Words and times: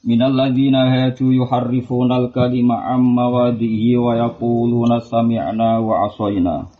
Minal 0.00 0.32
ladzina 0.32 0.88
hadu 0.88 1.28
yuharrifuna 1.28 2.16
al-kalima 2.24 2.88
am 2.88 3.04
mawadihi 3.12 4.00
wa 4.00 4.16
yaquluna 4.16 5.04
sami'na 5.04 5.76
wa 5.76 6.08
asayna. 6.08 6.72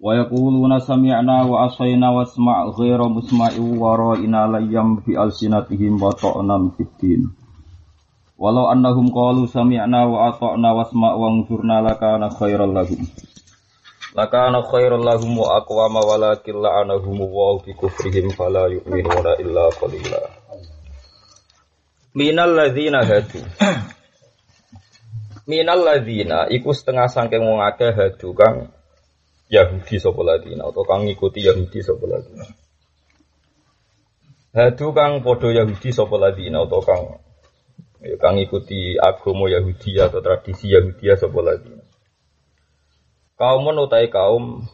Wa 0.00 0.16
yaquluna 0.16 0.80
sami'na 0.80 1.44
wa 1.44 1.68
ghaira 2.72 3.04
musma'in 3.12 3.76
wa 3.76 3.92
ra'ina 3.92 4.48
layyam 4.48 5.04
fi 5.04 5.20
alsinatihim 5.20 6.00
wa. 6.00 7.28
Walau 8.40 8.72
annahum 8.72 9.12
qalu 9.12 9.44
sami'na 9.52 10.08
wa 10.08 10.32
ata'na 10.32 10.72
wa 10.72 10.88
lahum 15.04 15.36
wa 15.36 15.60
la'anahum 16.56 17.20
wa 17.20 17.60
kufrihim. 17.76 18.32
Minal 22.12 22.52
ladzina 22.52 23.08
hadu. 23.08 23.40
Minal 25.48 25.80
ladzina 25.80 26.44
iku 26.52 26.76
setengah 26.76 27.08
sangking 27.08 27.40
wong 27.40 27.64
akeh 27.64 27.88
hadu 27.88 28.36
kang 28.36 28.68
Yahudi 29.48 29.96
sapa 29.96 30.20
ladina 30.20 30.68
atau 30.68 30.84
kang 30.84 31.08
ngikuti 31.08 31.44
Yahudi 31.44 31.80
sapa 31.80 32.04
ladina. 32.04 32.44
Hadu 34.52 34.92
kang 34.92 35.24
padha 35.24 35.48
Yahudi 35.56 35.88
sapa 35.88 36.16
ladina 36.20 36.68
atau 36.68 36.84
kang 36.84 37.20
ya 38.04 38.20
kang 38.20 38.36
ngikuti 38.36 39.00
agama 39.00 39.48
Yahudi 39.48 39.96
atau 39.96 40.20
tradisi 40.20 40.68
Yahudi 40.68 41.08
sapa 41.16 41.40
ladina. 41.40 41.84
Kaum 43.40 43.72
utai 43.72 44.12
kaum 44.12 44.68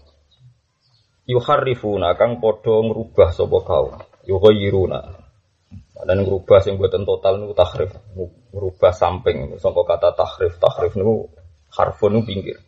yuharrifuna 1.31 2.19
kang 2.19 2.43
padha 2.43 2.83
ngrubah 2.83 3.31
sapa 3.31 3.59
kaum. 3.63 3.95
Yughayyiruna 4.27 5.18
dan 6.07 6.23
merubah 6.23 6.63
sing 6.63 6.79
buatan 6.79 7.03
total 7.03 7.43
niku 7.43 7.55
tahrif, 7.59 7.91
merubah 8.55 8.95
samping 8.95 9.59
sangka 9.59 9.83
kata 9.83 10.15
tahrif, 10.15 10.55
tahrif 10.63 10.95
niku 10.95 11.27
harfun 11.75 12.19
niku 12.19 12.25
pinggir. 12.27 12.59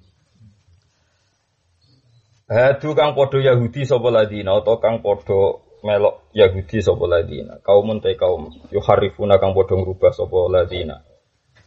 Hadu 2.51 2.99
kang 2.99 3.15
podo 3.15 3.39
Yahudi 3.39 3.87
sapa 3.87 4.11
ladina 4.11 4.59
atau 4.59 4.83
kang 4.83 4.99
podo 5.07 5.63
melok 5.87 6.35
Yahudi 6.35 6.83
sapa 6.83 7.07
ladina. 7.07 7.63
Kaum 7.63 8.03
te 8.03 8.19
kaum 8.19 8.51
yuharifuna 8.75 9.39
kang 9.39 9.55
podo 9.55 9.79
ngrubah 9.79 10.11
sapa 10.11 10.51
ladina. 10.51 10.99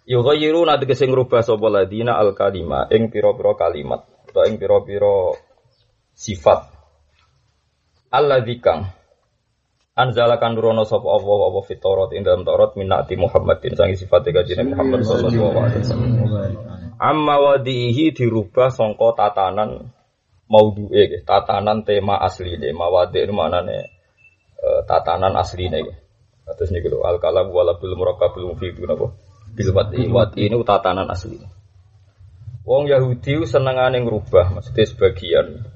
Yughayyiruna 0.04 0.84
tegese 0.84 1.08
ngrubah 1.08 1.40
sapa 1.40 1.72
ladina 1.72 2.20
al 2.20 2.36
kalima 2.36 2.92
ing 2.92 3.08
pira-pira 3.08 3.56
kalimat 3.56 4.04
atau 4.28 4.44
ing 4.44 4.60
pira-pira 4.60 5.40
sifat. 6.12 6.68
Alladzi 8.12 8.60
Anzalakan 9.94 10.58
nurono 10.58 10.90
sapa 10.90 11.06
Allah 11.06 11.54
apa 11.54 11.60
fitorat 11.70 12.10
ing 12.18 12.26
dalam 12.26 12.42
Taurat 12.42 12.74
minati 12.74 13.14
Muhammadin 13.14 13.78
sangi 13.78 13.94
sifat 13.94 14.26
kanjeng 14.34 14.74
Muhammad 14.74 15.06
sallallahu 15.06 15.54
alaihi 15.54 15.86
wasallam. 15.86 16.12
Amma 16.98 17.38
wadihi 17.38 18.10
dirubah 18.10 18.74
sangka 18.74 19.14
tatanan 19.14 19.94
maudhu'e 20.50 21.22
tatanan 21.22 21.86
tema 21.86 22.18
asli 22.26 22.58
asline 22.58 22.74
mawadi 22.74 23.22
itu 23.22 23.38
maknane 23.38 23.94
uh, 24.66 24.82
tatanan 24.90 25.38
asline 25.38 25.86
Terus 26.44 26.74
niku 26.74 26.90
lho 26.90 27.06
al 27.06 27.22
kalam 27.22 27.54
wala 27.54 27.78
bil 27.78 27.94
murakkabul 27.94 28.50
mufid 28.50 28.74
napa? 28.82 29.14
Bil 29.54 29.78
ini 30.42 30.58
tatanan 30.66 31.06
asli. 31.06 31.38
Wong 32.66 32.90
Yahudi 32.90 33.46
senengane 33.46 34.02
ngrubah 34.02 34.58
maksudnya 34.58 34.90
sebagian 34.90 35.70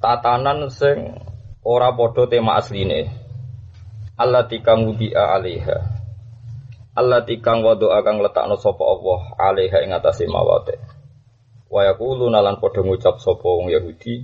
tatanan 0.00 0.72
sing 0.72 1.12
ora 1.60 1.92
padha 1.92 2.24
tema 2.24 2.56
asline 2.56 3.23
Allah 4.14 4.46
tikang 4.46 4.86
wudi'a 4.86 5.34
alaiha. 5.34 5.78
Allah 6.94 7.26
tikang 7.26 7.66
wadu 7.66 7.90
akan 7.90 8.22
letakno 8.22 8.54
sopo 8.54 8.86
Allah 8.86 9.20
alaiha 9.34 9.82
ing 9.82 9.90
atase 9.90 10.30
mawate 10.30 10.78
wa 11.66 11.82
yaquluna 11.82 12.38
lan 12.38 12.62
padha 12.62 12.86
ngucap 12.86 13.18
sapa 13.18 13.42
wong 13.42 13.74
Yahudi 13.74 14.22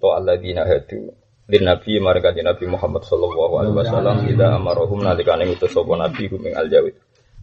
to 0.00 0.08
alladzina 0.08 0.64
hadu 0.64 1.12
lin 1.52 1.62
nabi 1.68 2.00
marga 2.00 2.32
nabi 2.32 2.64
Muhammad 2.64 3.04
sallallahu 3.04 3.54
alaihi 3.60 3.76
wasallam 3.76 4.16
ida 4.24 4.56
amarahum 4.56 5.04
nalikane 5.04 5.44
ngutus 5.44 5.76
sapa 5.76 5.92
nabi 6.00 6.32
hum 6.32 6.40
ing 6.48 6.56
aljawid. 6.56 6.96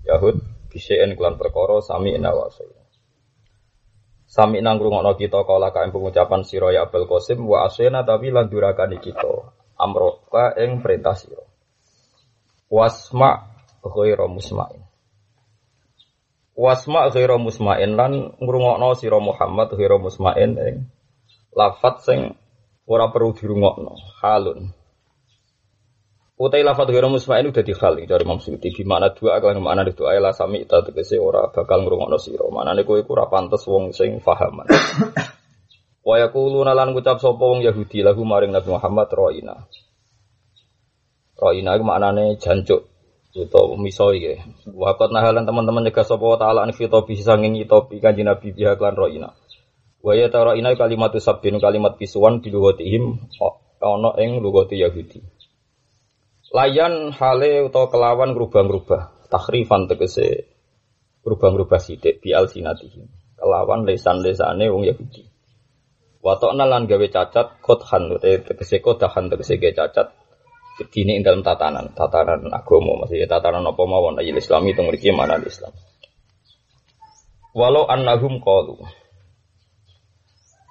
Yahud 0.10 0.42
bisaen 0.74 1.14
kelan 1.14 1.38
perkara 1.38 1.78
sami 1.86 2.18
nawasai 2.18 2.74
Sami 4.30 4.62
nang 4.62 4.78
ngrungokno 4.78 5.18
kita 5.18 5.42
kala 5.42 5.74
kae 5.74 5.90
pengucapan 5.90 6.46
sira 6.46 6.70
ya 6.70 6.86
Abul 6.86 7.10
Qasim 7.10 7.42
wa 7.50 7.66
asena 7.66 8.06
tapi 8.06 8.30
lan 8.30 8.46
durakani 8.46 9.02
kita 9.02 9.26
amroka 9.74 10.54
ing 10.54 10.86
perintah 10.86 11.18
sira 11.18 11.49
wasma 12.70 13.50
ghairu 13.82 14.30
musma'in. 14.30 14.86
Wasma 16.54 17.10
ghairu 17.10 17.42
musma'in 17.42 17.98
lan 17.98 18.38
ngrungokno 18.38 18.94
sira 18.94 19.18
Muhammad 19.18 19.74
ghairu 19.74 19.98
musma'in 19.98 20.54
ing 20.62 20.76
lafat 21.58 22.06
sing 22.06 22.20
ora 22.86 23.10
perlu 23.10 23.34
dirungokno 23.34 24.22
halun. 24.22 24.70
Utai 26.40 26.64
lafat 26.64 26.94
ghairu 26.94 27.10
musma'in 27.10 27.50
udah 27.50 27.66
dihal 27.66 28.00
dari 28.06 28.24
Imam 28.24 28.40
Suyuti. 28.40 28.70
Di 28.72 28.86
mana 28.86 29.12
dua 29.12 29.42
akan 29.42 29.60
mana 29.60 29.84
itu 29.84 30.06
ayat 30.06 30.38
sami 30.38 30.64
ta 30.70 30.86
tegese 30.86 31.18
ora 31.18 31.50
bakal 31.50 31.84
ngrungokno 31.84 32.22
sira. 32.22 32.46
Manane 32.54 32.86
kowe 32.86 33.02
ora 33.02 33.28
pantes 33.28 33.66
wong 33.66 33.92
sing 33.92 34.22
fahaman. 34.22 34.70
Wa 36.08 36.16
yaquluna 36.16 36.72
lan 36.78 36.96
ngucap 36.96 37.20
sapa 37.20 37.44
wong 37.44 37.66
Yahudi 37.66 38.06
lahu 38.06 38.24
maring 38.24 38.56
Nabi 38.56 38.72
Muhammad 38.72 39.12
roina 39.12 39.68
Roina 41.40 41.80
itu 41.80 41.88
maknanya 41.88 42.36
jancuk 42.36 42.92
atau 43.32 43.80
miso 43.80 44.12
iki. 44.12 44.36
Wakot 44.68 45.16
nahalan 45.16 45.48
teman-teman 45.48 45.88
jaga 45.88 46.04
sapa 46.04 46.36
taala 46.36 46.68
an 46.68 46.76
topi 46.76 47.16
sanging 47.16 47.56
topi 47.64 48.04
kanjeng 48.04 48.28
Nabi 48.28 48.52
biha 48.52 48.76
klan 48.76 49.00
roina. 49.00 49.32
Wa 50.04 50.20
ya 50.20 50.28
ta 50.28 50.44
roina 50.44 50.76
kalimat 50.76 51.16
sabbin 51.16 51.56
kalimat 51.64 51.96
pisuan 51.96 52.44
di 52.44 52.52
lugatihim 52.52 53.24
ana 53.80 54.12
ing 54.20 54.44
lugati 54.44 54.84
Yahudi. 54.84 55.24
Layan 56.50 57.14
hale 57.14 57.70
utawa 57.70 57.94
kelawan 57.94 58.34
ngrubah-ngrubah, 58.34 59.30
takrifan 59.30 59.86
tegese 59.86 60.50
ngrubah-ngrubah 61.22 61.80
sithik 61.80 62.20
bi 62.20 62.36
alsinatihim. 62.36 63.08
Kelawan 63.40 63.88
lesan-lesane 63.88 64.68
wong 64.68 64.84
Yahudi. 64.84 65.24
Watokna 66.20 66.68
lan 66.68 66.90
gawe 66.90 67.08
cacat 67.08 67.64
kothan 67.64 68.20
tegese 68.20 68.84
kodahan 68.84 69.32
tegese 69.32 69.56
gawe 69.56 69.72
cacat 69.72 70.19
Dini 70.88 71.20
ing 71.20 71.24
dalam 71.28 71.44
tatanan, 71.44 71.92
tatanan 71.92 72.48
agama, 72.56 73.04
maksudnya 73.04 73.28
tatanan 73.28 73.68
apa 73.68 73.84
mawon 73.84 74.16
aja 74.16 74.32
Islam 74.32 74.64
itu 74.72 74.80
memiliki 74.80 75.12
mana 75.12 75.36
Islam. 75.44 75.76
Walau 77.52 77.90
annahum 77.90 78.40
qalu 78.40 78.80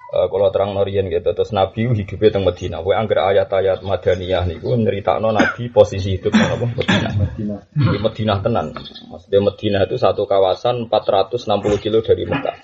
Uh, 0.09 0.25
kalau 0.25 0.49
terang 0.49 0.73
norian 0.73 1.05
gitu 1.05 1.37
terus 1.37 1.53
Nabi 1.53 1.85
hidupnya 1.85 2.33
teng 2.33 2.41
Medina. 2.41 2.81
Kowe 2.81 2.97
angger 2.97 3.21
ayat-ayat 3.29 3.85
Madaniyah 3.85 4.41
niku 4.49 4.73
nyeritakno 4.73 5.29
Nabi 5.29 5.69
posisi 5.69 6.17
hidup 6.17 6.33
nang 6.33 6.57
apa 6.57 6.65
Medina. 6.65 7.09
Medina. 7.13 7.55
Di 7.77 7.97
Medina 8.01 8.33
tenan. 8.41 8.73
Maksudnya 9.05 9.37
Medina 9.37 9.85
itu 9.85 10.01
satu 10.01 10.25
kawasan 10.25 10.89
460 10.89 11.45
kilo 11.77 12.01
dari 12.01 12.25
Mekah. 12.25 12.57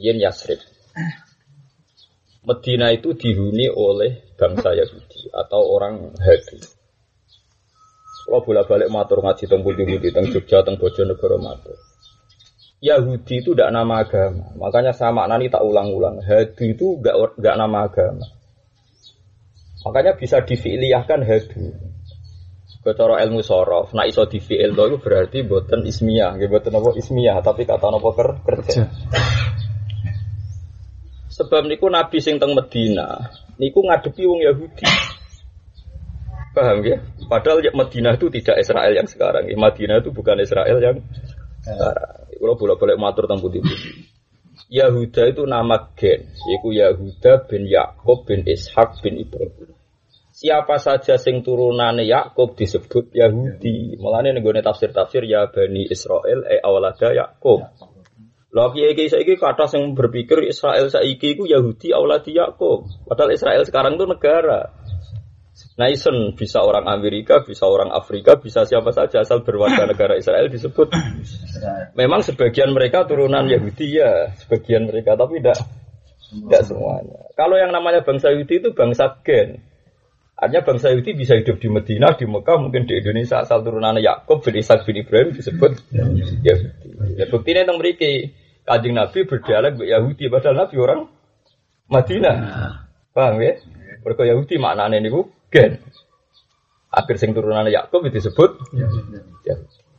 Yen 0.00 0.16
Yasrib. 0.16 0.64
Medina 2.48 2.88
itu 2.88 3.12
dihuni 3.12 3.68
oleh 3.68 4.24
bangsa 4.40 4.72
Yahudi 4.72 5.13
atau 5.30 5.60
orang 5.64 6.12
Hadi. 6.18 6.58
Kalau 8.24 8.40
bolak 8.40 8.66
balik 8.68 8.88
matur 8.88 9.20
ngaji 9.20 9.44
teng 9.44 9.60
budi 9.60 9.84
teng 10.12 10.32
Jogja 10.32 10.64
teng 10.64 10.80
Bojonegoro 10.80 11.36
matur. 11.36 11.76
Yahudi 12.84 13.40
itu 13.40 13.56
tidak 13.56 13.72
nama 13.72 14.04
agama, 14.04 14.52
makanya 14.60 14.92
sama 14.92 15.24
nani 15.24 15.48
tak 15.48 15.64
ulang-ulang. 15.64 16.20
Hadi 16.20 16.76
itu 16.76 17.00
gak 17.00 17.40
gak 17.40 17.56
nama 17.56 17.88
agama. 17.88 18.28
Makanya 19.84 20.16
bisa 20.16 20.40
difi'liyahkan 20.40 21.20
hadi. 21.24 21.64
Kecara 22.84 23.24
ilmu 23.24 23.40
sorof, 23.40 23.96
nak 23.96 24.12
iso 24.12 24.28
difi'il 24.28 24.76
itu 24.76 24.96
berarti 25.00 25.40
buatan 25.44 25.88
ismiyah, 25.88 26.36
buatan 26.36 26.76
apa 26.76 26.92
ismiyah, 26.96 27.40
tapi 27.40 27.64
kata 27.64 27.88
apa 27.88 28.10
kerja. 28.44 28.92
Sebab 31.34 31.66
niku 31.66 31.90
Nabi 31.90 32.22
sing 32.22 32.38
teng 32.38 32.54
Medina 32.54 33.26
niku 33.58 33.82
ngadepi 33.82 34.22
wong 34.22 34.40
Yahudi. 34.42 34.86
Paham 36.54 36.86
ya? 36.86 37.02
Padahal 37.26 37.66
ya 37.66 37.74
Madinah 37.74 38.14
itu 38.14 38.30
tidak 38.30 38.62
Israel 38.62 38.94
yang 38.94 39.10
sekarang. 39.10 39.50
Ya. 39.50 39.58
Madinah 39.58 39.98
itu 39.98 40.14
bukan 40.14 40.38
Israel 40.38 40.78
yang 40.78 41.02
sekarang. 41.66 42.22
Kalau 42.38 42.54
boleh-boleh 42.54 42.94
matur 42.94 43.26
tentang 43.26 43.42
putih-putih. 43.42 44.14
Yahuda 44.70 45.34
itu 45.34 45.42
nama 45.50 45.90
gen, 45.98 46.30
yaitu 46.30 46.68
Yahuda 46.78 47.46
bin 47.50 47.66
Yakub 47.66 48.22
bin 48.22 48.46
Ishak 48.46 49.02
bin 49.02 49.18
Ibrahim. 49.18 49.74
Siapa 50.34 50.82
saja 50.82 51.14
sing 51.18 51.42
turunane 51.42 52.06
Yakub 52.06 52.54
disebut 52.58 53.10
Yahudi. 53.14 53.98
Mulane 53.98 54.34
nenggone 54.34 54.62
tafsir-tafsir 54.62 55.26
ya 55.26 55.50
Bani 55.50 55.86
Israel 55.90 56.46
e 56.46 56.58
awalada 56.62 57.10
Yakub. 57.14 57.66
Lha 58.54 58.70
kiai 58.70 58.94
kiai 58.94 59.10
saiki 59.10 59.34
kata 59.34 59.66
sing 59.66 59.98
berpikir 59.98 60.46
Israel 60.46 60.86
saiki 60.86 61.34
iku 61.34 61.42
Yahudi 61.42 61.90
awaladi 61.90 62.38
Yakub. 62.38 62.86
Padahal 63.02 63.34
Israel 63.34 63.66
sekarang 63.66 63.98
itu 63.98 64.06
negara. 64.06 64.70
Naisen 65.74 66.38
bisa 66.38 66.62
orang 66.62 66.86
Amerika, 66.86 67.42
bisa 67.42 67.66
orang 67.66 67.90
Afrika, 67.90 68.38
bisa 68.38 68.62
siapa 68.62 68.94
saja 68.94 69.26
asal 69.26 69.42
berwarga 69.42 69.86
negara 69.90 70.14
Israel 70.14 70.46
disebut. 70.46 70.94
Memang 71.98 72.22
sebagian 72.22 72.70
mereka 72.70 73.02
turunan 73.10 73.42
Yahudi 73.42 73.98
ya, 73.98 74.30
sebagian 74.38 74.86
mereka 74.86 75.18
tapi 75.18 75.42
tidak 75.42 75.58
tidak 76.30 76.62
semuanya. 76.62 77.18
Kalau 77.34 77.58
yang 77.58 77.74
namanya 77.74 78.06
bangsa 78.06 78.30
Yahudi 78.30 78.62
itu 78.62 78.70
bangsa 78.70 79.18
gen. 79.26 79.66
Artinya 80.34 80.62
bangsa 80.66 80.94
Yahudi 80.94 81.10
bisa 81.14 81.34
hidup 81.38 81.58
di 81.62 81.70
Medina, 81.70 82.14
di 82.14 82.26
Mekah, 82.26 82.58
mungkin 82.58 82.86
di 82.86 82.98
Indonesia 82.98 83.42
asal 83.42 83.62
turunan 83.62 83.98
Yakub 83.98 84.42
bin 84.42 84.58
Ishak 84.58 84.86
bin 84.86 85.02
Ibrahim 85.02 85.34
disebut 85.34 85.90
Yahudi. 85.90 86.42
Ya 87.18 87.26
buktinya 87.30 87.66
yang 87.66 87.78
memiliki 87.78 88.43
kajing 88.64 88.94
Nabi 88.96 89.28
berdialek 89.28 89.80
Yahudi 89.80 90.28
padahal 90.32 90.66
Nabi 90.66 90.76
orang 90.80 91.00
Madinah. 91.88 92.36
Paham 93.12 93.38
ya? 93.40 93.60
Mereka 94.04 94.22
Yahudi 94.24 94.56
maknanya 94.60 95.00
ini 95.00 95.08
gen. 95.52 95.80
Akhir 96.90 97.16
sing 97.18 97.36
turunan 97.36 97.66
Yakub 97.68 98.06
disebut 98.08 98.50
ya. 99.44 99.56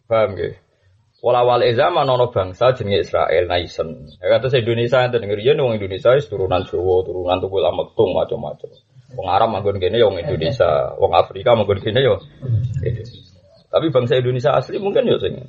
Paham 0.10 0.38
ya? 0.38 0.58
Wala-wala 1.26 1.66
zaman 1.74 2.06
ono 2.06 2.30
bangsa 2.30 2.78
jenenge 2.78 3.02
Israel 3.02 3.50
naisen. 3.50 4.14
Ya 4.22 4.38
kata 4.38 4.62
Indonesia 4.62 5.02
enten 5.02 5.26
ngeriyen 5.26 5.58
wong 5.58 5.82
Indonesia 5.82 6.14
wis 6.14 6.30
turunan 6.30 6.62
Jawa, 6.70 7.02
turunan 7.02 7.42
Tukul 7.42 7.66
Ametung 7.66 8.14
macam-macam. 8.14 8.70
Wong 9.18 9.28
Arab 9.34 9.50
manggon 9.50 9.82
kene 9.82 9.98
ya 9.98 10.06
wong 10.06 10.22
Indonesia, 10.22 10.94
wong 11.02 11.18
Afrika 11.18 11.58
manggon 11.58 11.82
kene 11.82 11.98
ya. 11.98 12.14
Tapi 13.74 13.90
bangsa 13.90 14.22
Indonesia 14.22 14.54
asli 14.54 14.78
mungkin 14.78 15.10
ya 15.10 15.18
sing 15.18 15.42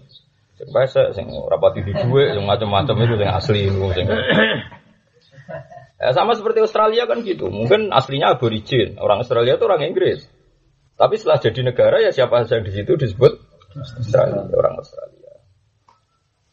sing 0.57 0.69
pesek, 0.73 1.09
sing 1.13 1.27
rapati 1.29 1.85
di 1.85 1.93
duwe, 1.93 2.29
yang 2.37 2.49
macam-macam 2.49 2.97
itu 3.05 3.15
sing 3.21 3.31
asli 3.31 3.63
sing. 3.71 4.07
Ya, 5.97 6.13
sama 6.13 6.37
seperti 6.37 6.61
Australia 6.61 7.09
kan 7.09 7.25
gitu. 7.25 7.49
Mungkin 7.49 7.89
aslinya 7.89 8.37
aborigin. 8.37 9.01
Orang 9.01 9.25
Australia 9.25 9.57
itu 9.57 9.65
orang 9.65 9.81
Inggris. 9.89 10.29
Tapi 10.97 11.17
setelah 11.17 11.41
jadi 11.41 11.61
negara 11.65 11.97
ya 12.05 12.13
siapa 12.13 12.45
saja 12.45 12.61
yang 12.61 12.69
di 12.69 12.73
situ 12.77 13.01
disebut 13.01 13.33
Australia, 13.77 14.45
orang 14.45 14.77
Australia. 14.77 15.33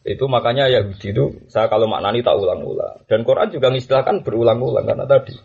Itu 0.04 0.28
makanya 0.28 0.68
Yahudi 0.68 1.16
itu 1.16 1.24
saya 1.48 1.72
kalau 1.72 1.88
maknani 1.88 2.20
tak 2.20 2.36
ulang-ulang. 2.36 3.04
Dan 3.08 3.24
Quran 3.24 3.52
juga 3.52 3.72
mengistilahkan 3.72 4.20
berulang-ulang 4.24 4.84
karena 4.84 5.04
tadi. 5.04 5.36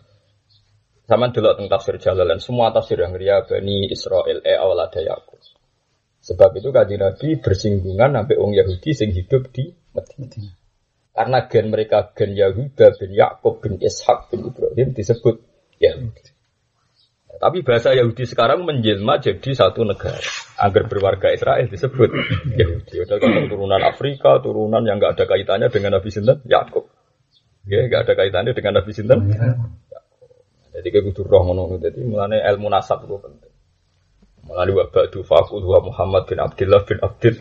Sama 1.08 1.32
dulu 1.32 1.56
tentang 1.56 1.68
tafsir 1.74 1.96
Jalalan, 1.98 2.38
semua 2.38 2.70
tafsir 2.70 3.00
yang 3.00 3.16
ria 3.16 3.42
Bani 3.42 3.88
Israel 3.90 4.40
e 4.46 4.52
awalada 4.54 5.00
Yakub. 5.02 5.40
Sebab 6.30 6.50
itu 6.62 6.70
kaji 6.70 6.94
Nabi 6.94 7.28
bersinggungan 7.42 8.14
sampai 8.14 8.38
orang 8.38 8.54
Yahudi 8.54 8.94
sing 8.94 9.10
hidup 9.10 9.50
di 9.50 9.74
Medina. 9.90 10.54
Karena 11.10 11.50
gen 11.50 11.74
mereka 11.74 12.14
gen 12.14 12.38
Yahuda 12.38 12.94
bin 12.94 13.10
Yakub 13.18 13.58
bin 13.58 13.82
Ishak 13.82 14.30
bin 14.30 14.46
Ibrahim 14.46 14.94
disebut 14.94 15.42
Yahudi. 15.82 16.30
Tapi 17.40 17.66
bahasa 17.66 17.98
Yahudi 17.98 18.30
sekarang 18.30 18.62
menjelma 18.62 19.18
jadi 19.18 19.50
satu 19.58 19.82
negara. 19.82 20.22
Agar 20.54 20.86
berwarga 20.86 21.34
Israel 21.34 21.66
disebut 21.66 22.14
Yahudi. 22.54 22.94
Ada 23.02 23.18
turunan 23.50 23.82
Afrika, 23.82 24.38
turunan 24.38 24.86
yang 24.86 25.02
nggak 25.02 25.18
ada 25.18 25.24
kaitannya 25.26 25.66
dengan 25.66 25.98
Nabi 25.98 26.14
Sinten, 26.14 26.46
Yakub. 26.46 26.86
Ya, 27.66 27.90
nggak 27.90 28.06
ada 28.06 28.14
kaitannya 28.14 28.52
dengan 28.54 28.78
Nabi 28.78 28.92
Sinten. 28.94 29.34
Jadi 30.70 30.86
kayak 30.94 31.04
butuh 31.10 31.26
roh 31.26 31.42
menurut 31.42 31.82
Jadi 31.82 32.06
mulanya 32.06 32.38
ilmu 32.54 32.70
nasab 32.70 33.02
itu 33.02 33.18
penting. 33.18 33.49
Mulanya 34.44 34.72
wabak 34.84 35.12
fakul 35.24 35.62
wa 35.62 35.80
Muhammad 35.84 36.26
bin 36.26 36.38
Abdullah 36.40 36.82
bin 36.84 36.98
Abdul. 37.00 37.36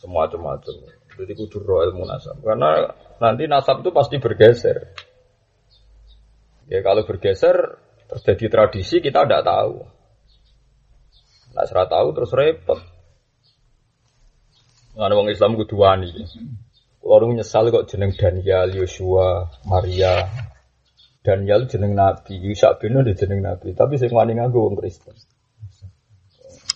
Semua 0.00 0.28
macam-macam. 0.28 0.74
Jadi 1.20 1.32
kudu 1.36 1.60
roh 1.60 1.84
ilmu 1.84 2.08
nasab. 2.08 2.40
Karena 2.40 2.96
nanti 3.20 3.44
nasab 3.44 3.84
itu 3.84 3.90
pasti 3.92 4.16
bergeser. 4.16 4.96
Ya 6.70 6.80
kalau 6.80 7.04
bergeser 7.04 7.76
terjadi 8.08 8.46
tradisi 8.48 9.02
kita 9.04 9.26
tidak 9.26 9.44
tahu. 9.44 9.84
Nah, 11.50 11.64
serah 11.66 11.90
tahu 11.90 12.08
terus 12.14 12.30
repot. 12.30 12.80
Nggak 14.94 15.10
orang 15.12 15.30
Islam 15.34 15.58
kudu 15.58 15.76
wani. 15.78 16.10
Orang 17.00 17.32
nyesal 17.32 17.72
kok 17.72 17.88
jeneng 17.88 18.12
Daniel, 18.12 18.76
Yosua, 18.76 19.48
Maria. 19.64 20.28
Daniel 21.20 21.68
jeneng 21.68 21.92
Nabi, 21.96 22.36
Yusak 22.40 22.80
bin 22.80 22.96
jeneng 23.12 23.40
Nabi. 23.44 23.76
Tapi 23.76 24.00
saya 24.00 24.12
wani 24.12 24.36
nganggo 24.36 24.68
wong 24.68 24.76
Kristen. 24.80 25.12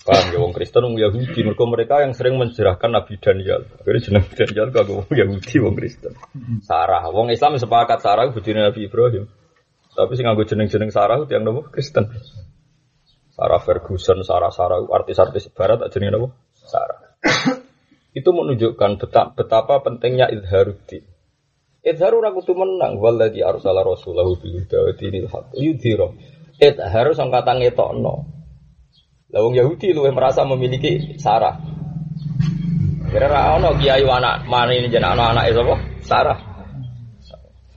Paham 0.05 0.37
ya 0.37 0.39
wong 0.45 0.53
Kristen 0.53 0.85
wong 0.85 1.01
Yahudi 1.01 1.41
mereka 1.41 1.65
mereka 1.65 1.95
yang 2.05 2.13
sering 2.13 2.37
menjerahkan 2.37 2.93
Nabi 2.93 3.17
Daniel. 3.17 3.65
Akhirnya 3.81 4.01
jeneng 4.05 4.25
Daniel 4.37 4.69
kagak 4.69 4.93
wong 4.93 5.09
Yahudi 5.09 5.57
wong 5.65 5.75
Kristen. 5.81 6.13
Sarah, 6.61 7.09
wong 7.09 7.33
Islam 7.33 7.57
sepakat 7.57 8.05
Sarah 8.05 8.29
bojone 8.29 8.69
Nabi 8.69 8.85
Ibrahim. 8.85 9.25
Tapi 9.97 10.13
sing 10.13 10.29
nganggo 10.29 10.45
jeneng-jeneng 10.45 10.93
Sarah 10.93 11.25
itu 11.25 11.33
yang 11.33 11.49
nopo 11.49 11.73
Kristen. 11.73 12.13
Sarah 13.33 13.65
Ferguson, 13.65 14.21
Sarah 14.29 14.53
Sarah 14.53 14.85
artis-artis 14.93 15.49
barat 15.49 15.81
jenenge 15.89 16.21
nopo? 16.21 16.37
Sarah. 16.53 17.17
itu 18.19 18.29
menunjukkan 18.29 19.01
betapa, 19.01 19.33
betapa 19.33 19.81
pentingnya 19.89 20.29
idharuddin. 20.29 21.01
Idharu 21.81 22.21
ora 22.21 22.33
kudu 22.37 22.53
menang 22.53 23.01
waladhi 23.01 23.41
arsala 23.41 23.81
rasulahu 23.81 24.37
bil 24.37 24.61
huda 24.61 24.79
wa 24.85 24.93
dinil 24.93 25.29
haq. 25.33 25.49
Idharu 26.61 27.13
sing 27.17 27.33
ngetokno. 27.33 28.34
Lawang 29.35 29.59
Yahudi 29.59 29.91
lu 29.91 30.07
merasa 30.15 30.47
memiliki 30.47 31.19
Sarah. 31.19 31.59
Kira-kira 33.11 33.59
ono 33.59 33.75
kiai 33.75 34.07
anak 34.07 34.47
mana 34.47 34.71
ini 34.71 34.87
jenah 34.87 35.19
anak-anak 35.19 35.45
itu 35.51 35.59
apa? 35.59 35.77
Sarah. 36.07 36.39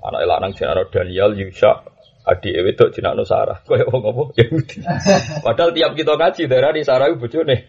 Anak 0.05 0.21
lanang 0.21 0.53
jenah 0.53 0.85
Daniel 0.93 1.33
Yusha 1.33 1.81
adik 2.29 2.53
ewe 2.53 2.77
itu 2.77 2.85
jenah 2.93 3.17
Sarah. 3.25 3.65
Kau 3.65 3.73
yang 3.73 3.89
ngomong 3.89 4.37
Yahudi. 4.37 4.85
Padahal 5.45 5.73
tiap 5.73 5.97
kita 5.97 6.13
ngaji 6.13 6.41
daerah 6.45 6.71
di 6.77 6.85
Sarah 6.85 7.09
itu 7.09 7.17
bocor 7.17 7.41
nih. 7.49 7.61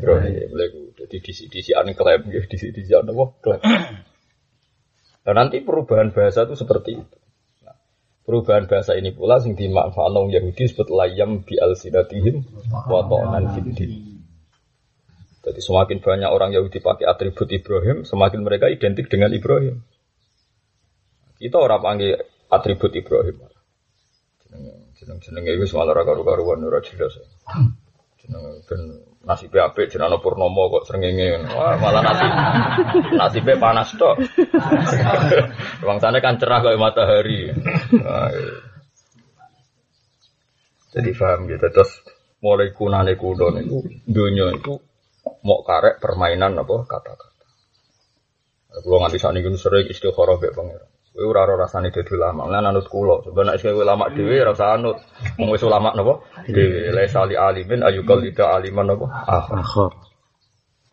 Bro, 0.00 0.24
boleh 0.24 0.68
jadi 0.96 1.16
disi 1.20 1.52
disi 1.52 1.76
ane 1.76 1.92
klaim, 1.92 2.24
disi 2.48 2.72
disi 2.72 2.96
ane 2.96 3.12
apa 3.12 3.24
klaim. 3.44 3.62
Dan 5.24 5.34
nanti 5.36 5.60
perubahan 5.60 6.08
bahasa 6.16 6.48
itu 6.48 6.56
seperti 6.56 7.04
itu. 7.04 7.16
Perubahan 8.24 8.64
bahasa 8.64 8.96
ini 8.96 9.12
pula 9.12 9.36
sing 9.36 9.52
dimanfaatkan 9.52 10.16
orang 10.16 10.32
Yahudi 10.32 10.64
sebut 10.64 10.88
layam 10.88 11.44
bi 11.44 11.60
al 11.60 11.76
sidatihim 11.76 12.40
wa 12.88 13.04
fiddin. 13.52 14.24
Jadi 15.44 15.60
semakin 15.60 16.00
banyak 16.00 16.30
orang 16.32 16.56
Yahudi 16.56 16.80
pakai 16.80 17.04
atribut 17.04 17.52
Ibrahim, 17.52 18.08
semakin 18.08 18.40
mereka 18.40 18.72
identik 18.72 19.12
dengan 19.12 19.28
Ibrahim. 19.28 19.84
Kita 21.36 21.60
orang 21.60 21.84
panggil 21.84 22.16
atribut 22.48 22.96
Ibrahim. 22.96 23.44
Jeneng-jeneng 24.96 25.44
itu 25.44 25.68
semua 25.68 25.84
karu-karuan 25.92 26.64
ora 26.64 26.80
jelas. 26.80 27.20
Jeneng 28.24 28.64
ben 28.64 28.80
nasibe 29.28 29.60
apik 29.60 29.92
jenenge 29.92 30.16
Purnomo 30.24 30.72
kok 30.72 30.88
srengenge. 30.88 31.44
Wah, 31.52 31.76
malah 31.76 32.00
nasib 32.00 32.30
nasibe 33.20 33.52
panas 33.60 33.92
tok. 34.00 34.16
Wong 35.84 36.00
sana 36.00 36.24
kan 36.24 36.40
cerah 36.40 36.64
kayak 36.64 36.80
matahari. 36.80 37.52
Nah. 38.00 38.32
Jadi 40.94 41.10
paham 41.12 41.50
gitu. 41.50 41.66
Terus 41.68 41.90
mulai 42.40 42.72
kunane 42.72 43.12
kudo 43.18 43.52
niku 43.52 43.84
dunia 44.08 44.56
itu 44.56 44.78
mau 45.44 45.60
karek 45.64 46.00
permainan 46.00 46.56
apa 46.56 46.76
kata-kata. 46.88 47.46
Kalau 48.74 48.98
nganti 49.00 49.18
saat 49.20 49.36
ini 49.36 49.54
sering 49.60 49.86
istikharah 49.90 50.40
be 50.40 50.48
pangeran. 50.50 50.93
Kowe 51.14 51.30
ora 51.30 51.46
ora 51.46 51.54
rasane 51.62 51.94
dadi 51.94 52.10
ulama. 52.10 52.50
Lan 52.50 52.74
anut 52.74 52.90
kula. 52.90 53.22
Sebenarnya 53.22 53.70
nek 53.70 53.78
ulama 53.78 54.10
dhewe 54.10 54.34
ora 54.42 54.50
usah 54.50 54.74
anut. 54.74 54.98
Wong 55.38 55.54
wis 55.54 55.62
ulama 55.62 55.94
napa? 55.94 56.26
Dhewe. 56.50 56.90
La 56.90 57.06
sali 57.06 57.38
alimin 57.38 57.86
ayukal 57.86 58.18
tidak 58.18 58.50
aliman 58.50 58.90
napa? 58.90 59.06
Akhir. 59.30 59.94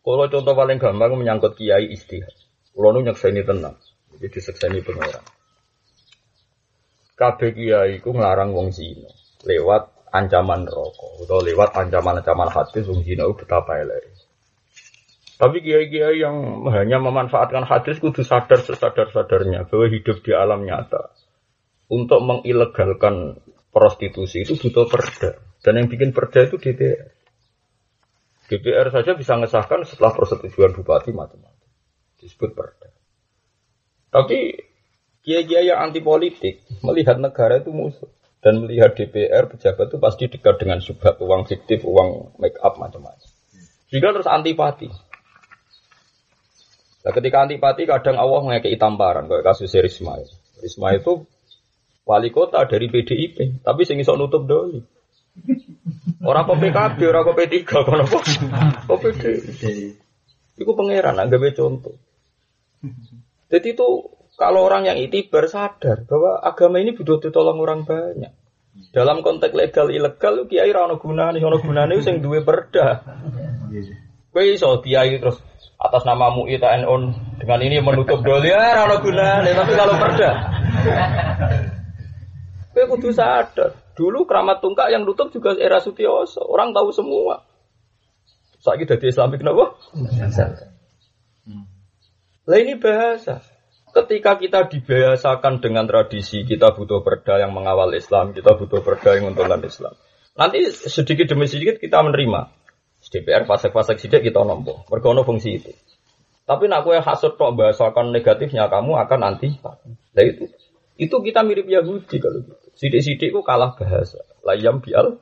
Kalau 0.02 0.26
contoh 0.30 0.54
paling 0.54 0.78
gampang 0.78 1.18
menyangkut 1.18 1.58
kiai 1.58 1.90
istihad. 1.90 2.38
Kulo 2.70 2.94
nu 2.94 3.02
nyekseni 3.02 3.42
tenang. 3.42 3.82
Jadi 4.14 4.30
disekseni 4.30 4.86
pangeran. 4.86 5.26
Kabeh 7.18 7.50
kiai 7.58 7.98
ku 7.98 8.14
nglarang 8.14 8.54
wong 8.54 8.70
zina 8.70 9.10
lewat 9.42 9.90
ancaman 10.14 10.70
rokok 10.70 11.26
atau 11.26 11.42
lewat 11.42 11.74
ancaman-ancaman 11.74 12.50
hadis 12.54 12.86
wong 12.86 13.02
zina 13.02 13.26
betapa 13.26 13.82
elek. 13.82 14.11
Tapi 15.42 15.58
kiai-kiai 15.66 16.22
yang 16.22 16.70
hanya 16.70 17.02
memanfaatkan 17.02 17.66
hadis 17.66 17.98
kudu 17.98 18.22
sadar 18.22 18.62
sesadar-sadarnya 18.62 19.66
bahwa 19.66 19.90
hidup 19.90 20.22
di 20.22 20.38
alam 20.38 20.62
nyata. 20.62 21.18
Untuk 21.90 22.22
mengilegalkan 22.22 23.42
prostitusi 23.74 24.46
itu 24.46 24.54
butuh 24.62 24.86
perda. 24.86 25.42
Dan 25.66 25.82
yang 25.82 25.88
bikin 25.90 26.14
perda 26.14 26.46
itu 26.46 26.62
DPR. 26.62 27.10
DPR 28.54 28.94
saja 28.94 29.18
bisa 29.18 29.34
mengesahkan 29.34 29.82
setelah 29.90 30.14
persetujuan 30.14 30.78
bupati 30.78 31.10
macam-macam. 31.10 31.70
Disebut 32.22 32.54
perda. 32.54 32.94
Tapi 34.14 34.62
kiai-kiai 35.26 35.74
yang 35.74 35.90
anti 35.90 36.06
politik 36.06 36.62
melihat 36.86 37.18
negara 37.18 37.58
itu 37.58 37.74
musuh 37.74 38.14
dan 38.46 38.62
melihat 38.62 38.94
DPR 38.94 39.50
pejabat 39.50 39.90
itu 39.90 39.98
pasti 39.98 40.24
dekat 40.30 40.62
dengan 40.62 40.86
subhat 40.86 41.18
uang 41.18 41.50
fiktif, 41.50 41.82
uang 41.82 42.38
make 42.38 42.62
up 42.62 42.78
macam-macam. 42.78 43.30
Sehingga 43.90 44.14
terus 44.14 44.30
antipati. 44.30 45.11
Nah, 47.02 47.12
ketika 47.18 47.44
antipati 47.46 47.90
kadang 47.90 48.22
Allah 48.22 48.40
mengekei 48.46 48.78
tamparan 48.78 49.26
kayak 49.26 49.42
kasus 49.42 49.74
Risma. 49.74 50.22
Risma 50.62 50.94
itu 50.94 51.26
wali 52.06 52.30
kota 52.30 52.62
dari 52.70 52.90
PDIP, 52.94 53.66
tapi 53.66 53.82
sing 53.90 53.98
iso 53.98 54.14
nutup 54.14 54.46
doli. 54.46 54.82
Orang 56.22 56.46
kok 56.46 56.60
PKB, 56.62 57.00
orang 57.10 57.24
kok 57.26 57.38
P3, 57.40 57.56
kok 57.66 57.84
apa? 57.90 58.20
Kok 58.86 59.00
PDIP. 59.02 59.62
Itu 60.62 60.72
pangeran, 60.78 61.18
agak 61.18 61.58
contoh. 61.58 61.98
Jadi 63.50 63.68
itu 63.74 63.88
kalau 64.38 64.66
orang 64.66 64.90
yang 64.90 64.98
itibar 64.98 65.46
sadar 65.50 66.06
bahwa 66.06 66.42
agama 66.42 66.82
ini 66.82 66.94
butuh 66.94 67.22
ditolong 67.22 67.58
orang 67.58 67.86
banyak. 67.86 68.34
Dalam 68.96 69.20
konteks 69.22 69.52
legal 69.52 69.92
ilegal 69.92 70.48
kiai 70.48 70.72
ra 70.72 70.88
ono 70.88 70.96
gunane, 70.96 71.44
ono 71.44 71.60
gunane 71.60 72.00
sing 72.00 72.24
duwe 72.24 72.42
perda. 72.42 73.04
Kowe 74.32 74.44
iso 74.48 74.80
kiai 74.80 75.20
terus 75.20 75.44
atas 75.82 76.06
nama 76.06 76.30
MUI 76.30 76.62
TNU 76.62 76.96
dengan 77.42 77.60
ini 77.66 77.82
menutup 77.82 78.22
doli 78.22 78.54
ya 78.54 78.86
ora 78.86 79.02
gunane, 79.02 79.50
tapi 79.50 79.74
kalau 79.74 79.98
perda. 79.98 80.32
Kowe 82.72 82.86
kudu 82.96 83.10
sadar. 83.12 83.74
Dulu 83.98 84.24
keramat 84.30 84.62
tungkak 84.64 84.94
yang 84.94 85.04
nutup 85.04 85.34
juga 85.34 85.58
era 85.58 85.82
Sutioso, 85.82 86.46
orang 86.46 86.72
tahu 86.72 86.94
semua. 86.94 87.44
Saiki 88.62 88.86
dadi 88.86 89.10
Islamik 89.10 89.42
kenapa? 89.42 89.74
Lah 92.46 92.58
ini 92.62 92.78
bahasa. 92.78 93.42
Ketika 93.92 94.40
kita 94.40 94.72
dibiasakan 94.72 95.60
dengan 95.60 95.84
tradisi, 95.84 96.48
kita 96.48 96.72
butuh 96.72 97.04
perda 97.04 97.44
yang 97.44 97.52
mengawal 97.52 97.92
Islam, 97.92 98.32
kita 98.32 98.56
butuh 98.56 98.80
perda 98.80 99.20
yang 99.20 99.28
menguntungkan 99.28 99.60
Islam. 99.68 99.94
Nanti 100.38 100.64
sedikit 100.72 101.28
demi 101.28 101.52
sedikit 101.52 101.76
kita 101.82 102.00
menerima. 102.00 102.61
DPR 103.12 103.44
fasek-fasek 103.44 104.00
sidik 104.00 104.24
kita 104.24 104.48
nompo. 104.48 104.88
Mereka 104.88 105.28
fungsi 105.28 105.60
itu. 105.60 105.72
Tapi 106.48 106.68
nak 106.72 106.88
kue 106.88 106.98
hasut 106.98 107.36
kok 107.36 107.54
bahasakan 107.54 108.16
negatifnya 108.16 108.72
kamu 108.72 108.98
akan 109.08 109.20
anti. 109.24 109.52
Nah 109.62 110.24
itu 110.24 110.48
itu 110.96 111.16
kita 111.20 111.44
mirip 111.44 111.68
Yahudi 111.68 112.18
kalau 112.24 112.40
gitu. 112.44 112.56
Sidik-sidik 112.76 113.36
itu 113.36 113.40
kalah 113.44 113.76
bahasa. 113.76 114.24
Layam 114.48 114.80
bial. 114.80 115.20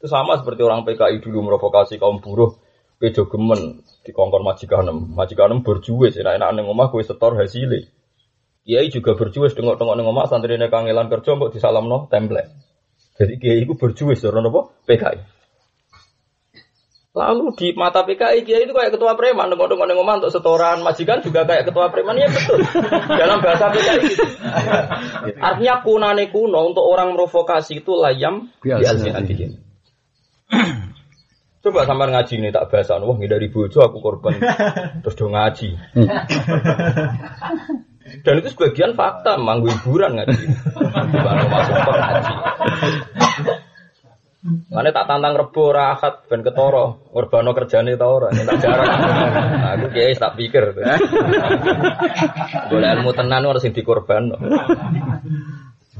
Itu 0.00 0.06
sama 0.08 0.40
seperti 0.40 0.64
orang 0.64 0.88
PKI 0.88 1.20
dulu 1.20 1.44
merovokasi 1.44 2.00
kaum 2.00 2.24
buruh. 2.24 2.56
Pejo 3.00 3.28
gemen 3.32 3.80
di 4.04 4.12
kongkon 4.12 4.44
majikanem. 4.44 5.16
Majikanem 5.16 5.64
berjuwis. 5.64 6.20
Enak-enak 6.20 6.50
neng 6.56 6.66
omah 6.68 6.92
kue 6.92 7.00
setor 7.00 7.36
hasilnya. 7.36 7.88
Kiai 8.60 8.92
juga 8.92 9.16
berjuwis 9.16 9.56
tengok-tengok 9.56 9.96
neng 9.96 10.08
omah 10.08 10.28
santri 10.28 10.60
kangelan 10.60 11.08
kerja 11.08 11.36
mbok 11.36 11.56
disalam 11.56 11.88
no 11.88 12.04
template. 12.12 12.52
Jadi 13.16 13.40
kiai 13.40 13.64
itu 13.64 13.76
berjuwis 13.76 14.20
orang 14.28 14.52
apa? 14.52 14.60
PKI. 14.84 15.39
Lalu 17.10 17.50
di 17.58 17.74
mata 17.74 18.06
PKI 18.06 18.46
Kiai 18.46 18.62
itu 18.62 18.70
kayak 18.70 18.94
ketua 18.94 19.18
preman, 19.18 19.50
dengok-dengok 19.50 19.82
ngomong 19.82 20.22
untuk 20.22 20.30
setoran 20.30 20.78
majikan 20.86 21.18
juga 21.18 21.42
kayak 21.42 21.66
ketua 21.66 21.90
preman 21.90 22.14
ya 22.14 22.30
betul. 22.30 22.62
Dalam 23.10 23.42
bahasa 23.42 23.66
PKI 23.74 24.14
gitu. 24.14 24.22
Artinya 25.50 25.82
kunane 25.82 26.30
kuno 26.30 26.70
untuk 26.70 26.86
orang 26.86 27.18
provokasi 27.18 27.82
itu 27.82 27.98
layam 27.98 28.54
biasanya 28.62 29.26
Coba 31.60 31.84
sama 31.84 32.08
ngaji 32.08 32.40
ini 32.40 32.48
tak 32.54 32.72
bahasa, 32.72 32.96
wah 33.02 33.18
dari 33.20 33.52
bojo 33.52 33.84
aku 33.84 33.98
korban 34.00 34.32
terus 35.04 35.18
dong 35.18 35.34
ngaji. 35.36 35.76
Dan 38.24 38.40
itu 38.40 38.48
sebagian 38.54 38.96
fakta, 38.96 39.36
manggu 39.36 39.68
hiburan 39.68 40.14
ngaji. 40.16 40.46
Bukan 40.78 41.46
masuk 41.50 41.74
ngaji. 41.74 42.34
Mana 44.40 44.88
tak 44.88 45.04
tantang 45.04 45.36
rebo 45.36 45.68
rahat 45.68 46.24
ben 46.24 46.40
ketoro, 46.40 47.04
ngorbano 47.12 47.52
kerjane 47.52 47.92
ta 48.00 48.08
ora, 48.08 48.32
tak 48.32 48.56
jarang. 48.56 48.88
Aku 49.76 49.92
kiai 49.92 50.16
tak 50.16 50.40
pikir. 50.40 50.72
Boleh 52.72 52.88
ilmu 52.96 53.12
tenan 53.12 53.44
harus 53.44 53.60
sing 53.60 53.76
dikorban. 53.76 54.32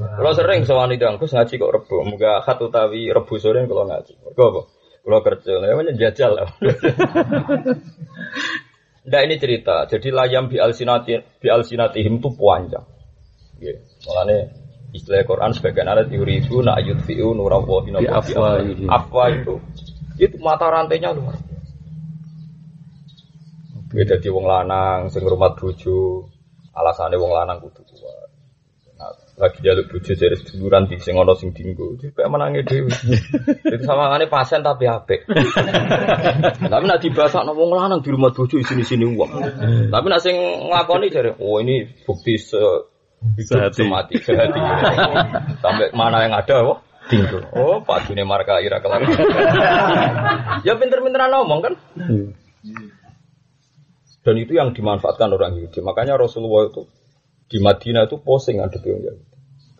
Kalau 0.01 0.31
sering 0.33 0.65
sowan 0.65 0.89
itu 0.89 1.05
Gus 1.21 1.37
ngaji 1.37 1.53
kok 1.61 1.69
rebo, 1.69 2.01
muga 2.01 2.41
akad 2.41 2.65
utawi 2.65 3.13
rebo 3.13 3.37
sore 3.37 3.61
kalau 3.69 3.85
ngaji. 3.85 4.17
Mergo 4.25 4.43
apa? 4.49 4.61
Kalau 5.01 5.19
kerja, 5.21 5.53
namanya 5.61 5.93
jajal 5.93 6.31
lah. 6.33 6.49
Nah 9.01 9.21
ini 9.25 9.41
cerita, 9.41 9.89
jadi 9.89 10.13
layam 10.13 10.45
bi 10.45 10.61
alsinati 10.61 11.17
bi 11.41 11.47
alsinatihim 11.49 12.21
itu 12.21 12.29
panjang. 12.37 12.85
Yeah. 13.57 13.81
Mulane 14.05 14.60
istilah 14.91 15.23
Quran 15.23 15.51
sebagian 15.55 15.87
ayat 15.87 16.11
yuridu 16.11 16.63
na 16.63 16.79
yudfi'u 16.79 17.31
nurallahi 17.35 17.89
nabi 17.95 18.07
afwa 18.11 18.59
afwa 18.91 19.23
itu. 19.31 19.55
Itu 20.19 20.37
mata 20.43 20.67
rantainya 20.67 21.15
luar 21.15 21.51
beda 23.91 24.15
di 24.23 24.29
wong 24.31 24.47
lanang 24.47 25.11
sing 25.11 25.21
rumah 25.27 25.53
bojo. 25.53 26.31
Alasannya 26.71 27.19
wong 27.19 27.31
lanang 27.35 27.59
kudu 27.59 27.83
kuat. 27.83 28.31
Nah, 28.95 29.11
lagi 29.35 29.59
jaluk 29.59 29.91
bojo 29.91 30.15
dari 30.15 30.35
seduluran 30.39 30.87
di 30.87 30.95
sing 31.03 31.19
ono 31.19 31.35
sing 31.35 31.51
dinggo 31.51 31.99
kayak 31.99 32.31
menangi 32.31 32.63
dewi 32.63 32.87
itu 33.75 33.83
sama 33.83 34.07
ngane 34.07 34.31
pasien 34.31 34.63
tapi 34.63 34.87
apik. 34.87 35.27
Tapi 36.71 36.83
nak 36.87 37.01
dibahas 37.03 37.35
no 37.43 37.51
wong 37.51 37.75
lanang 37.75 37.99
di 37.99 38.09
rumah 38.15 38.31
bojo 38.31 38.55
sini 38.63 38.87
sini 38.87 39.03
uang 39.03 39.31
tapi 39.91 40.05
nak 40.07 40.23
sing 40.23 40.39
nglakoni 40.39 41.11
jare 41.11 41.35
oh 41.35 41.59
ini 41.59 41.83
bukti 42.07 42.39
se 42.39 42.61
Sehati. 43.37 43.85
Semati, 43.85 44.15
sehati. 44.17 44.59
Sampai 45.63 45.93
mana 45.93 46.25
yang 46.25 46.33
ada, 46.33 46.55
wah. 46.65 46.79
Tinggal. 47.09 47.49
Oh, 47.57 47.81
Pak 47.81 48.07
Juni 48.07 48.21
marka 48.21 48.61
ira 48.61 48.79
kelar. 48.79 49.01
ya 50.67 50.77
pinter-pinteran 50.77 51.33
ngomong 51.33 51.59
kan. 51.65 51.73
Dan 54.21 54.35
itu 54.37 54.53
yang 54.53 54.71
dimanfaatkan 54.71 55.33
orang 55.33 55.57
Yahudi. 55.57 55.81
Makanya 55.81 56.15
Rasulullah 56.15 56.69
itu 56.69 56.85
di 57.49 57.57
Madinah 57.57 58.05
itu 58.05 58.21
posing 58.21 58.61
ada 58.61 58.77
Yahudi. 58.77 59.27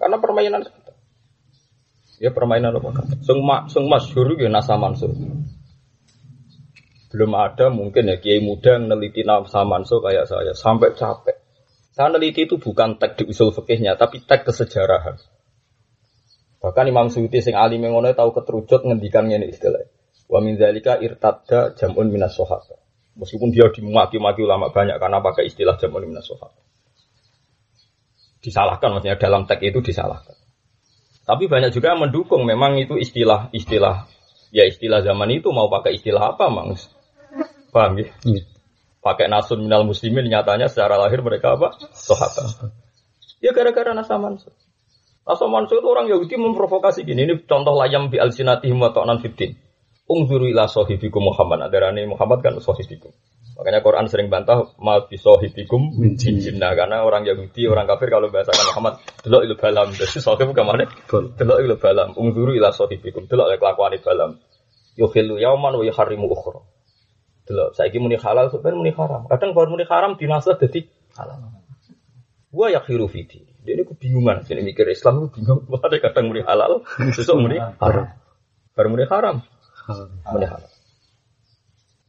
Karena 0.01 0.17
permainan 0.17 0.65
Ya 2.21 2.29
permainan 2.29 2.77
apa 2.77 2.89
kan? 3.01 3.05
Sing 3.25 3.41
ma, 3.41 3.65
sing 3.65 3.89
masyhur 3.89 4.37
ya 4.37 4.45
Nasa 4.49 4.77
Mansur. 4.77 5.09
Belum 7.09 7.33
ada 7.33 7.73
mungkin 7.73 8.13
ya 8.13 8.21
kiai 8.21 8.37
muda 8.41 8.77
yang 8.77 8.93
neliti 8.93 9.25
Nasa 9.25 9.65
Mansur 9.65 10.05
kayak 10.05 10.29
saya 10.29 10.53
sampai 10.53 10.93
capek. 10.93 11.40
Saya 11.91 12.07
neliti 12.07 12.47
itu 12.47 12.55
bukan 12.55 12.95
teks 12.95 13.19
di 13.19 13.23
usul 13.27 13.51
fikihnya, 13.51 13.99
tapi 13.99 14.23
teks 14.23 14.47
kesejarahan. 14.47 15.19
Bahkan 16.61 16.85
Imam 16.87 17.11
Suyuti 17.11 17.43
sing 17.43 17.57
alim 17.57 17.83
ngono 17.83 18.13
tahu 18.15 18.31
keterucut 18.31 18.87
ngendikan 18.87 19.27
ini 19.27 19.51
istilah. 19.51 19.81
Wa 20.31 20.39
min 20.39 20.55
zalika 20.55 20.95
irtadda 21.01 21.75
jam'un 21.75 22.07
minas. 22.07 22.39
Meskipun 23.19 23.51
dia 23.51 23.67
dimaki-maki 23.67 24.47
ulama 24.47 24.71
banyak 24.71 24.95
karena 25.01 25.19
pakai 25.19 25.51
istilah 25.51 25.75
jam'un 25.75 26.07
minas. 26.07 26.31
Disalahkan 28.39 28.95
maksudnya 28.95 29.19
dalam 29.19 29.43
teks 29.43 29.61
itu 29.61 29.79
disalahkan. 29.83 30.37
Tapi 31.27 31.51
banyak 31.51 31.75
juga 31.75 31.91
yang 31.93 32.07
mendukung 32.07 32.47
memang 32.47 32.79
itu 32.79 32.95
istilah-istilah 32.97 34.09
ya 34.51 34.67
istilah 34.67 35.01
zaman 35.01 35.31
itu 35.31 35.49
mau 35.49 35.71
pakai 35.71 35.97
istilah 35.97 36.35
apa, 36.35 36.51
Mangs? 36.51 36.91
Paham 37.71 38.03
ya? 38.03 38.11
Pakai 39.01 39.25
nasun 39.25 39.65
minal 39.65 39.81
muslimin 39.81 40.29
nyatanya 40.29 40.69
secara 40.69 40.93
lahir 41.01 41.25
mereka 41.25 41.57
apa? 41.57 41.73
Sahabat. 41.89 42.69
Ya 43.41 43.49
gara-gara 43.49 43.97
nasa 43.97 44.21
mansur. 44.21 44.53
Nasa 45.25 45.45
mansur 45.49 45.81
itu 45.81 45.89
orang 45.89 46.05
Yahudi 46.05 46.37
memprovokasi 46.37 47.01
gini. 47.01 47.25
Ini 47.25 47.49
contoh 47.49 47.73
layam 47.73 48.13
bi 48.13 48.21
alsinatihim 48.21 48.77
wa 48.77 48.93
ta'nan 48.93 49.17
fiddin. 49.17 49.57
Ungzuru 50.05 50.45
ila 50.53 50.69
sahibikum 50.69 51.33
Muhammad. 51.33 51.65
Adarani 51.65 52.05
Muhammad 52.05 52.45
kan 52.45 52.53
sahibikum. 52.61 53.09
Makanya 53.57 53.81
Quran 53.81 54.05
sering 54.05 54.29
bantah 54.29 54.73
ma 54.77 55.01
bi 55.05 55.17
sahibikum 55.17 55.97
min 55.97 56.17
jinna 56.17 56.73
karena 56.77 57.01
orang 57.01 57.25
Yahudi, 57.25 57.69
orang 57.69 57.85
kafir 57.89 58.09
kalau 58.13 58.29
bahasakan 58.29 58.65
Muhammad 58.73 58.93
delok 59.25 59.41
ilu 59.45 59.55
balam. 59.57 59.87
Jadi 59.97 60.17
sahib 60.21 60.49
ke 60.53 60.61
mana? 60.61 60.85
Delok 61.09 61.57
ilu 61.57 61.75
balam. 61.81 62.13
Ungzuru 62.13 62.53
ila 62.53 62.69
sahibikum. 62.69 63.25
Delok 63.25 63.57
kelakuan 63.57 63.97
balam. 64.01 64.37
Yukhillu 64.93 65.41
yauman 65.41 65.73
wa 65.73 65.83
yuharrimu 65.85 66.29
ukhra. 66.29 66.61
Delok, 67.51 67.75
saiki 67.75 67.99
muni 67.99 68.15
halal 68.15 68.47
sebenarnya 68.47 68.79
muni 68.79 68.91
haram. 68.95 69.27
Kadang 69.27 69.51
baru 69.51 69.75
muni 69.75 69.83
haram 69.83 70.15
dinasah 70.15 70.55
jadi 70.55 70.87
halal. 71.19 71.51
Gua 72.47 72.71
ya 72.71 72.79
khiru 72.79 73.11
fiti. 73.11 73.43
Dia 73.67 73.75
ini 73.75 73.83
kebingungan. 73.83 74.47
Jadi 74.47 74.63
mikir 74.63 74.87
Islam 74.87 75.27
itu 75.27 75.35
bingung. 75.35 75.67
Ada 75.83 75.99
kadang 75.99 76.31
muni 76.31 76.47
halal, 76.47 76.87
besok 77.11 77.35
muni 77.43 77.59
haram. 77.59 78.15
Baru 78.71 78.87
muni 78.95 79.03
haram, 79.11 79.43
muni 80.31 80.47
halal. 80.47 80.71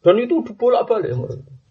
Dan 0.03 0.15
itu 0.23 0.47
bolak 0.55 0.87
balik 0.87 1.15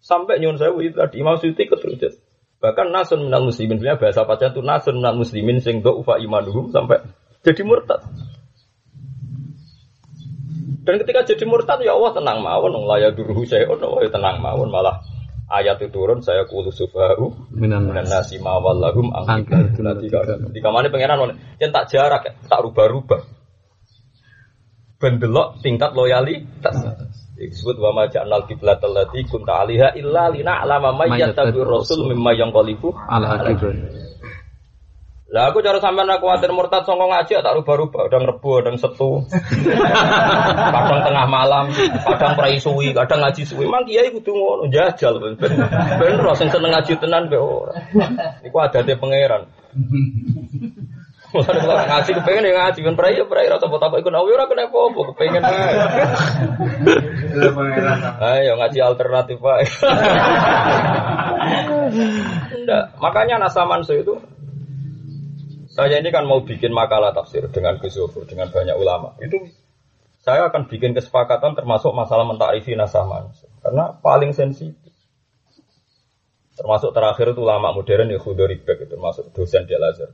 sampai 0.01 0.41
nyuwun 0.41 0.57
saya 0.57 0.73
itu 0.81 0.97
tadi 0.97 1.15
Imam 1.21 1.37
Suyuti 1.37 1.69
keterucut. 1.69 2.15
Bahkan 2.61 2.93
nasun 2.93 3.25
minal 3.25 3.49
muslimin 3.49 3.81
bahasa 3.81 4.23
pacar 4.23 4.53
itu 4.53 4.61
nasun 4.61 5.01
minal 5.01 5.17
muslimin 5.17 5.59
sing 5.59 5.81
do 5.81 5.97
ufa 5.97 6.17
imanuhum 6.21 6.69
sampai 6.69 7.01
jadi 7.41 7.61
murtad. 7.65 8.05
Dan 10.81 10.97
ketika 10.97 11.21
jadi 11.21 11.45
murtad 11.45 11.77
ya 11.85 11.93
Allah 11.93 12.11
tenang 12.17 12.41
mawon, 12.41 12.73
wong 12.73 12.85
laya 12.89 13.13
duruhu 13.13 13.45
saya 13.45 13.69
ono 13.69 14.01
ya 14.01 14.09
tenang 14.09 14.41
mawon 14.41 14.73
malah 14.73 14.97
ayat 15.51 15.77
itu 15.83 15.93
turun 15.93 16.23
saya 16.23 16.47
kulu 16.47 16.71
sufahu 16.71 17.53
Minan 17.53 17.91
nasi 17.91 18.39
mawallahum 18.39 19.11
Angkat. 19.13 19.77
angkat 19.77 20.01
di 20.55 20.59
kamane 20.63 20.87
pangeran 20.89 21.19
ono 21.21 21.33
yen 21.59 21.69
tak 21.69 21.91
jarak 21.91 22.23
ya, 22.25 22.31
tak 22.49 22.65
rubah-rubah. 22.65 23.21
Bendelok 25.01 25.61
tingkat 25.65 25.97
loyalitas. 25.97 26.77
Disebut 27.41 27.81
wa 27.81 27.89
ma 27.89 28.03
ja'alnal 28.05 28.45
qiblatal 28.45 28.93
lati 28.93 29.25
kunta 29.25 29.65
'alaiha 29.65 29.97
illa 29.97 30.29
lina'lama 30.29 30.93
may 30.93 31.17
yattabi'ur 31.17 31.65
rasul 31.81 32.05
mimma 32.05 32.37
yanqalibu 32.37 32.93
Ala 33.09 33.41
akibah. 33.41 33.73
Lah 35.31 35.47
aku 35.47 35.63
cara 35.63 35.79
sampean 35.79 36.11
aku 36.11 36.27
kuwatir 36.27 36.51
murtad 36.51 36.83
songko 36.83 37.07
ngaji 37.07 37.39
tak 37.39 37.55
rubah-rubah, 37.55 38.11
kadang 38.11 38.27
rebu, 38.27 38.59
kadang 38.59 38.75
setu. 38.75 39.23
kadang 40.75 41.01
tengah 41.07 41.23
malam, 41.31 41.71
kadang 42.03 42.35
prai 42.35 42.59
suwi, 42.59 42.91
kadang 42.91 43.23
ngaji 43.23 43.47
suwi. 43.47 43.63
Mang 43.71 43.87
kiai 43.87 44.11
kudu 44.11 44.35
ngono, 44.35 44.67
jajal 44.67 45.23
ben. 45.23 45.39
Ben 45.39 45.55
ben 46.03 46.19
ro 46.19 46.35
sing 46.35 46.51
seneng 46.51 46.75
ngaji 46.75 46.99
tenan 46.99 47.31
be 47.31 47.39
ora. 47.39 47.79
Iku 48.43 48.59
adate 48.59 48.99
pangeran. 48.99 49.47
Ngaji 51.31 52.11
kepengen 52.11 52.51
ya 52.51 52.67
ngaji 52.67 52.79
ben 52.91 52.99
prai 52.99 53.15
ya 53.15 53.23
prai 53.23 53.47
rasa 53.47 53.71
buat 53.71 53.79
apa 53.87 54.03
ikut 54.03 54.11
awi 54.11 54.35
ora 54.35 54.51
kena 54.51 54.67
apa-apa, 54.67 55.15
kepengen 55.15 55.47
ae. 55.47 55.79
Ayo 58.19 58.59
ngaji 58.59 58.77
alternatif 58.83 59.39
Pak. 59.39 59.57
Enggak, 62.51 62.83
makanya 62.99 63.47
Nasa 63.47 63.63
Manso 63.63 63.95
itu 63.95 64.19
saya 65.71 66.03
ini 66.03 66.11
kan 66.11 66.27
mau 66.27 66.43
bikin 66.43 66.75
makalah 66.75 67.15
tafsir 67.15 67.47
dengan 67.47 67.79
Gus 67.79 67.95
Yofo, 67.95 68.27
dengan 68.27 68.51
banyak 68.51 68.75
ulama. 68.75 69.15
Itu 69.23 69.47
saya 70.19 70.51
akan 70.51 70.67
bikin 70.67 70.91
kesepakatan 70.91 71.55
termasuk 71.55 71.95
masalah 71.95 72.27
mentarifi 72.27 72.75
Nasa 72.75 73.07
Manso. 73.07 73.47
Karena 73.63 73.95
paling 73.95 74.35
sensitif. 74.35 74.91
Termasuk 76.59 76.91
terakhir 76.91 77.33
itu 77.33 77.41
ulama 77.41 77.71
modern 77.71 78.11
ya 78.11 78.19
Khudori 78.19 78.59
Bek, 78.61 78.85
itu 78.85 78.91
termasuk 78.91 79.31
dosen 79.31 79.65
di 79.65 79.73
Al-Azhar. 79.73 80.11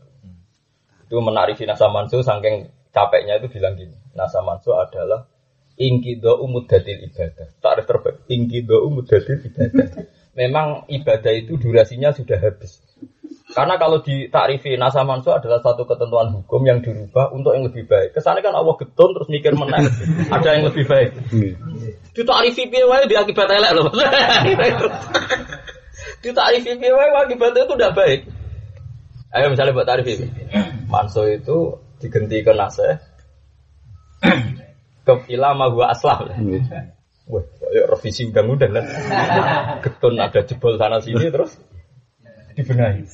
Itu 1.09 1.19
menarifi 1.19 1.65
Nasa 1.65 1.89
Manso 1.89 2.21
saking 2.21 2.69
capeknya 2.93 3.41
itu 3.41 3.49
bilang 3.49 3.75
gini. 3.75 3.97
Nasa 4.13 4.45
Manso 4.45 4.77
adalah 4.77 5.25
ingkido 5.75 6.37
umudatil 6.39 7.01
ibadah. 7.09 7.49
Takrif 7.59 7.85
terbaik. 7.89 8.15
Ingkido 8.29 8.85
umudatil 8.85 9.41
ibadah. 9.41 9.87
Memang 10.39 10.85
ibadah 10.87 11.33
itu 11.33 11.57
durasinya 11.57 12.13
sudah 12.13 12.37
habis. 12.37 12.86
Karena 13.47 13.79
kalau 13.79 14.03
di 14.03 14.27
takrifi 14.27 14.75
nasa 14.75 15.07
manso 15.07 15.31
adalah 15.31 15.63
satu 15.63 15.87
ketentuan 15.87 16.35
hukum 16.35 16.67
yang 16.67 16.83
dirubah 16.83 17.31
untuk 17.31 17.55
yang 17.55 17.71
lebih 17.71 17.87
baik. 17.87 18.11
Kesannya 18.11 18.43
kan 18.43 18.51
Allah 18.51 18.75
getun 18.75 19.15
terus 19.15 19.31
mikir 19.31 19.55
menang. 19.55 19.87
ada 20.35 20.49
yang 20.51 20.67
lebih 20.67 20.83
baik. 20.83 21.15
Di 22.11 22.21
takrifi 22.27 22.67
piye 22.67 22.83
wae 22.83 23.07
di 23.07 23.15
akibat 23.15 23.47
elek 23.47 23.71
loh. 23.71 23.87
di 26.23 26.29
takrifi 26.35 26.75
piye 26.75 26.91
wae 26.91 27.07
akibatnya 27.23 27.63
itu 27.63 27.73
udah 27.79 27.91
baik. 27.95 28.27
Ayo 29.31 29.47
misalnya 29.47 29.79
buat 29.79 29.87
takrifi. 29.87 30.27
Manso 30.91 31.23
itu 31.23 31.79
diganti 32.03 32.43
ke 32.43 32.51
nasa 32.51 32.99
ke 35.07 35.13
ilama 35.31 35.71
gua 35.71 35.95
aslam. 35.95 36.35
Wah, 37.27 37.43
kayak 37.43 37.85
revisi 37.91 38.23
undang-undang 38.27 38.71
kan. 38.71 38.85
Getun 39.83 40.15
ada 40.15 40.47
jebol 40.47 40.79
sana 40.79 41.03
sini 41.03 41.27
terus 41.27 41.59
dibenahi. 42.57 43.05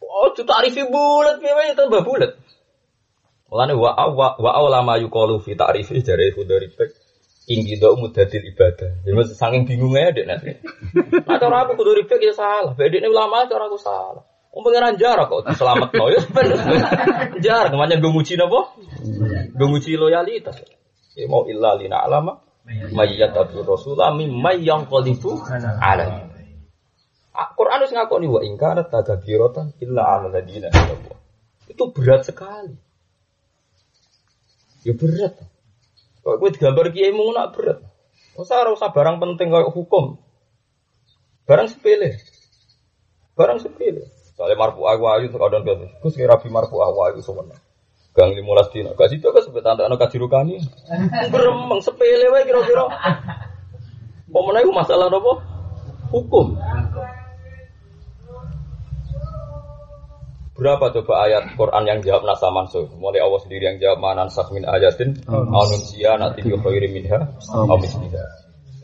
Oh, 0.00 0.32
itu 0.32 0.42
tarifi 0.42 0.82
bulat, 0.88 1.38
piye 1.38 1.76
tambah 1.76 2.02
bulat. 2.02 2.40
Mulane 3.52 3.74
wa 3.76 3.92
wa 4.10 4.28
wa 4.38 4.50
ulama 4.64 4.96
yuqalu 4.96 5.42
fi 5.44 5.54
ta'rifi 5.58 6.02
jare 6.06 6.32
khudari 6.34 6.70
bek 6.72 6.90
inggi 7.50 7.78
do 7.82 7.98
mudatil 7.98 8.46
ibadah. 8.46 9.02
Jadi 9.02 9.14
masih 9.14 9.36
saking 9.36 9.66
bingungnya 9.66 10.14
dek 10.14 10.26
nanti. 10.26 10.50
Nah, 11.26 11.36
cara 11.38 11.66
aku 11.66 11.78
khudari 11.78 12.06
bek 12.06 12.22
ya 12.22 12.34
salah. 12.34 12.72
Bedek 12.78 13.02
ini 13.02 13.10
ulama 13.10 13.46
cara 13.50 13.66
aku 13.66 13.78
salah. 13.78 14.22
Om 14.50 14.66
pengiran 14.66 14.98
jarak 14.98 15.30
kok 15.30 15.46
selamat 15.54 15.94
no 15.94 16.10
ya 16.10 16.26
jarak 17.38 17.70
ke 17.70 17.76
mana 17.78 18.02
gue 18.02 18.10
muji 18.10 18.34
nopo 18.34 18.74
gue 19.54 19.68
muji 19.70 19.94
loyalitas 19.94 20.58
ya 21.14 21.30
mau 21.30 21.46
illa 21.46 21.78
lina 21.78 22.02
alama 22.02 22.42
mayyat 22.66 23.30
abdur 23.30 23.62
rasulah 23.62 24.10
mimma 24.10 24.58
yang 24.58 24.90
qalifu 24.90 25.38
ala 25.78 26.02
Ah, 26.02 26.26
Quran 27.56 27.80
harus 27.80 27.94
ngakoni 27.94 28.26
wa 28.28 28.40
ingkarat 28.44 28.92
tagabiratan 28.92 29.72
illa 29.80 30.02
ala 30.18 30.28
ladina. 30.28 30.68
Itu 31.70 31.88
berat 31.94 32.28
sekali. 32.28 32.76
Ya 34.84 34.92
berat. 34.96 35.40
Kok 36.20 36.36
gue 36.36 36.50
digambar 36.52 36.92
kiai 36.92 37.12
mau 37.16 37.32
nak 37.32 37.56
berat. 37.56 37.80
Masa 38.36 38.64
usah 38.68 38.92
barang 38.92 39.20
penting 39.20 39.48
kayak 39.52 39.72
hukum. 39.72 40.20
Barang 41.48 41.68
sepele. 41.68 42.20
Barang 43.36 43.60
sepele. 43.60 44.08
Soalnya 44.36 44.56
marfu 44.56 44.84
aku 44.84 45.04
ayu 45.12 45.28
kadang 45.28 45.64
kadang. 45.64 45.92
Gus 46.00 46.16
kira 46.16 46.36
rabi 46.36 46.48
marfu 46.48 46.80
aku 46.80 46.98
ayu 47.08 47.20
sebenarnya. 47.20 47.60
Gang 48.16 48.32
limolas 48.34 48.72
dina. 48.72 48.96
Gak 48.96 49.12
situ 49.12 49.28
kan 49.28 49.42
sebut 49.44 49.62
tanda 49.62 49.86
anak 49.86 50.00
kajirukani. 50.00 50.58
Beremang 51.30 51.80
sepele 51.84 52.26
wae 52.32 52.42
kira-kira. 52.48 52.88
Pemenang 54.30 54.72
masalah 54.72 55.10
apa? 55.10 55.32
Hukum. 56.10 56.58
Berapa 60.60 60.92
coba 60.92 61.24
ayat 61.24 61.56
Quran 61.56 61.88
yang 61.88 62.04
jawab 62.04 62.28
nasa 62.28 62.52
mansuh? 62.52 62.84
Mulai 63.00 63.24
Allah 63.24 63.40
sendiri 63.40 63.64
yang 63.64 63.80
jawab 63.80 64.04
manan 64.04 64.28
min 64.52 64.68
ayatin 64.68 65.16
anunsia 65.32 66.20
nanti 66.20 66.44
bi 66.44 66.52
khairi 66.52 66.92
minha 66.92 67.16
aw 67.48 67.80
misliha. 67.80 68.24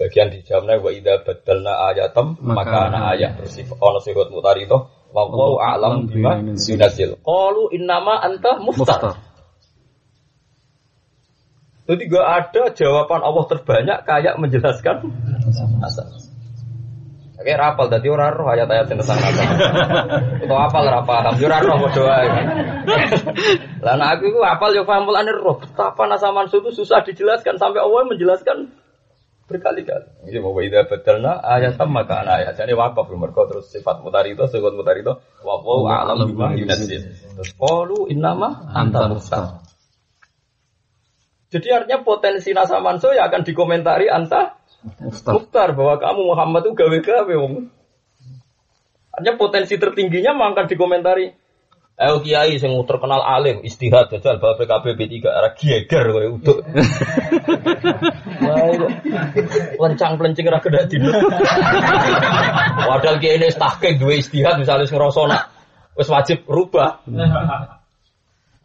Bagian 0.00 0.32
dijawabnya 0.32 0.80
wa 0.80 0.88
idza 0.88 1.20
badalna 1.20 1.92
ayatam 1.92 2.40
maka 2.40 2.88
ana 2.88 3.12
ayat 3.12 3.36
bersifat 3.36 3.76
ono 3.76 4.00
sifat 4.00 4.32
mutari 4.32 4.64
itu 4.64 4.72
wa 4.72 5.20
wallahu 5.28 5.60
a'lam 5.60 6.08
bima 6.08 6.40
yunazil. 6.40 7.20
Qalu 7.20 7.62
innama 7.76 8.24
anta 8.24 8.56
muftar. 8.56 9.20
Jadi 11.86 12.02
gak 12.08 12.26
ada 12.26 12.62
jawaban 12.72 13.20
Allah 13.20 13.44
terbanyak 13.52 13.98
kayak 14.08 14.40
menjelaskan 14.40 15.12
asal. 15.84 16.08
Oke, 17.46 17.54
rapal 17.54 17.86
dadi 17.86 18.10
ora 18.10 18.34
roh 18.34 18.50
ayat-ayat 18.50 18.90
sing 18.90 18.98
tentang 18.98 19.22
nasab. 19.22 19.46
Atau 20.42 20.58
apal 20.58 20.82
ora 20.82 21.06
paham, 21.06 21.38
yo 21.38 21.46
ora 21.46 21.62
roh 21.62 21.78
wae. 21.78 22.26
Lah 23.86 23.94
nek 23.94 24.18
aku 24.18 24.34
iku 24.34 24.42
apal 24.42 24.74
yo 24.74 24.82
paham 24.82 25.06
mulane 25.06 25.30
roh. 25.30 25.62
Betapa 25.62 26.10
nasa 26.10 26.34
mansu 26.34 26.58
itu 26.58 26.74
susah 26.74 27.06
dijelaskan 27.06 27.54
sampai 27.54 27.86
Allah 27.86 28.02
menjelaskan 28.10 28.74
berkali-kali. 29.46 30.26
Ini 30.26 30.42
mau 30.42 30.58
ida 30.58 30.90
betelna 30.90 31.38
ayat 31.38 31.78
maka 31.86 32.26
ayat. 32.26 32.58
Jadi 32.58 32.74
wakaf 32.74 33.06
mereka 33.14 33.46
terus 33.46 33.70
sifat 33.70 34.02
mutari 34.02 34.34
itu, 34.34 34.42
sifat 34.50 34.74
mutari 34.74 35.06
itu. 35.06 35.14
Wawu 35.46 35.86
alam 35.86 36.26
bima 36.26 36.50
yunazil. 36.58 37.14
Terus 37.14 37.54
qalu 37.54 38.10
innama 38.10 38.74
anta 38.74 39.06
mustar. 39.06 39.62
Jadi 41.54 41.70
artinya 41.70 42.02
potensi 42.02 42.50
nasa 42.50 42.82
mansu 42.82 43.14
ya 43.14 43.30
akan 43.30 43.46
dikomentari 43.46 44.10
anta 44.10 44.58
Mukhtar 45.26 45.74
bahwa 45.74 45.98
kamu 45.98 46.20
Muhammad 46.30 46.62
itu 46.66 46.72
gawe-gawe 46.78 47.34
wong. 47.34 47.68
Artinya 49.16 49.34
potensi 49.40 49.74
tertingginya 49.80 50.36
memang 50.36 50.54
akan 50.54 50.66
dikomentari. 50.68 51.26
Eh 51.96 52.12
kiai 52.20 52.60
sing 52.60 52.76
terkenal 52.84 53.24
alim 53.24 53.64
istihad 53.64 54.12
jajal 54.12 54.36
bawa 54.36 54.60
PKB 54.60 55.00
B3 55.00 55.14
arah 55.32 55.56
geger 55.56 56.04
kowe 56.12 56.26
uduk. 56.36 56.58
Wah, 58.44 58.68
itu 59.32 59.56
lencang 59.80 60.20
pelencing 60.20 60.44
ra 60.44 60.60
kedak 60.60 60.92
dino. 60.92 61.08
Padahal 62.84 63.16
kiai 63.16 63.40
ini 63.40 63.48
tahqiq 63.48 63.96
duwe 63.96 64.20
istihad 64.20 64.60
misalnya 64.60 64.84
ngerasa 64.84 65.24
nak 65.24 65.48
wis 65.96 66.12
wajib 66.12 66.44
rubah. 66.44 67.00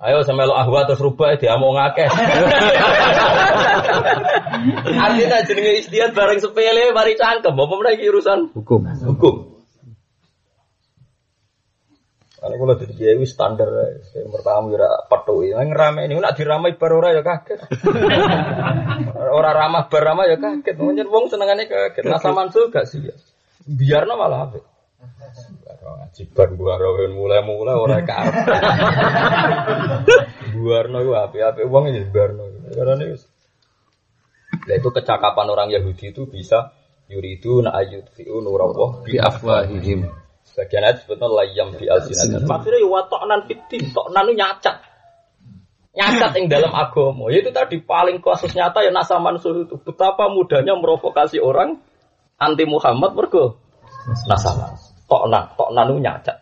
Ayo 0.04 0.28
semelo 0.28 0.52
ahwa 0.52 0.84
terus 0.84 1.00
rubah 1.00 1.32
dia 1.40 1.56
mau 1.56 1.72
ngakeh. 1.72 2.12
Artinya 5.06 5.38
jenenge 5.48 5.72
istiad 5.82 6.12
bareng 6.14 6.40
sepele 6.40 6.94
mari 6.94 7.14
cangkem, 7.18 7.56
apa 7.56 7.74
meneh 7.76 7.94
iki 7.98 8.10
urusan 8.12 8.54
Hukum. 8.54 8.82
hukum. 8.86 9.36
Karena 12.42 12.58
kalau 12.58 12.74
jadi 12.74 12.94
kiai 12.98 13.22
wis 13.22 13.38
standar, 13.38 13.70
yang 14.18 14.34
pertama 14.34 14.74
ya 14.74 14.90
patuhi, 15.06 15.54
yang 15.54 15.70
ngerame 15.70 16.10
ini 16.10 16.18
nak 16.18 16.34
diramai 16.34 16.74
bar 16.74 16.90
ora 16.90 17.14
ya 17.14 17.22
kaget. 17.22 17.70
Ora 19.38 19.54
ramah 19.54 19.86
bar 19.86 20.02
ramah 20.02 20.26
ya 20.26 20.42
kaget, 20.42 20.74
mungkin 20.82 21.06
wong 21.14 21.30
senengane 21.30 21.70
kaget. 21.70 22.02
Nah 22.02 22.18
sama 22.18 22.50
gak 22.50 22.90
sih 22.90 23.06
ya, 23.06 23.14
biarno 23.70 24.18
malah 24.18 24.50
apa? 24.50 24.58
Ngaji 25.82 26.24
bar 26.34 26.50
buar 26.58 26.82
mulai-mulai 27.14 27.78
ora 27.78 28.02
karep. 28.02 28.34
Buarno 30.62 30.98
ku 31.06 31.12
api-api 31.14 31.62
wong 31.66 31.94
ya 31.94 32.06
buarno. 32.10 32.44
Karena 32.74 33.06
ini 33.06 33.16
Nah 34.68 34.76
itu 34.78 34.90
kecakapan 34.94 35.48
orang 35.50 35.70
Yahudi 35.74 36.14
itu 36.14 36.30
bisa 36.30 36.76
yuridu 37.10 37.66
na 37.66 37.74
ayut 37.76 38.08
fi'u 38.14 38.40
nurawah 38.40 39.04
Bi 39.04 39.18
afwahihim. 39.18 40.08
Sebagian 40.48 40.84
ayat 40.84 41.06
sebetulnya 41.06 41.46
layam 41.46 41.68
di 41.80 41.86
alsinat. 41.88 42.44
Maksudnya 42.44 42.80
ya 42.82 42.88
watoknan 42.90 43.42
fitin, 43.48 43.84
toknan 43.96 44.26
itu 44.28 44.34
nyacat. 44.36 44.76
nyacat 45.92 46.32
yang 46.40 46.48
dalam 46.48 46.72
agama. 46.72 47.32
Itu 47.32 47.52
tadi 47.52 47.80
paling 47.84 48.24
kasus 48.24 48.52
nyata 48.56 48.84
ya 48.84 48.92
Nasa 48.92 49.20
Mansur 49.20 49.68
itu. 49.68 49.76
Betapa 49.80 50.28
mudahnya 50.32 50.76
merovokasi 50.76 51.40
orang 51.40 51.80
anti 52.36 52.64
Muhammad 52.68 53.16
mergo 53.16 53.60
Nasa 54.28 54.56
Mansur. 54.56 54.92
Tok 55.08 55.24
nan, 55.28 55.44
tok 55.60 55.70
nanu 55.76 56.00
nyacat. 56.00 56.38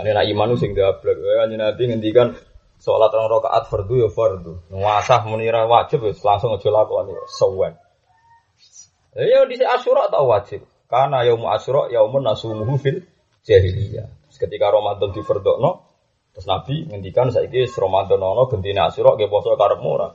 Ini 0.00 0.16
nak 0.16 0.26
iman 0.32 0.56
sing 0.56 0.72
gablek. 0.72 1.18
Ya 1.18 1.44
nanti 1.44 1.82
ngendikan 1.84 2.32
sholat 2.80 3.12
orang 3.12 3.28
rakaat 3.28 3.64
fardu 3.68 3.94
ya 4.00 4.08
fardu. 4.08 4.52
Nguasah 4.72 5.20
menira 5.28 5.68
wajib 5.68 6.08
ya 6.08 6.12
langsung 6.16 6.56
aja 6.56 6.68
lakoni 6.72 7.12
sewen. 7.28 7.76
Ya 9.14 9.44
di 9.44 9.60
Asyura 9.60 10.08
tau 10.08 10.32
wajib. 10.32 10.64
Karena 10.88 11.22
yaum 11.28 11.44
Asyura 11.46 11.92
yaumun 11.92 12.24
nasumuhu 12.24 12.80
fil 12.80 13.04
jahiliyah. 13.44 14.08
Ketika 14.40 14.72
Ramadan 14.72 15.12
di 15.12 15.20
no, 15.60 15.70
terus 16.32 16.48
Nabi 16.48 16.88
ngendikan 16.88 17.28
saiki 17.28 17.68
Ramadan 17.76 18.24
ono 18.24 18.48
gentine 18.48 18.80
Asyura 18.88 19.20
ge 19.20 19.28
poso 19.28 19.52
karepmu 19.52 19.88
ora. 19.92 20.08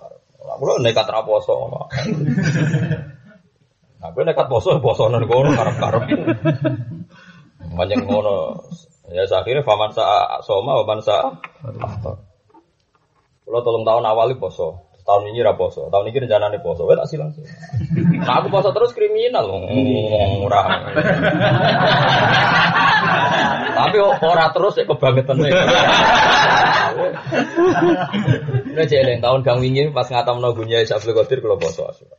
Lah 0.46 0.58
kula 0.62 0.82
nekat 0.82 1.10
ra 1.10 1.26
poso. 1.26 1.70
Nah, 3.98 4.10
gue 4.14 4.24
nekat 4.26 4.46
poso 4.46 4.78
poso 4.78 5.10
nang 5.10 5.26
kono 5.26 5.54
karep-karep. 5.54 6.04
Banyak 7.78 8.00
ngono. 8.06 8.62
Ya 9.10 9.26
akhirnya 9.30 9.62
faman 9.62 9.94
sa 9.94 10.42
soma 10.42 10.82
faman 10.82 11.02
sa 11.02 11.38
Kalau 13.46 13.62
tolong 13.62 13.86
tahun 13.86 14.04
awal 14.10 14.34
poso, 14.42 14.90
tahun 15.06 15.30
ini 15.30 15.46
raposo, 15.46 15.88
tahun 15.94 16.10
ini 16.10 16.26
rencana 16.26 16.50
nih 16.50 16.62
poso, 16.66 16.90
tak 16.90 17.06
silang. 17.06 17.30
Nah 18.26 18.42
aku 18.42 18.50
poso 18.50 18.74
terus 18.74 18.92
kriminal, 18.98 19.46
murah. 20.42 20.66
Tapi 23.76 23.98
ora 24.02 24.50
terus 24.50 24.74
ya 24.82 24.84
kebangetan 24.90 25.38
nih. 25.38 25.54
Ini 28.74 28.84
jeleng 28.90 29.22
tahun 29.22 29.40
kang 29.46 29.62
wingi 29.62 29.94
pas 29.94 30.10
ngatam 30.10 30.42
no 30.42 30.58
gunya 30.58 30.82
Isabel 30.82 31.14
Qadir 31.14 31.46
kalau 31.46 31.62
poso 31.62 31.86
asura. 31.86 32.18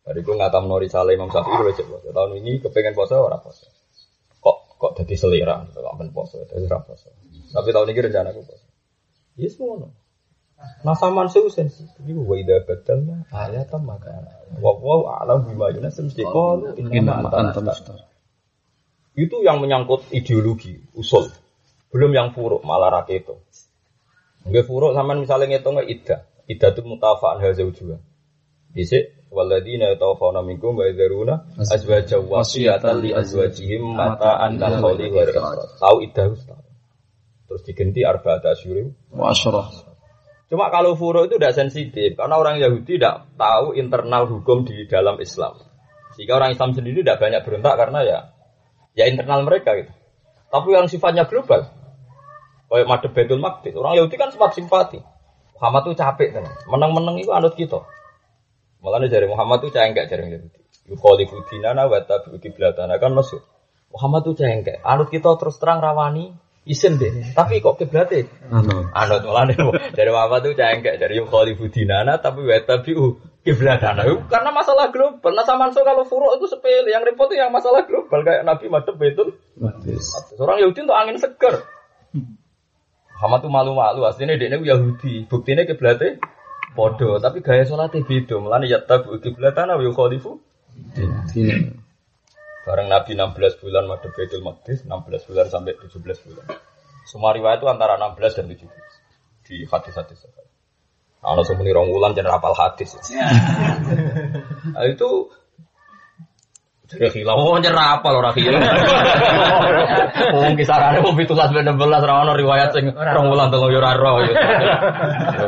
Tadi 0.00 0.24
gue 0.24 0.34
ngatam 0.40 0.66
no 0.66 0.80
Risalah 0.80 1.12
Imam 1.12 1.28
Syafi'i 1.28 1.52
kalau 1.52 1.72
cek 1.76 1.86
poso. 1.86 2.08
Tahun 2.16 2.32
ini 2.40 2.64
kepengen 2.64 2.96
poso 2.96 3.20
ora 3.20 3.36
poso 3.36 3.68
kok 4.80 4.96
jadi 4.96 5.12
selera 5.12 5.60
kalau 5.76 5.92
aman 5.92 6.08
poso 6.08 6.40
jadi 6.48 6.64
poso 6.64 7.12
tapi 7.52 7.68
tahun 7.68 7.92
ini 7.92 8.00
rencana 8.00 8.32
aku 8.32 8.40
poso 8.48 8.66
ya 9.36 9.48
semua 9.52 9.92
nah 10.84 10.96
sama 10.96 11.28
sih 11.28 11.44
sensitif 11.48 12.00
itu 12.04 12.20
wa 12.20 12.36
ida 12.36 12.60
badalnya 12.64 13.24
ayatan 13.32 13.80
maka 13.84 14.12
wa 14.60 14.76
wa 14.76 15.20
alam 15.20 15.48
bima 15.48 15.72
yunas 15.72 15.96
mesti 16.00 16.24
kol 16.24 16.76
inna 16.76 17.24
antam 17.24 17.68
itu 19.18 19.36
yang 19.42 19.58
menyangkut 19.58 20.06
ideologi 20.14 20.78
usul. 20.94 21.28
Belum 21.90 22.14
yang 22.14 22.30
furuk 22.30 22.62
malah 22.62 23.02
rakyat 23.02 23.26
itu. 23.26 23.36
Enggak 24.46 24.64
furuk 24.70 24.94
sama 24.94 25.18
misalnya 25.18 25.58
ngitung 25.58 25.82
ida. 25.82 26.24
Ida 26.46 26.68
itu 26.70 26.80
mutafaan 26.86 27.42
hasil 27.42 27.70
juga 27.74 27.98
bisa 28.70 29.02
Waladina 29.30 29.94
yatawaffawna 29.94 30.42
minkum 30.42 30.74
wa 30.74 30.90
yadharuna 30.90 31.54
azwaja 31.70 32.18
wasiyatan 32.18 32.98
li 32.98 33.14
azwajihim 33.14 33.82
mata'an 33.94 34.58
lil 34.58 34.74
khawli 34.82 35.06
wa 35.06 35.22
Tahu 35.78 36.34
Terus 37.46 37.62
diganti 37.62 38.02
arba'ata 38.02 38.58
asyurim. 38.58 38.90
Wa 39.14 39.30
Cuma 40.50 40.66
kalau 40.74 40.98
furo 40.98 41.30
itu 41.30 41.38
tidak 41.38 41.54
sensitif 41.54 42.18
karena 42.18 42.34
orang 42.34 42.58
Yahudi 42.58 42.98
tidak 42.98 43.30
tahu 43.38 43.78
internal 43.78 44.26
hukum 44.26 44.66
di 44.66 44.82
dalam 44.90 45.14
Islam. 45.22 45.54
Sehingga 46.18 46.42
orang 46.42 46.58
Islam 46.58 46.74
sendiri 46.74 47.06
tidak 47.06 47.22
banyak 47.22 47.40
berontak 47.46 47.74
karena 47.78 48.00
ya 48.02 48.18
ya 48.98 49.06
internal 49.06 49.46
mereka 49.46 49.78
gitu. 49.78 49.94
Tapi 50.50 50.74
yang 50.74 50.90
sifatnya 50.90 51.30
global, 51.30 51.70
kayak 52.66 52.86
madep 52.90 53.14
Betul 53.14 53.38
Maqdis, 53.38 53.78
orang 53.78 53.94
Yahudi 53.94 54.18
kan 54.18 54.34
sempat 54.34 54.58
simpati. 54.58 54.98
Muhammad 55.54 55.86
tuh 55.86 55.94
capek 55.94 56.34
kan, 56.34 56.44
menang-menang 56.66 57.22
itu 57.22 57.30
anut 57.30 57.54
kita. 57.54 57.86
Malah 58.82 59.06
dari 59.06 59.30
Muhammad 59.30 59.62
tuh 59.62 59.70
cengkek 59.70 60.10
dari 60.10 60.34
Yahudi. 60.34 60.60
Yukhalifu 60.90 61.46
dinana 61.46 61.86
wa 61.86 62.02
tabi'u 62.02 62.42
kiblatana 62.42 62.98
kan 62.98 63.14
maksud. 63.14 63.38
Muhammad 63.94 64.26
tuh 64.26 64.34
cengkek. 64.34 64.82
Anut 64.82 65.12
kita 65.12 65.30
terus 65.38 65.62
terang 65.62 65.78
rawani 65.78 66.34
isin 66.68 67.00
deh. 67.00 67.32
Tapi 67.32 67.64
kok 67.64 67.80
kiblate? 67.80 68.28
Anut. 68.52 68.92
Anut 68.92 69.20
malah 69.24 69.48
dari 69.96 70.10
Muhammad 70.12 70.40
tuh 70.44 70.52
cengkek 70.56 71.00
dari 71.00 71.20
yukhalifu 71.20 71.72
dinana 71.72 72.20
tapi 72.20 72.44
wa 72.44 72.60
tabi'u 72.60 73.16
kiblatana. 73.44 74.04
Karena 74.28 74.50
masalah 74.52 74.92
global. 74.92 75.32
Nah 75.32 75.44
sama 75.48 75.72
kalau 75.72 76.04
furuk 76.04 76.36
itu 76.36 76.46
sepele. 76.46 76.92
Yang 76.92 77.12
repot 77.12 77.32
itu 77.32 77.40
yang 77.40 77.52
masalah 77.52 77.88
global 77.88 78.20
kayak 78.20 78.44
Nabi 78.44 78.68
madep 78.68 78.96
betul. 79.00 79.40
Orang 80.36 80.60
Yahudi 80.60 80.84
untuk 80.84 80.98
angin 80.98 81.16
seger. 81.16 81.64
Muhammad 83.16 83.40
tuh 83.44 83.52
malu-malu. 83.52 84.00
Aslinya 84.04 84.36
dia 84.36 84.52
Yahudi. 84.52 85.28
Buktinya 85.28 85.64
kiblatnya 85.64 86.20
Podo, 86.70 87.18
tapi 87.18 87.42
gaya 87.42 87.66
sholatnya 87.66 88.06
beda. 88.06 88.38
Mulane 88.38 88.70
ya 88.70 88.78
tabu 88.86 89.18
kiblatan 89.18 89.74
wa 89.74 89.82
yukhalifu. 89.82 90.38
Bareng 92.60 92.92
Nabi 92.92 93.16
16 93.16 93.62
bulan 93.64 93.88
madhep 93.88 94.12
Baitul 94.12 94.44
Maqdis, 94.44 94.84
16 94.84 95.28
bulan 95.28 95.46
sampai 95.48 95.72
17 95.80 95.96
bulan. 96.28 96.46
Semua 97.08 97.32
riwayat 97.32 97.64
itu 97.64 97.68
antara 97.72 97.96
16 97.96 98.36
dan 98.36 98.46
17 98.52 98.68
di 99.48 99.56
hadis-hadis. 99.64 100.28
Kalau 101.20 101.44
semuanya 101.44 101.76
rong 101.76 101.92
wulan 101.92 102.16
jangan 102.16 102.40
rapal 102.40 102.56
hadis. 102.56 102.96
nah, 104.72 104.84
itu 104.88 105.28
jadi 106.90 107.22
hilang, 107.22 107.38
oh 107.38 107.54
nyerah 107.62 108.02
apa 108.02 108.08
loh 108.10 108.18
rakyat. 108.18 108.50
Mungkin 110.34 110.58
kisarannya 110.58 111.06
mau 111.06 111.14
itu 111.14 111.30
kelas 111.38 111.54
bener 111.54 111.78
belas 111.78 112.02
rawan 112.02 112.34
riwayat 112.34 112.74
sing 112.74 112.90
rong 112.90 113.30
bulan 113.30 113.54
tunggu 113.54 113.70
yura 113.70 113.94
roh. 113.94 114.18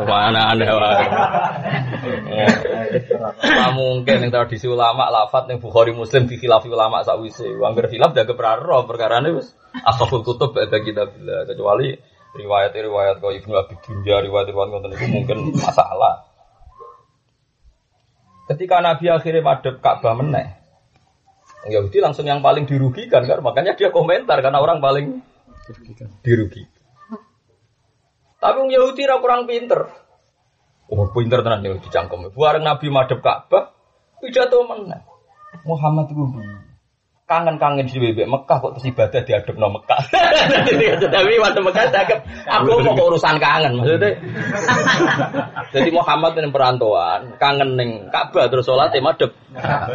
Mana 0.06 0.54
anda 0.54 0.70
Nah 3.42 3.70
mungkin 3.74 4.22
yang 4.22 4.30
tradisi 4.30 4.70
ulama 4.70 5.10
lafat 5.10 5.50
yang 5.50 5.58
bukhari 5.58 5.90
muslim 5.90 6.30
di 6.30 6.38
khilafi 6.38 6.70
ulama 6.70 7.02
sakwise. 7.02 7.50
Wangger 7.58 7.90
khilaf 7.90 8.14
jaga 8.14 8.38
peraro 8.38 8.86
perkara 8.86 9.18
ini 9.18 9.34
wis 9.34 9.50
asoful 9.82 10.22
kutub 10.22 10.54
ada 10.54 10.78
kita 10.78 11.10
bila 11.10 11.42
kecuali 11.42 11.98
riwayat-riwayat 12.38 13.18
kau 13.18 13.34
ibnu 13.34 13.58
abi 13.58 13.74
dunya 13.82 14.22
riwayat-riwayat 14.22 14.68
ngoten 14.70 14.94
itu 14.94 15.06
mungkin 15.10 15.38
masalah. 15.58 16.22
Ketika 18.46 18.78
Nabi 18.78 19.10
akhirnya 19.10 19.42
madep 19.42 19.80
Ka'bah 19.80 20.14
meneh, 20.18 20.61
Yahudi 21.70 21.98
langsung 22.02 22.26
yang 22.26 22.42
paling 22.42 22.66
dirugikan 22.66 23.22
kan, 23.22 23.38
makanya 23.38 23.78
dia 23.78 23.94
komentar 23.94 24.42
karena 24.42 24.58
orang 24.58 24.82
paling 24.82 25.22
dirugikan. 26.26 26.70
Tapi 28.42 28.54
orang 28.58 28.70
Yahudi 28.74 29.02
ra 29.06 29.22
kurang 29.22 29.46
pinter. 29.46 29.86
Oh, 30.90 31.06
pinter 31.14 31.46
tenan 31.46 31.62
Yahudi 31.62 31.86
cangkem. 31.88 32.34
Bareng 32.34 32.66
Nabi 32.66 32.90
madhep 32.90 33.22
Ka'bah, 33.22 33.70
pidato 34.18 34.66
mana? 34.66 35.06
Muhammad 35.62 36.10
itu 36.10 36.24
kangen-kangen 37.32 37.88
di 37.88 37.96
bebek 37.96 38.28
Mekah 38.28 38.60
kok 38.60 38.70
terus 38.76 38.92
ibadah 38.92 39.20
diadep 39.24 39.56
no 39.56 39.72
Mekah. 39.72 40.00
Tapi 41.16 41.34
waktu 41.40 41.60
Mekah 41.64 41.84
cakep, 41.88 42.18
aku 42.44 42.84
mau 42.84 43.08
urusan 43.08 43.40
kangen 43.40 43.80
maksudnya. 43.80 44.12
Jadi 45.74 45.88
Muhammad 45.88 46.36
yang 46.36 46.52
perantauan, 46.52 47.40
kangen 47.40 47.80
neng 47.80 48.12
Ka'bah 48.12 48.52
terus 48.52 48.68
sholat 48.68 48.92
madep 49.00 49.32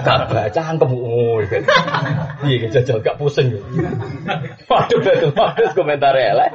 Ka'bah 0.02 0.50
cangkem. 0.50 0.90
Iya 2.50 2.68
jajal 2.74 3.06
gak 3.06 3.22
pusing. 3.22 3.54
Waduh 4.66 5.00
betul 5.06 5.30
bagus 5.38 5.72
komentar 5.78 6.18
elek. 6.18 6.50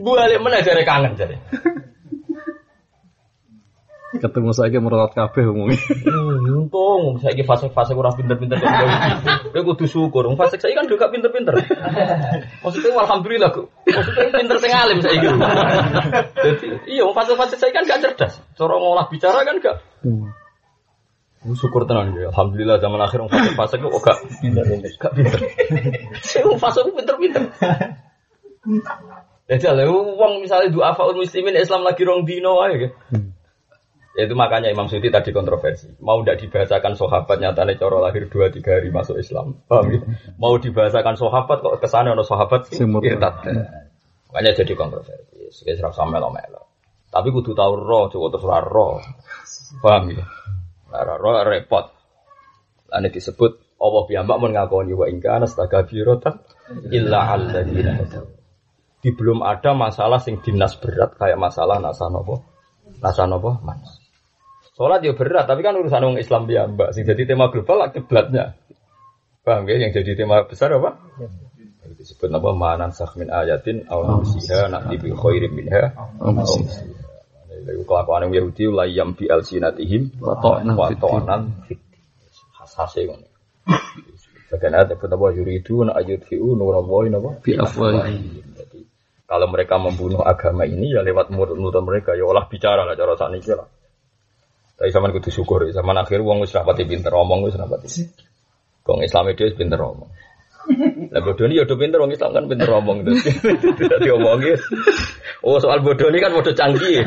Gue 0.00 0.24
mana 0.40 0.64
cari 0.64 0.84
kangen 0.88 1.12
jadi 1.18 1.36
ketemu 4.18 4.50
saya 4.50 4.78
merawat 4.82 5.14
kafe 5.14 5.46
umumnya. 5.46 5.78
Hmm, 5.78 6.66
untung 6.66 7.22
saya 7.22 7.38
fase-fase 7.46 7.94
kurang 7.94 8.18
pinter-pinter 8.18 8.58
Gue 9.54 9.62
kudu 9.62 9.86
syukur. 9.86 10.26
Fase 10.34 10.58
saya 10.58 10.74
kan 10.74 10.90
juga 10.90 11.06
pinter-pinter. 11.06 11.54
Maksudnya 12.66 12.90
alhamdulillah 12.98 13.50
kok. 13.54 13.70
Maksudnya 13.86 14.34
pinter 14.34 14.56
teng 14.58 14.74
alim 14.74 14.98
saya 14.98 15.14
gitu. 15.22 15.36
Jadi 16.42 16.66
iya 16.90 17.06
fase-fase 17.14 17.54
saya 17.54 17.70
kan 17.70 17.86
gak 17.86 18.00
cerdas. 18.02 18.42
Cara 18.58 18.74
ngolah 18.74 19.06
bicara 19.06 19.46
kan 19.46 19.56
gak. 19.62 19.76
Hmm. 20.02 20.34
Syukur 21.54 21.86
tenang 21.86 22.10
ya. 22.18 22.34
Alhamdulillah 22.34 22.82
zaman 22.82 22.98
akhir 22.98 23.30
fase-fase 23.30 23.74
kok 23.78 23.92
gak 24.02 24.18
pinter-pinter. 24.42 24.90
Gak 24.98 25.12
pinter. 25.14 25.38
Saya 26.26 26.50
fase 26.58 26.82
pinter-pinter. 26.82 27.42
Jadi 29.50 29.66
kalau 29.66 30.14
uang 30.14 30.46
misalnya 30.46 30.70
dua 30.70 30.94
faul 30.94 31.18
muslimin 31.18 31.58
Islam 31.58 31.82
lagi 31.82 32.06
rong 32.06 32.22
dino 32.22 32.58
aja. 32.62 32.90
Itu 34.10 34.34
makanya 34.34 34.74
Imam 34.74 34.90
Suyuti 34.90 35.06
tadi 35.06 35.30
kontroversi. 35.30 35.94
Mau 36.02 36.18
tidak 36.22 36.42
dibahasakan 36.42 36.98
sahabat 36.98 37.36
nyatanya 37.38 37.78
coro 37.78 38.02
lahir 38.02 38.26
dua 38.26 38.50
tiga 38.50 38.78
hari 38.78 38.90
masuk 38.90 39.22
Islam. 39.22 39.62
Paham 39.70 39.86
ya? 39.94 40.00
Mau 40.34 40.58
dibahasakan 40.58 41.14
sahabat 41.14 41.62
kok 41.62 41.78
ke 41.78 41.86
sana 41.86 42.10
ono 42.12 42.26
sahabat 42.26 42.74
irtat. 42.74 43.34
Makanya 44.30 44.50
jadi 44.58 44.72
kontroversi. 44.74 45.54
Sekitar 45.54 45.90
serap 45.90 45.92
sama 45.94 46.18
melo 46.18 46.34
melo. 46.34 46.62
Tapi 47.10 47.30
kudu 47.30 47.54
tahu 47.54 47.72
roh, 47.74 48.06
coba 48.10 48.26
terus 48.34 48.46
roh. 48.66 48.98
Paham 49.78 50.04
ya? 50.10 50.26
Roh 50.90 51.46
repot. 51.46 51.94
Ini 52.90 53.06
disebut 53.14 53.78
Allah 53.80 54.02
piyambak 54.10 54.38
mengakoni 54.42 54.92
wa 54.92 55.06
ingkana 55.06 55.46
astaga 55.46 55.86
birota 55.86 56.42
illa 56.90 57.32
alladzina 57.32 57.96
di 59.00 59.10
belum 59.16 59.40
ada 59.40 59.72
masalah 59.72 60.20
sing 60.20 60.44
dinas 60.44 60.76
berat 60.76 61.16
kayak 61.16 61.40
masalah 61.40 61.80
nasa 61.80 62.12
nopo 62.12 62.44
nasa 63.00 63.24
nopo 63.24 63.56
manas. 63.64 63.99
Sholat 64.80 65.04
ya 65.04 65.12
berat, 65.12 65.44
tapi 65.44 65.60
kan 65.60 65.76
urusan 65.76 66.00
orang 66.00 66.16
Islam 66.16 66.48
dia 66.48 66.64
mbak. 66.64 66.96
Sing 66.96 67.04
jadi 67.04 67.28
tema 67.28 67.52
global 67.52 67.84
lah 67.84 67.92
kiblatnya. 67.92 68.56
Paham 69.44 69.68
ya? 69.68 69.76
Yang 69.76 70.00
jadi 70.00 70.24
tema 70.24 70.40
besar 70.48 70.72
apa? 70.72 70.96
Disebut 72.00 72.32
apa? 72.32 72.48
Manan 72.56 72.88
min 73.20 73.28
ayatin 73.28 73.84
aw 73.92 74.08
nusiha 74.08 74.72
nanti 74.72 74.96
bi 74.96 75.12
khairim 75.12 75.52
minha. 75.52 75.92
Lalu 76.24 77.84
kelakuan 77.84 78.24
yang 78.24 78.40
Yahudi 78.40 78.72
la 78.72 78.88
yam 78.88 79.12
bi 79.12 79.28
alsinatihim 79.28 80.16
Wa 80.16 80.40
ta'nan 80.40 80.72
wa 80.72 80.88
fid 80.88 80.96
din. 80.96 81.04
ta'nan 81.04 81.40
fid 81.68 81.76
din. 81.76 82.00
khas-khase 82.56 83.04
ngono. 83.04 83.28
Bagian 84.48 84.80
ayat 84.80 84.96
apa 84.96 85.26
yuridu 85.36 85.84
na 85.84 85.92
ayat 85.92 86.24
fi'u 86.24 86.56
nurallahi 86.56 87.12
napa? 87.12 87.36
Bi. 87.44 87.52
Jadi 88.56 88.80
kalau 89.28 89.44
mereka 89.52 89.76
membunuh 89.76 90.24
agama 90.24 90.64
ini 90.64 90.88
ya 90.96 91.04
lewat 91.04 91.28
mulut-mulut 91.28 91.76
mereka 91.84 92.16
ya 92.16 92.24
olah 92.24 92.48
bicara 92.48 92.88
lah 92.88 92.96
cara 92.96 93.12
sakniki 93.20 93.52
lah. 93.52 93.68
Tapi 94.80 94.96
zaman 94.96 95.12
kudu 95.12 95.28
syukur, 95.28 95.68
zaman 95.76 95.92
akhir 96.00 96.24
wong 96.24 96.40
wis 96.40 96.56
rapati 96.56 96.88
pinter 96.88 97.12
omong 97.12 97.44
wis 97.44 97.52
rapati. 97.52 98.08
Wong 98.88 99.04
Islam 99.04 99.28
itu 99.28 99.44
wis 99.44 99.52
pinter 99.52 99.76
omong. 99.76 100.08
Lah 101.12 101.20
bodoh 101.20 101.44
ini 101.44 101.60
ya 101.60 101.68
udah 101.68 101.76
pinter 101.76 102.00
wong 102.00 102.16
Islam 102.16 102.32
kan 102.32 102.48
pinter 102.48 102.68
omong 102.72 103.04
terus. 103.04 103.20
Dadi 103.76 104.08
omongnya. 104.08 104.56
Oh 105.44 105.60
soal 105.60 105.84
bodoh 105.84 106.08
ini 106.08 106.24
kan 106.24 106.32
bodoh 106.32 106.56
canggih. 106.56 107.04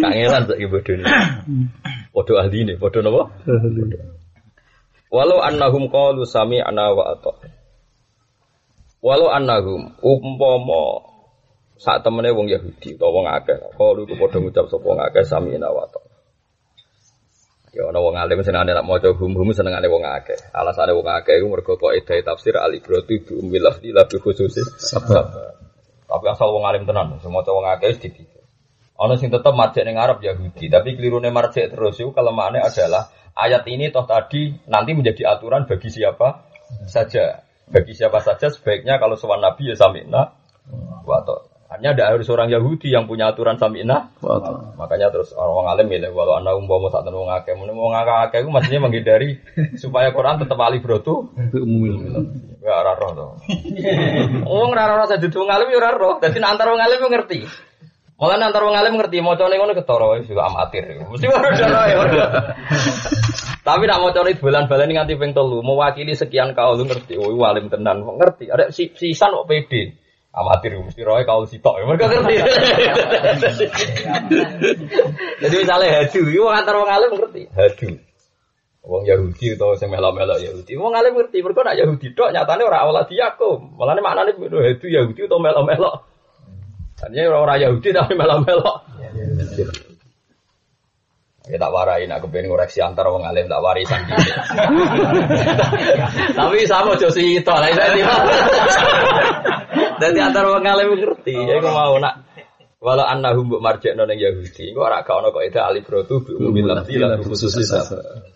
Kangelan 0.00 0.48
saiki 0.48 0.66
bodoh 0.72 0.92
ini. 0.96 1.04
Bodoh 2.08 2.36
ahli 2.40 2.58
ini, 2.64 2.72
bodoh 2.80 3.04
napa? 3.04 3.28
Walau 5.12 5.44
annahum 5.44 5.92
qalu 5.92 6.24
sami'na 6.24 6.96
wa 6.96 7.12
ata'na. 7.12 7.48
Walau 9.04 9.28
annahum 9.28 9.92
umpama 10.00 11.12
saat 11.74 12.06
temene 12.06 12.30
wong 12.30 12.46
Yahudi 12.46 12.94
utawa 12.94 13.10
wong 13.10 13.26
akeh, 13.34 13.58
qalu 13.74 14.06
ku 14.06 14.14
padha 14.14 14.38
ngucap 14.38 14.66
sapa 14.70 14.86
wong 14.86 15.00
akeh 15.02 15.24
sami'na 15.26 15.68
wa 15.74 15.82
ata'na. 15.86 16.14
Ya 17.74 17.90
ana 17.90 17.98
wong 17.98 18.14
alim 18.14 18.38
senengane 18.46 18.70
nak 18.70 18.86
maca 18.86 19.10
hum-hum 19.10 19.50
senengane 19.50 19.90
wong 19.90 20.06
akeh. 20.06 20.38
Alasane 20.54 20.94
wong 20.94 21.10
akeh 21.10 21.42
iku 21.42 21.50
mergo 21.50 21.74
kok 21.74 21.90
edahe 21.90 22.22
tafsir 22.22 22.54
al 22.54 22.70
ibratu 22.70 23.18
bi 23.18 23.32
ummil 23.34 23.66
lafzi 23.66 23.90
la 23.90 24.06
bi 24.06 24.22
khususi 24.22 24.62
sabab. 24.78 25.34
Tapi 26.06 26.26
asal 26.30 26.54
wong 26.54 26.62
alim 26.62 26.86
tenan, 26.86 27.18
semua 27.18 27.42
wong 27.42 27.66
akeh 27.66 27.90
wis 27.90 27.98
dipikir. 27.98 28.46
Ana 28.94 29.18
sing 29.18 29.34
tetep 29.34 29.50
marjek 29.50 29.82
ning 29.82 29.98
Arab 29.98 30.22
Yahudi, 30.22 30.70
tapi 30.70 30.94
kelirune 30.94 31.34
marjek 31.34 31.74
terus 31.74 31.98
itu 31.98 32.14
kelemahannya 32.14 32.62
adalah 32.62 33.10
ayat 33.34 33.66
ini 33.66 33.90
toh 33.90 34.06
tadi 34.06 34.54
nanti 34.70 34.94
menjadi 34.94 35.34
aturan 35.34 35.66
bagi 35.66 35.90
siapa 35.90 36.46
saja. 36.86 37.42
Bagi 37.66 37.90
siapa 37.90 38.22
saja 38.22 38.54
sebaiknya 38.54 39.02
kalau 39.02 39.18
sowan 39.18 39.42
Nabi 39.42 39.72
ya 39.72 39.74
sami'na 39.74 40.22
wa. 41.02 41.18
Hanya 41.72 41.96
ada 41.96 42.12
harus 42.12 42.28
orang 42.28 42.52
Yahudi 42.52 42.92
yang 42.92 43.08
punya 43.08 43.32
aturan 43.32 43.56
sami'na 43.56 44.12
ta'nan. 44.20 44.76
Makanya 44.76 45.08
terus 45.08 45.32
orang 45.32 45.72
alim 45.72 45.88
milih 45.88 46.12
walau 46.12 46.36
anda 46.36 46.52
umpama 46.52 46.92
saat 46.92 47.08
wong 47.08 47.32
akeh, 47.32 47.56
mun 47.56 47.72
wong 47.72 47.96
akeh 47.96 48.44
itu 48.44 48.52
maksudnya 48.52 48.84
menghindari 48.84 49.40
supaya 49.82 50.12
Quran 50.12 50.44
tetap 50.44 50.60
brotu. 50.84 51.32
Bi 51.32 51.58
umumil. 51.58 52.04
Ya 52.60 52.84
ora 52.84 52.92
roh 53.00 53.10
to. 53.16 53.26
Wong 54.44 54.70
ora 54.76 54.92
roh 54.92 55.08
saja 55.08 55.24
wong 55.24 55.50
alim 55.50 55.72
ya 55.72 55.78
ora 55.80 55.90
roh. 55.96 56.14
Dadi 56.20 56.36
nek 56.36 56.52
antar 56.52 56.68
wong 56.68 56.82
alim 56.84 57.00
ngerti. 57.00 57.38
Malah 58.20 58.36
antar 58.38 58.62
wong 58.62 58.76
alim 58.76 58.94
ngerti 59.00 59.16
macane 59.24 59.56
ngono 59.56 59.72
ketara 59.72 60.06
wis 60.14 60.28
juga 60.28 60.46
amatir. 60.46 60.84
Mesti 61.00 61.26
ora 61.32 61.50
ya. 61.88 61.96
Tapi 63.64 63.82
nak 63.88 64.04
macane 64.04 64.36
bulan-bulan 64.36 64.92
nganti 64.92 65.16
ping 65.16 65.32
telu 65.32 65.64
mewakili 65.64 66.12
sekian 66.12 66.52
kaul 66.52 66.76
lu 66.76 66.84
ngerti. 66.84 67.16
Oh, 67.16 67.32
alim 67.40 67.72
tenan 67.72 68.04
ngerti. 68.04 68.52
Ada 68.52 68.68
si 68.68 68.92
sisan 68.92 69.32
kok 69.32 69.48
pede. 69.48 70.03
Amatir 70.34 70.74
mesti 70.74 71.06
roe 71.06 71.22
kaul 71.22 71.46
sitok. 71.46 71.78
Ya, 71.78 71.86
Mereka 71.86 72.10
ngerti. 72.10 72.34
Jadi 75.46 75.54
misalnya 75.62 76.02
hadu, 76.02 76.26
itu 76.26 76.42
antar 76.50 76.74
wong 76.74 76.90
alim 76.90 77.10
ngerti. 77.14 77.42
Hadu. 77.54 78.02
Wong 78.82 79.06
Yahudi 79.06 79.54
atau 79.54 79.78
sing 79.78 79.94
melok-melok 79.94 80.42
Yahudi. 80.42 80.74
Wong 80.74 80.90
alim 80.98 81.14
ngerti, 81.14 81.38
mergo 81.38 81.62
nak 81.62 81.78
Yahudi 81.78 82.18
tok 82.18 82.34
nyatane 82.34 82.66
ora 82.66 82.82
awal 82.82 83.06
Yakub. 83.06 83.62
Malane 83.78 84.02
maknane 84.02 84.34
hadu 84.34 84.86
Yahudi 84.90 85.22
atau 85.22 85.38
melok-melok. 85.38 86.02
Tadinya 86.98 87.30
ora 87.30 87.38
ora 87.38 87.54
Yahudi 87.62 87.88
tapi 87.94 88.18
melok-melok. 88.18 88.76
Ya 91.44 91.60
tak 91.60 91.76
warai 91.76 92.08
nak 92.08 92.24
kepen 92.24 92.48
ngoreksi 92.48 92.80
antar 92.80 93.04
wong 93.12 93.28
alim 93.28 93.52
tak 93.52 93.60
warisan 93.60 94.00
gitu. 94.08 94.16
Tapi 96.40 96.64
sama 96.64 96.96
jo 96.96 97.12
itu 97.12 97.44
lah 97.44 97.68
itu. 97.68 97.84
Dadi 100.00 100.18
antar 100.24 100.48
wong 100.48 100.64
alim 100.64 100.96
ngerti, 100.96 101.36
ya 101.36 101.60
aku 101.60 101.68
mau 101.68 102.00
nak 102.00 102.24
Walau 102.84 103.08
annahum 103.08 103.48
mbok 103.48 103.64
marjekno 103.64 104.04
ning 104.04 104.20
Yahudi, 104.20 104.76
iku 104.76 104.84
ora 104.84 105.00
gak 105.00 105.16
ono 105.16 105.32
kok 105.32 105.40
itu 105.40 105.56
alibrotu 105.56 106.20
bi 106.20 106.60
lafzi 106.60 107.00
lan 107.00 107.16
sabab. 107.16 108.28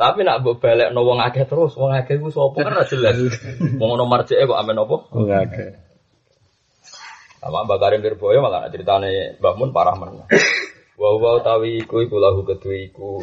Tapi 0.00 0.24
nak 0.24 0.40
mbok 0.40 0.64
balekno 0.64 1.04
wong 1.04 1.20
akeh 1.20 1.44
terus, 1.44 1.76
wong 1.76 1.92
akeh 1.92 2.16
ku 2.16 2.32
sapa 2.32 2.56
kan 2.56 2.72
ora 2.72 2.88
jelas. 2.88 3.20
Wong 3.80 3.90
ono 3.92 4.08
marjeke 4.08 4.48
kok 4.48 4.56
amen 4.56 4.80
apa? 4.80 4.96
Wa 5.12 5.36
akeh. 5.44 5.68
Sama 7.44 7.68
Mbak 7.68 7.78
Karim 7.84 8.00
Lirboyo 8.00 8.40
malah 8.40 8.64
nak 8.64 8.72
ceritane 8.72 9.36
Mbak 9.36 9.54
Mun 9.60 9.76
parah 9.76 9.92
men. 10.00 10.24
Wa 11.02 11.18
wa 11.18 11.42
utawi 11.42 11.82
iku 11.82 11.98
iku 12.06 12.14
lahu 12.22 12.46
kedue 12.46 12.86
iku. 12.86 13.18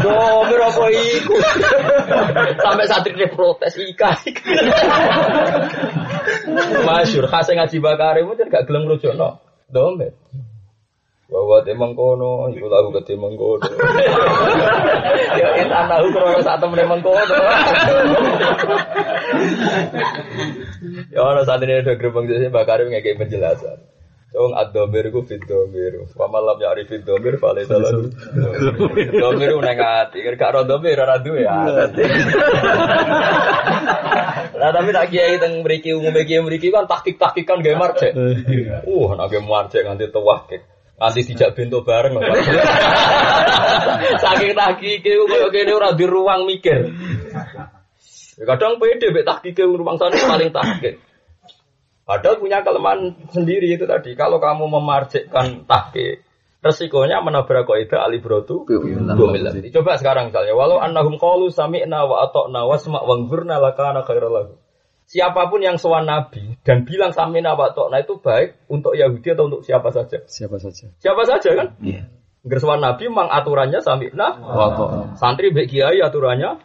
Domir 0.00 0.60
apa 0.64 0.84
iku? 0.88 1.36
Sampai 2.56 2.88
santri 2.88 3.28
protes 3.28 3.76
ika. 3.76 4.16
Masyur 6.88 7.28
khas 7.28 7.52
ngaji 7.52 7.76
Karim 7.84 8.32
itu 8.32 8.48
gak 8.48 8.64
gelem 8.64 8.88
ngrujukno. 8.88 9.36
Domir. 9.68 10.16
Wa 11.28 11.40
wa 11.44 11.60
te 11.60 11.76
mengkono 11.76 12.48
iku 12.56 12.72
lahu 12.72 12.88
kedue 12.88 13.20
mengkono. 13.20 13.68
Ya 15.36 15.52
kita 15.52 15.84
tahu 15.84 16.06
krono 16.16 16.40
sak 16.40 16.64
temene 16.64 16.88
mengkono. 16.88 17.36
Ya 21.12 21.44
saat 21.44 21.60
ini 21.60 21.76
ada 21.76 21.92
gerbang 21.92 22.24
jadi 22.24 22.48
Mbak 22.48 22.64
Karim 22.64 22.88
ngekei 22.88 23.20
penjelasan. 23.20 23.87
Wong 24.28 24.52
ad-domir 24.52 25.08
ku 25.08 25.24
fit 25.24 25.40
domir. 25.48 26.04
Wa 26.12 26.28
malam 26.28 26.60
ya 26.60 26.76
arif 26.76 26.92
fit 26.92 27.00
domir 27.00 27.40
fale 27.40 27.64
salah. 27.64 27.96
Domir 29.08 29.56
una 29.56 29.72
ngati, 29.72 30.20
gak 30.20 30.52
ro 30.52 30.68
domir 30.68 31.00
ora 31.00 31.16
duwe 31.16 31.48
ya. 31.48 31.64
Lah 34.58 34.68
tapi 34.74 34.90
tak 34.92 35.08
kiai 35.08 35.40
teng 35.40 35.64
mriki 35.64 35.96
umume 35.96 36.28
kiai 36.28 36.44
mriki 36.44 36.68
kan 36.68 36.84
tahkik-tahkikan 36.84 37.64
gawe 37.64 37.76
marjek. 37.80 38.12
Uh, 38.84 39.16
nek 39.16 39.26
gawe 39.32 39.40
marjek 39.40 39.88
nganti 39.88 40.12
tuwah 40.12 40.44
kek. 40.44 40.60
Nganti 41.00 41.20
dijak 41.24 41.56
bento 41.56 41.80
bareng. 41.80 42.20
Saking 44.20 44.52
tahkike 44.52 45.12
koyo 45.24 45.48
kene 45.48 45.72
ora 45.72 45.96
di 45.96 46.04
ruang 46.04 46.44
mikir. 46.44 46.92
Kadang 48.44 48.76
pede 48.76 49.08
mek 49.08 49.24
tahkike 49.24 49.64
ruang 49.64 49.96
sana 49.96 50.20
paling 50.20 50.52
tahkik. 50.52 51.07
Padahal 52.08 52.40
punya 52.40 52.64
kelemahan 52.64 53.12
sendiri 53.28 53.68
itu 53.68 53.84
tadi. 53.84 54.16
Kalau 54.16 54.40
kamu 54.40 54.64
memarjekkan 54.64 55.68
tahkik, 55.68 56.24
resikonya 56.64 57.20
menabrak 57.20 57.68
kaidah 57.68 58.00
alibrotu 58.08 58.64
bumillah. 58.64 59.52
Coba 59.76 60.00
sekarang 60.00 60.32
misalnya, 60.32 60.56
walau 60.56 60.80
annahum 60.80 61.20
qalu 61.20 61.52
sami'na 61.52 62.08
wa 62.08 62.24
ata'na 62.24 62.64
wasma' 62.64 63.04
wanzurna 63.04 63.60
lakana 63.60 64.08
khairal 64.08 64.32
lahu. 64.32 64.56
Siapa 65.04 65.52
pun 65.52 65.60
yang 65.60 65.76
sowan 65.76 66.08
Nabi 66.08 66.56
dan 66.64 66.88
bilang 66.88 67.12
sami'na 67.12 67.52
wa 67.60 67.76
ata'na 67.76 68.00
itu 68.00 68.16
baik 68.24 68.56
untuk 68.72 68.96
Yahudi 68.96 69.28
atau 69.36 69.52
untuk 69.52 69.60
siapa 69.68 69.92
saja. 69.92 70.24
Siapa 70.24 70.56
saja. 70.56 70.88
Siapa 70.96 71.22
saja 71.28 71.50
kan? 71.60 71.76
Iya. 71.84 72.08
Gersuan 72.40 72.80
Nabi 72.80 73.12
mang 73.12 73.28
aturannya 73.28 73.84
sami'na 73.84 74.28
Wa 74.40 74.68
ta'na. 74.72 75.04
Santri 75.20 75.52
baik 75.52 75.76
kiai 75.76 76.00
aturannya 76.00 76.56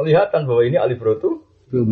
kelihatan 0.00 0.48
bahwa 0.48 0.62
ini 0.64 0.80
alibrotu 0.80 1.44
Bi 1.68 1.82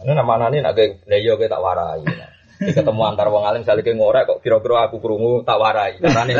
Ini 0.00 0.12
nama 0.16 0.40
nani 0.40 0.64
nak 0.64 0.72
kayak 0.76 1.04
leyo 1.04 1.36
kayak 1.36 1.52
tak 1.52 1.60
warai. 1.60 2.00
Ketemu 2.60 3.02
antar 3.08 3.32
wong 3.32 3.44
alim 3.48 3.64
saling 3.64 3.80
kayak 3.80 3.96
ngorek 3.96 4.28
kok 4.28 4.40
kira-kira 4.44 4.84
aku 4.88 5.00
krungu 5.00 5.44
tak 5.48 5.56
warai. 5.56 5.96
Carane 5.96 6.36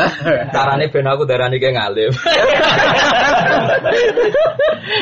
carane 0.53 0.85
ben 0.93 1.09
aku 1.09 1.25
darani 1.25 1.57
kayak 1.57 1.77
ngalim. 1.81 2.13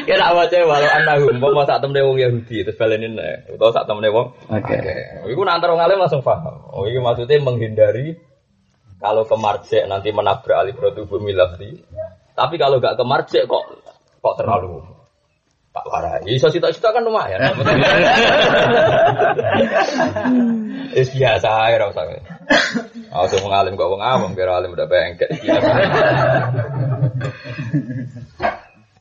Kira 0.07 0.25
apa 0.31 0.47
cewek 0.47 0.67
walau 0.67 0.91
anahum 0.91 1.39
mau 1.39 1.67
sak 1.67 1.83
temne 1.83 2.07
wong 2.07 2.19
Yahudi 2.23 2.67
terus 2.67 2.79
balenin 2.79 3.19
utawa 3.51 3.75
sak 3.75 3.87
temne 3.91 4.11
wong 4.11 4.31
Oke. 4.47 4.79
Iku 5.27 5.43
antar 5.47 5.75
wong 5.75 5.83
alim 5.83 5.99
langsung 5.99 6.23
paham. 6.23 6.71
Oh 6.71 6.87
ini 6.87 7.03
maksudnya 7.03 7.43
menghindari 7.43 8.15
kalau 8.99 9.27
kemarjek 9.27 9.87
nanti 9.87 10.11
menabrak 10.11 10.67
alibrotu 10.67 11.07
bumi 11.07 11.35
lafzi. 11.35 11.83
Tapi 12.35 12.55
kalau 12.59 12.79
gak 12.79 12.95
kemarjek 12.95 13.47
kok 13.51 13.65
kok 14.23 14.35
terlalu 14.39 14.98
tak 15.73 15.85
warai. 15.87 16.25
Iso 16.27 16.49
cita-cita 16.51 16.91
kan 16.91 17.05
lumayan. 17.05 17.39
Is 20.99 21.13
biasa 21.13 21.49
ya 21.69 21.77
rasa. 21.79 22.03
Aku 23.09 23.37
wong 23.45 23.53
alim 23.53 23.77
kok 23.77 23.93
wong 23.93 24.01
awam 24.01 24.33
kira 24.33 24.57
alim 24.57 24.73
udah 24.73 24.89
bengkek. 24.89 25.29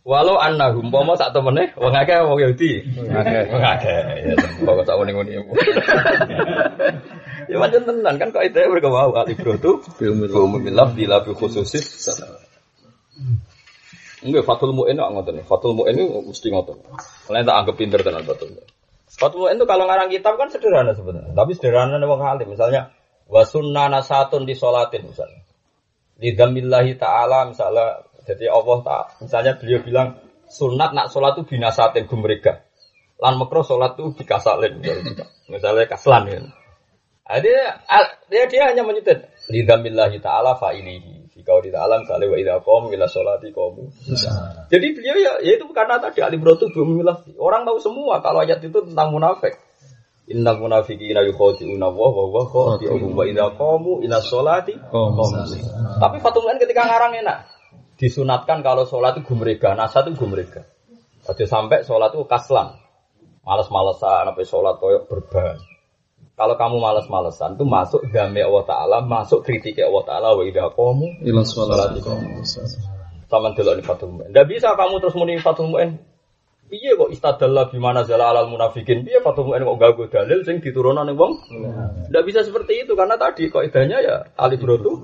Walau 0.08 0.40
annahum 0.40 0.88
pomo 0.88 1.20
sak 1.20 1.36
temene 1.36 1.76
wong 1.76 1.92
akeh 1.92 2.24
wong 2.24 2.40
Yahudi. 2.40 2.84
Wong 2.96 3.64
akeh. 3.64 4.00
Ya 4.24 4.36
pokoke 4.64 4.84
sak 4.88 4.96
muni-muni. 5.00 5.36
Ya 7.48 7.56
macam 7.60 7.82
tenan 7.88 8.16
kan 8.20 8.32
kok 8.32 8.44
itu 8.44 8.60
mereka 8.68 8.92
mau 8.92 9.16
alibro 9.16 9.56
tuh 9.60 9.80
Umumil 10.36 10.76
lafzi 10.76 11.08
la 11.08 11.24
bi 11.24 11.32
khususis 11.32 12.08
Enggak, 14.26 14.50
Fatul 14.50 14.74
Mu'in 14.74 14.98
ngotot 14.98 15.34
nih. 15.34 15.46
Fatul 15.46 15.78
Mu'in 15.78 15.94
itu 15.94 16.10
mesti 16.26 16.50
ngotot. 16.50 16.78
Kalian 17.30 17.46
tak 17.46 17.58
anggap 17.62 17.76
pinter 17.78 18.00
tenan 18.02 18.26
Fatul 18.26 18.58
Mu'in. 18.58 18.68
Fatul 19.06 19.40
Mu'in 19.46 19.62
itu 19.62 19.66
kalau 19.70 19.86
ngarang 19.86 20.10
kitab 20.10 20.34
kan 20.42 20.50
sederhana 20.50 20.98
sebenarnya. 20.98 21.38
Tapi 21.38 21.52
sederhana 21.54 22.02
wong 22.02 22.22
alim. 22.26 22.50
Misalnya 22.50 22.90
wasunna 23.30 23.94
nasatun 23.94 24.50
di 24.50 24.58
sholatin 24.58 25.06
misalnya. 25.06 25.46
Di 26.18 26.34
damillahi 26.34 26.98
ta'ala 26.98 27.54
misalnya. 27.54 28.02
Jadi 28.28 28.44
Allah 28.50 28.78
tak 28.84 29.04
misalnya 29.24 29.56
beliau 29.56 29.80
bilang 29.86 30.08
sunat 30.52 30.92
nak 30.92 31.08
sholat 31.14 31.38
itu 31.38 31.56
binasatin 31.56 32.10
gumrega. 32.10 32.66
Lan 33.22 33.38
makro 33.38 33.62
sholat 33.62 33.96
itu 33.96 34.18
dikasalin. 34.18 34.82
Misalnya, 34.82 35.26
misalnya 35.48 35.86
kaslan 35.88 36.24
ya. 36.28 36.40
Nah, 37.28 37.40
dia, 37.44 37.76
dia, 38.32 38.44
dia 38.48 38.62
hanya 38.72 38.88
menyebut 38.88 39.20
lidamillahi 39.52 40.18
ta'ala 40.24 40.56
fa'ilihi. 40.56 41.17
Di 41.48 41.72
ta'ala 41.72 42.04
misalnya 42.04 42.28
wa 42.28 42.38
idha 42.38 42.56
qom 42.60 42.92
ila 42.92 43.08
sholati 43.08 43.56
qomu. 43.56 43.88
Jadi 44.68 44.88
beliau 44.92 45.16
ya, 45.16 45.32
ya 45.40 45.52
itu 45.56 45.64
karena 45.72 45.96
tadi 46.04 46.20
alim 46.20 46.44
rotu 46.44 46.68
belum 46.68 47.00
memilah. 47.00 47.24
Orang 47.40 47.64
tahu 47.64 47.80
semua 47.80 48.20
kalau 48.20 48.44
ayat 48.44 48.60
itu 48.60 48.84
tentang 48.84 49.16
munafik. 49.16 49.56
Inna 50.28 50.60
munafiqina 50.60 51.24
yukhadi'una 51.24 51.88
wa 51.88 52.08
wa 52.12 52.24
wa 52.28 52.44
khadi'uhum 52.44 53.16
wa 53.16 53.24
idha 53.24 53.48
qamu 53.56 54.04
ila 54.04 54.20
sholati. 54.20 54.76
Tapi 56.04 56.18
Fatumlan 56.20 56.60
ketika 56.60 56.84
ngarang 56.84 57.16
enak. 57.24 57.48
Disunatkan 57.98 58.62
kalau 58.62 58.86
sholat 58.86 59.18
itu 59.18 59.34
gumrega, 59.34 59.74
nasa 59.74 60.06
itu 60.06 60.14
gumrega. 60.14 60.70
Jadi 61.26 61.50
sampai 61.50 61.82
sholat 61.82 62.14
itu 62.14 62.30
kaslan. 62.30 62.78
Males-malesan, 63.42 64.30
sampai 64.30 64.46
sholat 64.46 64.78
koyok 64.78 65.10
berban. 65.10 65.58
Kalau 66.38 66.54
kamu 66.54 66.78
males-malesan 66.78 67.58
itu 67.58 67.66
masuk 67.66 68.14
game 68.14 68.46
Allah 68.46 68.64
Ta'ala, 68.70 68.98
masuk 69.02 69.42
kritik 69.42 69.82
Allah 69.82 70.06
Ta'ala 70.06 70.28
wa 70.38 70.46
idha 70.46 70.70
qamu 70.70 71.10
Ila 71.26 71.42
sholati 71.42 71.98
sama 73.28 73.52
delok 73.52 73.76
ni 73.76 73.84
Fatul 73.84 74.12
Mu'in. 74.16 74.32
Ndak 74.32 74.48
bisa 74.48 74.72
kamu 74.78 75.04
terus 75.04 75.16
muni 75.20 75.36
Fatul 75.44 75.68
Mu'in. 75.68 76.00
Piye 76.68 77.00
kok 77.00 77.12
istadalla 77.16 77.72
bimana 77.72 78.04
zala 78.04 78.32
alal 78.32 78.48
munafikin? 78.52 79.04
Piye 79.04 79.20
Fatul 79.20 79.52
Mu'in 79.52 79.68
kok 79.68 79.80
gago 79.80 80.04
dalil 80.08 80.48
sing 80.48 80.64
diturunane 80.64 81.12
wong? 81.12 81.34
Ndak 82.08 82.24
bisa 82.24 82.44
seperti 82.48 82.88
itu 82.88 82.96
karena 82.96 83.20
tadi 83.20 83.52
kok 83.52 83.68
idanya 83.68 84.00
ya 84.00 84.16
alif 84.40 84.64
rotu 84.64 84.96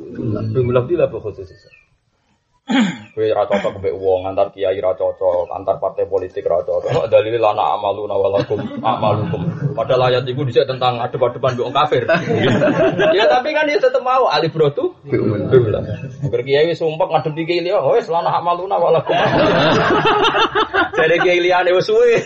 bimilaf 0.56 0.88
bila 0.88 1.12
khusus. 1.12 1.52
Kowe 2.64 3.28
ra 3.28 3.44
cocok 3.44 3.84
mbek 3.84 3.92
wong 4.00 4.24
antar 4.24 4.48
kiai 4.56 4.80
ra 4.80 4.96
cocok, 4.96 5.52
antar 5.52 5.84
partai 5.84 6.08
politik 6.08 6.48
ra 6.48 6.64
cocok. 6.64 7.12
Dalile 7.12 7.36
lana 7.36 7.76
amaluna 7.76 8.16
walakum 8.16 8.64
amalukum. 8.80 9.44
Padahal 9.76 10.08
ayat 10.08 10.24
iku 10.32 10.48
dhisik 10.48 10.64
tentang 10.64 10.96
adep-adepan 11.04 11.60
mbek 11.60 11.76
kafir. 11.76 12.08
ya 13.20 13.28
tapi 13.28 13.52
kan 13.52 13.68
dia 13.68 13.84
tetep 13.84 14.00
mau 14.00 14.32
alif 14.32 14.56
rotu 14.56 14.96
bimilaf. 15.04 15.84
Agar 16.24 16.42
kiai 16.48 16.72
wis 16.72 16.80
sumpek 16.80 17.12
ngadepi 17.12 17.44
kiai 17.44 17.68
liya, 17.68 17.84
wis 17.84 18.08
lana 18.08 18.32
amaluna 18.32 18.80
walakum. 18.80 19.12
Jadi 20.98 21.16
kiai 21.20 21.44
liyane 21.44 21.76
wis 21.76 21.84
suwe. 21.84 22.24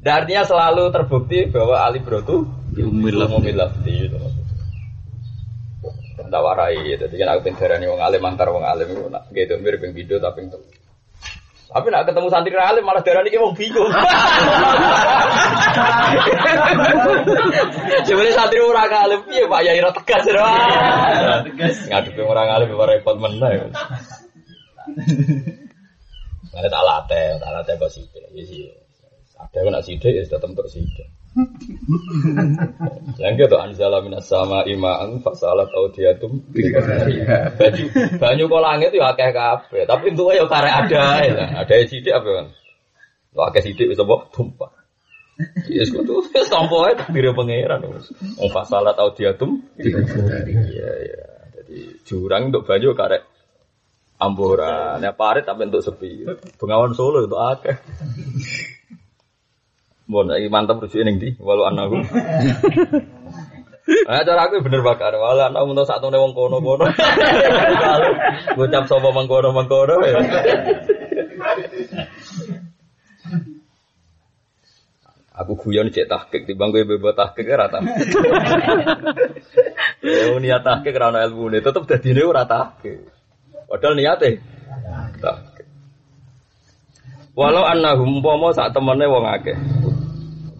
Dan 0.00 0.24
artinya 0.24 0.48
selalu 0.48 0.88
terbukti 0.96 1.44
bahwa 1.52 1.76
alif 1.84 2.08
Umil 2.80 3.20
umumil 3.20 3.58
lafzi 3.60 4.08
gitu. 4.08 4.39
Tak 6.30 6.42
warai, 6.46 6.94
jadi 6.94 7.10
kan 7.10 7.28
aku 7.34 7.50
pinterani 7.50 7.90
wong 7.90 7.98
alim 7.98 8.22
antar 8.22 8.54
wong 8.54 8.62
alim 8.62 8.86
itu 8.94 9.02
nak 9.10 9.26
gitu 9.34 9.58
mirip 9.58 9.82
yang 9.82 9.90
video 9.90 10.22
tapi 10.22 10.46
itu. 10.46 10.58
Tapi 11.70 11.86
nak 11.90 12.02
ketemu 12.06 12.26
santri 12.30 12.54
ra 12.54 12.70
alim 12.70 12.82
malah 12.82 13.02
darani 13.02 13.30
ki 13.30 13.38
wong 13.38 13.54
bingung. 13.54 13.90
Sebenarnya 18.06 18.34
santri 18.34 18.58
ora 18.58 18.86
alim 18.90 19.22
piye 19.26 19.46
Pak 19.46 19.62
Yai 19.62 19.78
ra 19.78 19.90
tegas 19.94 20.26
ora. 20.30 20.50
Tegas. 21.46 21.86
Ngadepi 21.86 22.22
orang 22.26 22.48
alim 22.50 22.74
ora 22.74 22.94
repot 22.94 23.18
meneh. 23.18 23.70
Ada 26.50 26.66
tak 26.66 26.82
latih, 26.82 27.38
tak 27.38 27.50
latih 27.54 27.74
kok. 27.78 27.90
Ya 28.34 28.42
sih. 28.46 28.66
Ada 29.38 29.58
kena 29.62 29.78
sidik 29.82 30.10
ya 30.10 30.22
tetep 30.26 30.50
untuk 30.50 30.66
sidik. 30.66 31.06
Yang 33.22 33.32
gitu 33.46 33.56
anzala 33.56 34.02
minas 34.02 34.26
sama 34.26 34.66
imaan 34.66 35.22
fasalat 35.22 35.70
audiatum 35.70 36.42
baju 37.54 37.84
banyu 38.18 38.44
kok 38.50 38.62
langit 38.66 38.90
ya 38.90 39.14
akeh 39.14 39.30
kabeh 39.30 39.82
tapi 39.86 40.10
untuk 40.10 40.34
ya 40.34 40.42
karek 40.50 40.74
ada 40.74 41.22
ya 41.22 41.46
ada 41.54 41.74
apa 42.18 42.30
kan 42.34 42.46
lo 43.30 43.40
akeh 43.46 43.62
sidik 43.62 43.94
bisa 43.94 44.02
bawa 44.02 44.26
tumpah 44.34 44.74
Yes, 45.72 45.88
kudu 45.88 46.20
wis 46.36 46.52
tampa 46.52 46.92
ae 46.92 47.00
takdir 47.00 47.32
pangeran. 47.32 47.80
Wong 48.36 48.50
fasalat 48.52 48.92
audiatum 49.00 49.64
iya 49.80 49.96
iya. 51.00 51.24
Jadi 51.56 52.04
jurang 52.04 52.52
untuk 52.52 52.68
banyu 52.68 52.92
karek 52.92 53.24
amburan, 54.20 55.00
ya 55.00 55.16
tapi 55.16 55.60
untuk 55.64 55.80
sepi. 55.80 56.28
Bengawan 56.60 56.92
Solo 56.92 57.24
itu 57.24 57.36
akeh. 57.40 57.76
Bon, 60.10 60.26
iki 60.26 60.50
mantap 60.50 60.82
rujuk 60.82 61.06
ning 61.06 61.22
ndi? 61.22 61.38
Walau 61.38 61.70
anaku. 61.70 62.02
Nah, 64.10 64.22
cara 64.26 64.50
aku 64.50 64.62
bener 64.66 64.82
bakar. 64.82 65.14
Walau 65.14 65.46
anak 65.50 65.62
untuk 65.66 65.86
satu 65.86 66.10
wong 66.10 66.34
kono-kono. 66.34 66.86
Kalau 67.82 68.10
ngucap 68.58 68.84
sapa 68.90 69.08
mengkono-mengkono 69.14 69.96
ya. 70.02 70.18
Aku 75.40 75.56
guyon 75.56 75.88
cek 75.88 76.10
tahqiq 76.10 76.44
di 76.44 76.52
bangku 76.52 76.84
bebo 76.84 77.16
tahqiq 77.16 77.46
ora 77.48 77.70
ta. 77.70 77.78
Ya 80.00 80.32
niat 80.36 80.64
tahqiq 80.66 80.96
ora 80.96 81.06
ana 81.12 81.24
ilmune, 81.24 81.62
tetep 81.62 81.86
dadine 81.86 82.22
ora 82.26 82.44
tahqiq. 82.44 83.08
Padahal 83.70 83.94
niate 83.96 84.42
tahqiq. 85.22 85.66
Walau 87.32 87.64
annahum 87.64 88.20
umpama 88.20 88.52
sak 88.52 88.76
temene 88.76 89.08
wong 89.08 89.24
akeh. 89.24 89.56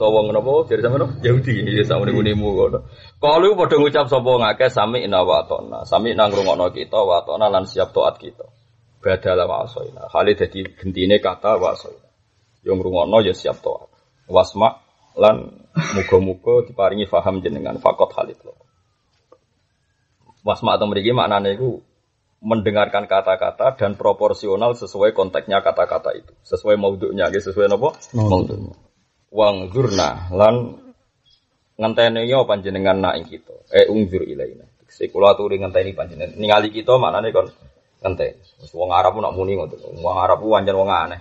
Utawa 0.00 0.24
napa 0.32 0.64
jadi 0.64 0.80
sampeyan 0.80 1.12
Yahudi 1.20 1.76
ya 1.76 1.84
sak 1.84 2.00
muni-munimu 2.00 2.56
ngono. 2.56 2.88
Kalu 3.20 3.52
padha 3.52 3.76
ngucap 3.76 4.08
sapa 4.08 4.24
wong 4.24 4.40
akeh 4.48 4.72
sami 4.72 5.04
ina 5.04 5.20
wa 5.20 5.44
atona. 5.44 5.84
Sami 5.84 6.16
nang 6.16 6.32
ngrungokno 6.32 6.72
kita 6.72 7.04
wa 7.04 7.20
atona 7.20 7.52
lan 7.52 7.68
siap 7.68 7.92
taat 7.92 8.16
kita. 8.16 8.48
Badala 9.04 9.44
wa 9.44 9.68
asoina. 9.68 10.08
Kali 10.08 10.32
dadi 10.32 10.64
gentine 10.72 11.20
kata 11.20 11.60
wa 11.60 11.76
asoina. 11.76 12.08
Yo 12.64 12.80
ngrungokno 12.80 13.20
ya 13.28 13.36
siap 13.36 13.60
taat. 13.60 13.92
Wasma 14.24 14.80
lan 15.20 15.68
muga-muga 15.76 16.64
diparingi 16.64 17.04
faham 17.04 17.44
jenengan 17.44 17.76
fakot 17.76 18.08
halid 18.16 18.40
lo. 18.40 18.56
Wasma 20.48 20.80
atau 20.80 20.88
mriki 20.88 21.12
maknane 21.12 21.60
iku 21.60 21.84
mendengarkan 22.40 23.04
kata-kata 23.04 23.76
dan 23.76 24.00
proporsional 24.00 24.72
sesuai 24.72 25.12
konteksnya 25.12 25.60
kata-kata 25.60 26.16
itu, 26.16 26.32
sesuai 26.40 26.80
maudhunya, 26.80 27.28
nggih 27.28 27.44
sesuai 27.44 27.68
napa? 27.68 27.92
Maudhunya. 28.16 28.89
Wang 29.30 29.70
zurna 29.70 30.26
lan 30.34 30.74
ngenteni 31.78 32.26
yo 32.26 32.42
panjenengan 32.44 32.98
nak 32.98 33.14
ing 33.22 33.26
kita. 33.30 33.54
Eh 33.70 33.86
ungzur 33.86 34.26
ilaina. 34.26 34.66
Sekula 34.90 35.38
aturi 35.38 35.62
ngenteni 35.62 35.94
panjenengan. 35.94 36.34
Ningali 36.34 36.74
kita 36.74 36.98
maknane 36.98 37.30
kon 37.30 37.46
ngenteni. 38.02 38.42
Wis 38.58 38.74
wong 38.74 38.90
Arab 38.90 39.14
nak 39.22 39.32
muni 39.38 39.54
ngoten. 39.54 40.02
Wong 40.02 40.16
Arab 40.18 40.42
wancen 40.42 40.74
wong 40.74 40.90
aneh. 40.90 41.20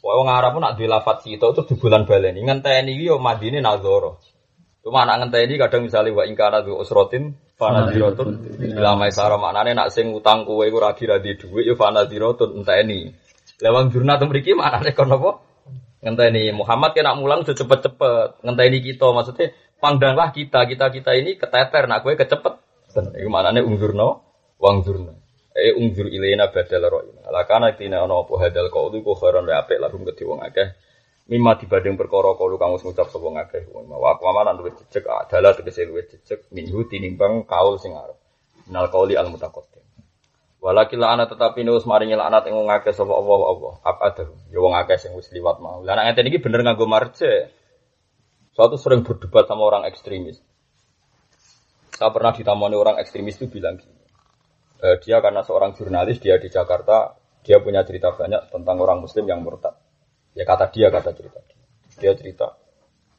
Wong 0.00 0.28
Arab 0.32 0.56
nak 0.56 0.80
duwe 0.80 0.88
lafat 0.88 1.20
kita 1.20 1.52
itu 1.52 1.62
di 1.68 1.74
bulan 1.76 2.08
baleni. 2.08 2.40
Ngenteni 2.40 2.96
yo 2.96 3.20
madine 3.20 3.60
nazara. 3.60 4.16
Cuma 4.80 5.04
anak 5.04 5.28
ngenteni 5.28 5.60
kadang 5.60 5.84
misalnya 5.84 6.16
wa 6.16 6.24
ingkana 6.24 6.64
du 6.64 6.78
usrotin 6.78 7.34
fanadiratun 7.60 8.28
ila 8.78 8.94
maisara 8.94 9.34
maknane 9.34 9.74
nak 9.74 9.90
sing 9.90 10.14
utang 10.14 10.46
kowe 10.46 10.62
iku 10.62 10.78
ra 10.78 10.94
kira 10.94 11.18
di 11.20 11.36
dhuwit 11.36 11.68
yo 11.68 11.74
fanadiratun 11.76 12.64
enteni. 12.64 13.12
Lewang 13.60 13.92
jurnal 13.92 14.16
mriki 14.24 14.56
maknane 14.56 14.96
kon 14.96 15.12
apa? 15.12 15.30
Ngenteni 16.06 16.54
Muhammad 16.54 16.94
kena 16.94 17.18
mulang 17.18 17.42
udah 17.42 17.50
cepet-cepet. 17.50 18.46
Ngenteni 18.46 18.78
kita 18.78 19.10
maksudnya 19.10 19.50
pandanglah 19.82 20.30
kita 20.30 20.62
kita 20.70 20.94
kita 20.94 21.10
ini 21.18 21.34
keteter 21.34 21.90
nak 21.90 22.06
kowe 22.06 22.14
kecepet. 22.14 22.54
Iku 22.94 23.26
maknane 23.26 23.66
ungzurno 23.66 24.22
wangzurna. 24.62 25.18
Eh 25.50 25.74
ungzur 25.74 26.06
ilaina 26.06 26.46
badal 26.54 26.86
ro'ina. 26.86 27.26
Lakana 27.34 27.74
tina 27.74 28.06
ana 28.06 28.22
apa 28.22 28.32
hadal 28.38 28.70
qaulu 28.70 29.02
ku 29.02 29.18
khairan 29.18 29.50
wa 29.50 29.58
apik 29.58 29.82
lahum 29.82 30.06
kedhi 30.06 30.22
wong 30.22 30.46
akeh. 30.46 30.78
Mima 31.26 31.58
dibanding 31.58 31.98
perkara 31.98 32.38
kalu 32.38 32.54
kang 32.54 32.78
wis 32.78 32.86
ngucap 32.86 33.10
sapa 33.10 33.26
ngakeh. 33.26 33.66
Wa 33.74 34.14
aku 34.14 34.30
amanan 34.30 34.62
luwih 34.62 34.78
jejeg 34.78 35.10
adalah 35.10 35.58
tegese 35.58 35.90
luwih 35.90 36.06
jejeg 36.06 36.46
minhu 36.54 36.86
tinimbang 36.86 37.50
kaul 37.50 37.82
sing 37.82 37.98
arep. 37.98 38.14
Minal 38.70 38.94
qauli 38.94 39.18
al 39.18 39.26
mutaqaddim. 39.26 39.75
Walakin 40.60 41.04
ana 41.04 41.28
tetapi 41.28 41.62
nus 41.62 41.84
maringi 41.84 42.16
laknat 42.16 42.48
ing 42.48 42.56
wong 42.56 42.72
akeh 42.72 42.96
Allah 42.96 43.40
Allah. 43.52 43.74
Abada. 43.84 44.24
Ya 44.48 44.58
wong 44.58 44.74
akeh 44.74 44.96
sing 44.96 45.12
wis 45.14 45.28
liwat 45.30 45.60
mau. 45.60 45.84
Lah 45.84 45.94
nek 45.94 46.16
iki 46.16 46.40
bener 46.40 46.64
nganggo 46.64 46.88
marje. 46.88 47.52
Suatu 48.56 48.80
sering 48.80 49.04
berdebat 49.04 49.44
sama 49.44 49.68
orang 49.68 49.84
ekstremis. 49.84 50.40
Saya 51.92 52.08
pernah 52.08 52.32
ditamani 52.32 52.72
orang 52.72 52.96
ekstremis 53.00 53.36
itu 53.36 53.52
bilang 53.52 53.76
gini. 53.76 54.00
Eh, 54.80 54.96
dia 55.00 55.20
karena 55.24 55.40
seorang 55.40 55.72
jurnalis, 55.72 56.20
dia 56.20 56.36
di 56.36 56.52
Jakarta, 56.52 57.16
dia 57.40 57.60
punya 57.60 57.84
cerita 57.84 58.12
banyak 58.12 58.52
tentang 58.52 58.76
orang 58.76 59.00
Muslim 59.00 59.24
yang 59.24 59.40
murtad. 59.40 59.76
Ya 60.36 60.44
kata 60.44 60.68
dia, 60.68 60.92
kata 60.92 61.16
cerita 61.16 61.40
dia. 61.48 62.12
Cerita, 62.12 62.56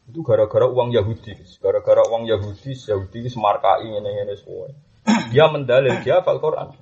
itu 0.05 0.21
gara-gara 0.21 0.69
uang 0.69 0.93
Yahudi, 0.93 1.33
gara-gara 1.57 2.05
uang 2.05 2.29
Yahudi, 2.29 2.77
Yahudi 2.77 3.25
semarkai 3.25 3.89
ini 3.89 3.97
ini 4.05 4.35
semua. 4.37 4.69
Dia 5.31 5.47
mendalil, 5.47 6.03
dia 6.03 6.19
hafal 6.19 6.43
Quran. 6.43 6.75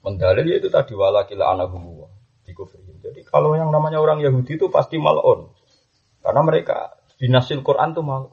Mendalil 0.00 0.48
ya 0.48 0.56
itu 0.56 0.72
tadi 0.72 0.96
walakila 0.96 1.52
anahumullah 1.52 2.08
dikufrin. 2.48 2.88
Jadi 3.00 3.24
kalau 3.28 3.54
yang 3.54 3.68
namanya 3.68 4.00
orang 4.00 4.20
Yahudi 4.24 4.56
itu 4.56 4.72
pasti 4.72 4.96
malon. 4.96 5.52
Karena 6.20 6.40
mereka 6.44 6.96
dinasil 7.20 7.60
Quran 7.60 7.92
tuh 7.96 8.04
mal. 8.04 8.32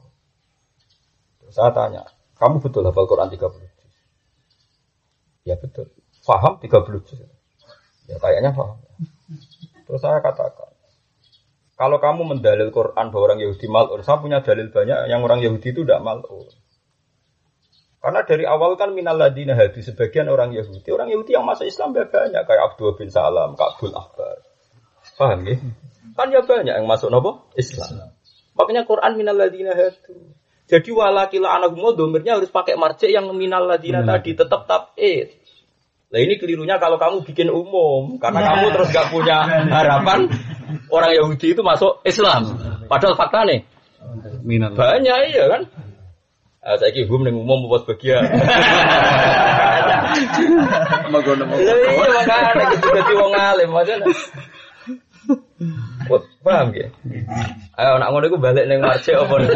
Saya 1.48 1.72
tanya, 1.72 2.04
kamu 2.36 2.60
betul 2.60 2.84
hafal 2.84 3.08
Quran 3.08 3.32
30 3.32 3.40
juz? 3.40 3.94
Ya 5.48 5.56
betul. 5.56 5.88
Faham 6.20 6.60
30 6.60 7.08
juz? 7.08 7.24
Ya 8.04 8.20
kayaknya 8.20 8.52
paham. 8.52 8.76
Terus 9.88 10.00
saya 10.04 10.20
katakan, 10.20 10.76
kalau 11.80 11.96
kamu 11.96 12.36
mendalil 12.36 12.68
Quran 12.68 13.08
bahwa 13.08 13.22
orang 13.24 13.40
Yahudi 13.40 13.64
malun, 13.70 14.04
saya 14.04 14.20
punya 14.20 14.44
dalil 14.44 14.68
banyak 14.68 15.08
yang 15.08 15.24
orang 15.24 15.40
Yahudi 15.40 15.72
itu 15.72 15.80
tidak 15.88 16.04
malun. 16.04 16.52
Karena 17.98 18.22
dari 18.22 18.46
awal 18.46 18.78
kan 18.78 18.94
minal 18.94 19.18
ladina 19.18 19.58
hadi 19.58 19.82
sebagian 19.82 20.30
orang 20.30 20.54
Yahudi, 20.54 20.86
orang 20.94 21.10
Yahudi 21.10 21.34
yang 21.34 21.42
masuk 21.42 21.66
Islam 21.66 21.90
ya 21.98 22.06
banyak 22.06 22.42
kayak 22.46 22.62
Abdul 22.72 22.94
bin 22.94 23.10
Salam, 23.10 23.58
Kabul 23.58 23.90
Akbar. 23.90 24.38
Paham 25.18 25.42
ya? 25.42 25.58
Kan 26.14 26.30
ya 26.30 26.46
banyak 26.46 26.74
yang 26.78 26.86
masuk 26.86 27.10
nopo 27.10 27.50
Islam. 27.58 28.14
Makanya 28.54 28.86
Quran 28.86 29.18
minal 29.18 29.34
ladina 29.34 29.74
hadu. 29.74 30.34
Jadi 30.68 30.90
walakila 30.92 31.58
anagumah 31.58 31.96
domirnya 31.96 32.38
harus 32.38 32.52
pakai 32.52 32.76
marjek 32.78 33.10
yang 33.10 33.26
minal 33.34 33.66
ladina 33.66 34.04
tadi 34.04 34.36
tetap 34.36 34.68
tabid. 34.68 35.34
Nah 36.08 36.18
ini 36.22 36.38
kelirunya 36.38 36.78
kalau 36.78 36.96
kamu 36.96 37.26
bikin 37.26 37.48
umum 37.50 38.16
karena 38.16 38.40
kamu 38.40 38.66
terus 38.72 38.88
gak 38.94 39.08
punya 39.12 39.44
harapan 39.68 40.28
orang 40.88 41.12
Yahudi 41.18 41.56
itu 41.56 41.62
masuk 41.66 42.04
Islam. 42.04 42.56
Padahal 42.86 43.16
fakta 43.16 43.42
nih 43.48 43.60
banyak 44.72 45.18
iya 45.34 45.44
kan. 45.50 45.62
Ah, 46.58 46.74
saya 46.74 46.90
kira 46.90 47.06
umum 47.06 47.22
yang 47.22 47.38
umum 47.38 47.70
buat 47.70 47.86
bagian. 47.86 48.18
Lah 48.18 50.10
iya 51.08 51.08
makanya 51.08 52.76
dadi 52.82 53.14
wong 53.14 53.34
alim 53.38 53.70
macam. 53.70 53.98
Paham 56.42 56.68
ya? 56.74 56.88
Ayo 57.78 58.00
nak 58.00 58.08
ngono 58.10 58.24
iku 58.26 58.38
balik 58.40 58.66
ning 58.66 58.80
marce 58.82 59.12
apa 59.14 59.34
nih? 59.38 59.48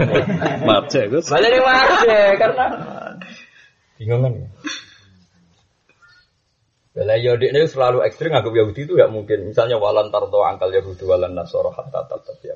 Marce 0.62 1.00
Gus. 1.10 1.26
Balik 1.26 1.50
ning 1.58 1.64
marce 1.64 2.18
karena 2.38 2.66
bingung 3.98 4.22
kan. 4.22 4.32
ya? 4.38 4.48
Bela 6.92 7.16
Yahudi 7.16 7.48
ini 7.48 7.64
selalu 7.64 8.04
ekstrim 8.04 8.36
nganggap 8.36 8.52
Yahudi 8.52 8.84
itu 8.84 8.92
gak 9.00 9.08
mungkin. 9.08 9.48
Misalnya 9.48 9.80
walan 9.80 10.12
tarto 10.12 10.44
angkal 10.44 10.68
Yahudi 10.68 11.08
walan 11.08 11.32
nasoro 11.32 11.72
hatta 11.72 12.04
tetap 12.04 12.36
ya 12.44 12.52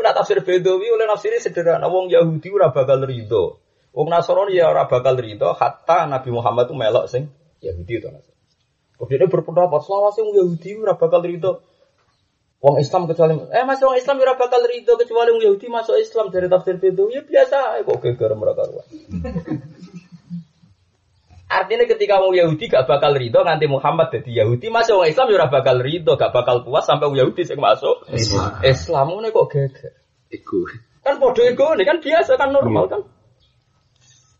Udah 0.00 0.16
tafsir 0.16 0.40
Bedawi 0.40 0.88
oleh 0.88 1.04
nafsirnya 1.04 1.44
sederhana. 1.44 1.92
Wong 1.92 2.08
Yahudi 2.08 2.48
ora 2.48 2.72
bakal 2.72 3.04
ridho. 3.04 3.60
Wong 3.92 4.08
Nasrani 4.08 4.56
ya 4.56 4.72
ora 4.72 4.88
bakal 4.88 5.20
ridho 5.20 5.52
hatta 5.52 6.08
Nabi 6.08 6.32
Muhammad 6.32 6.72
itu 6.72 6.74
melok 6.74 7.04
sing 7.12 7.28
Yahudi 7.60 8.00
itu 8.00 8.08
Nasrani. 8.08 8.40
Kemudian 8.96 9.20
dia 9.20 9.28
berpendapat 9.28 9.80
selawase 9.84 10.24
wong 10.24 10.32
Yahudi 10.40 10.70
ora 10.80 10.96
bakal 10.96 11.20
ridho. 11.20 11.60
Wong 12.60 12.76
Islam 12.80 13.08
kecuali 13.08 13.36
eh 13.52 13.64
masih 13.64 13.84
wong 13.88 13.96
Islam 14.00 14.16
ora 14.24 14.40
bakal 14.40 14.64
ridho 14.64 14.96
kecuali 14.96 15.36
wong 15.36 15.44
Yahudi 15.44 15.66
masuk 15.68 16.00
Islam 16.00 16.32
dari 16.32 16.48
tafsir 16.48 16.80
Bedawi 16.80 17.20
ya 17.20 17.22
biasa 17.24 17.84
kok 17.84 18.00
geger 18.00 18.32
mereka. 18.40 18.64
Artinya 21.50 21.82
ketika 21.82 22.22
wong 22.22 22.38
Yahudi 22.38 22.70
gak 22.70 22.86
bakal 22.86 23.10
ridho 23.10 23.42
nganti 23.42 23.66
Muhammad 23.66 24.14
jadi 24.14 24.46
Yahudi, 24.46 24.70
masih 24.70 24.94
wong 24.94 25.10
Islam 25.10 25.34
ya 25.34 25.50
bakal 25.50 25.82
ridho, 25.82 26.14
gak 26.14 26.30
bakal 26.30 26.62
puas 26.62 26.86
sampai 26.86 27.10
wong 27.10 27.18
Yahudi 27.18 27.42
sing 27.42 27.58
masuk 27.58 28.06
Islam. 28.14 28.62
Islam 28.62 29.06
ngono 29.10 29.34
kok 29.34 29.50
geger. 29.50 29.94
Iku. 30.30 30.62
Kan 31.02 31.18
podo 31.18 31.42
ego 31.42 31.74
ini 31.74 31.82
kan 31.82 31.98
biasa 31.98 32.38
kan 32.38 32.54
normal 32.54 32.86
kan. 32.86 33.02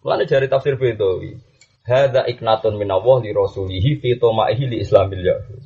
Mulane 0.07 0.25
jari 0.31 0.47
tafsir 0.47 0.79
Bedawi. 0.79 1.35
Hadza 1.83 2.23
iknatun 2.31 2.79
minallah 2.79 3.19
li 3.25 3.35
rasulihi 3.35 3.99
fi 3.99 4.15
tomaihi 4.15 4.71
li 4.71 4.79
islamil 4.85 5.25
yahud. 5.27 5.61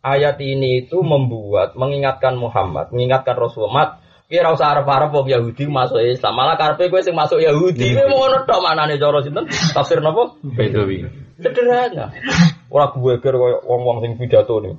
Ayat 0.00 0.40
ini 0.40 0.86
itu 0.86 1.02
membuat 1.02 1.76
mengingatkan 1.76 2.38
Muhammad, 2.40 2.88
mengingatkan 2.94 3.36
Rasulullah. 3.36 4.00
Kira 4.26 4.50
usah 4.50 4.74
arep-arep 4.74 5.14
wong 5.14 5.30
Yahudi 5.30 5.70
masuk 5.70 6.02
Islam. 6.02 6.34
Malah 6.34 6.58
karepe 6.58 6.90
kowe 6.90 6.98
sing 6.98 7.14
masuk 7.14 7.38
Yahudi. 7.38 7.94
Kowe 7.94 8.10
mau 8.10 8.26
ngono 8.26 8.42
tok 8.42 8.58
manane 8.58 8.98
cara 8.98 9.22
sinten? 9.22 9.46
Tafsir 9.70 10.02
napa? 10.02 10.34
Bedawi. 10.42 11.06
Sederhana. 11.38 12.10
Ora 12.66 12.90
gue 12.90 13.22
ger 13.22 13.34
koyo 13.38 13.62
wong-wong 13.62 14.02
sing 14.02 14.18
pidato 14.18 14.58
nih. 14.58 14.74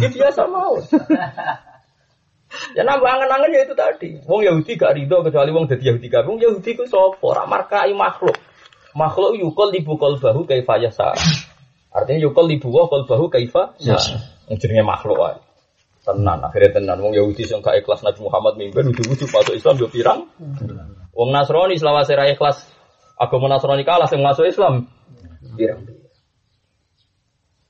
Ini 0.00 0.08
biasa 0.08 0.48
mau. 0.48 0.80
Ya 2.72 2.88
nambah 2.88 3.04
angen-angen 3.04 3.52
ya 3.52 3.60
itu 3.68 3.76
tadi. 3.76 4.08
Wong 4.24 4.40
Yahudi 4.40 4.80
gak 4.80 4.96
ridho 4.96 5.20
kecuali 5.20 5.52
wong 5.52 5.68
dadi 5.68 5.92
Yahudi 5.92 6.08
kabeh. 6.08 6.24
Wong 6.24 6.40
Yahudi 6.40 6.80
ku 6.80 6.88
sapa? 6.88 7.20
Ora 7.20 7.44
markai 7.44 7.92
makhluk. 7.92 8.40
Makhluk 8.96 9.36
yukol 9.36 9.68
libu 9.68 10.00
bahu 10.00 10.48
kaifa 10.48 10.80
yasa. 10.80 11.12
Artinya 11.92 12.24
yukol 12.24 12.48
libu 12.48 12.72
wa 12.72 12.88
bahu 12.88 13.28
kaifa 13.28 13.76
yasa. 13.84 14.16
Jenenge 14.48 14.80
makhluk 14.80 15.20
wae. 15.20 15.45
Tenan, 16.06 16.38
akhirnya 16.38 16.78
tenan. 16.78 17.02
Wong 17.02 17.18
Yahudi 17.18 17.42
sing 17.42 17.58
gak 17.58 17.82
ikhlas 17.82 18.06
Nabi 18.06 18.22
Muhammad 18.22 18.54
mimpin 18.54 18.94
ujug-ujug 18.94 19.26
masuk 19.26 19.58
Islam 19.58 19.74
yo 19.74 19.90
pirang. 19.90 20.30
Wong 21.10 21.34
Nasrani 21.34 21.74
selawase 21.74 22.14
ra 22.14 22.30
ikhlas 22.30 22.62
agama 23.18 23.50
Nasrani 23.50 23.82
kalah 23.82 24.06
sing 24.06 24.22
masuk 24.22 24.46
Islam. 24.46 24.86
Pirang. 25.58 25.82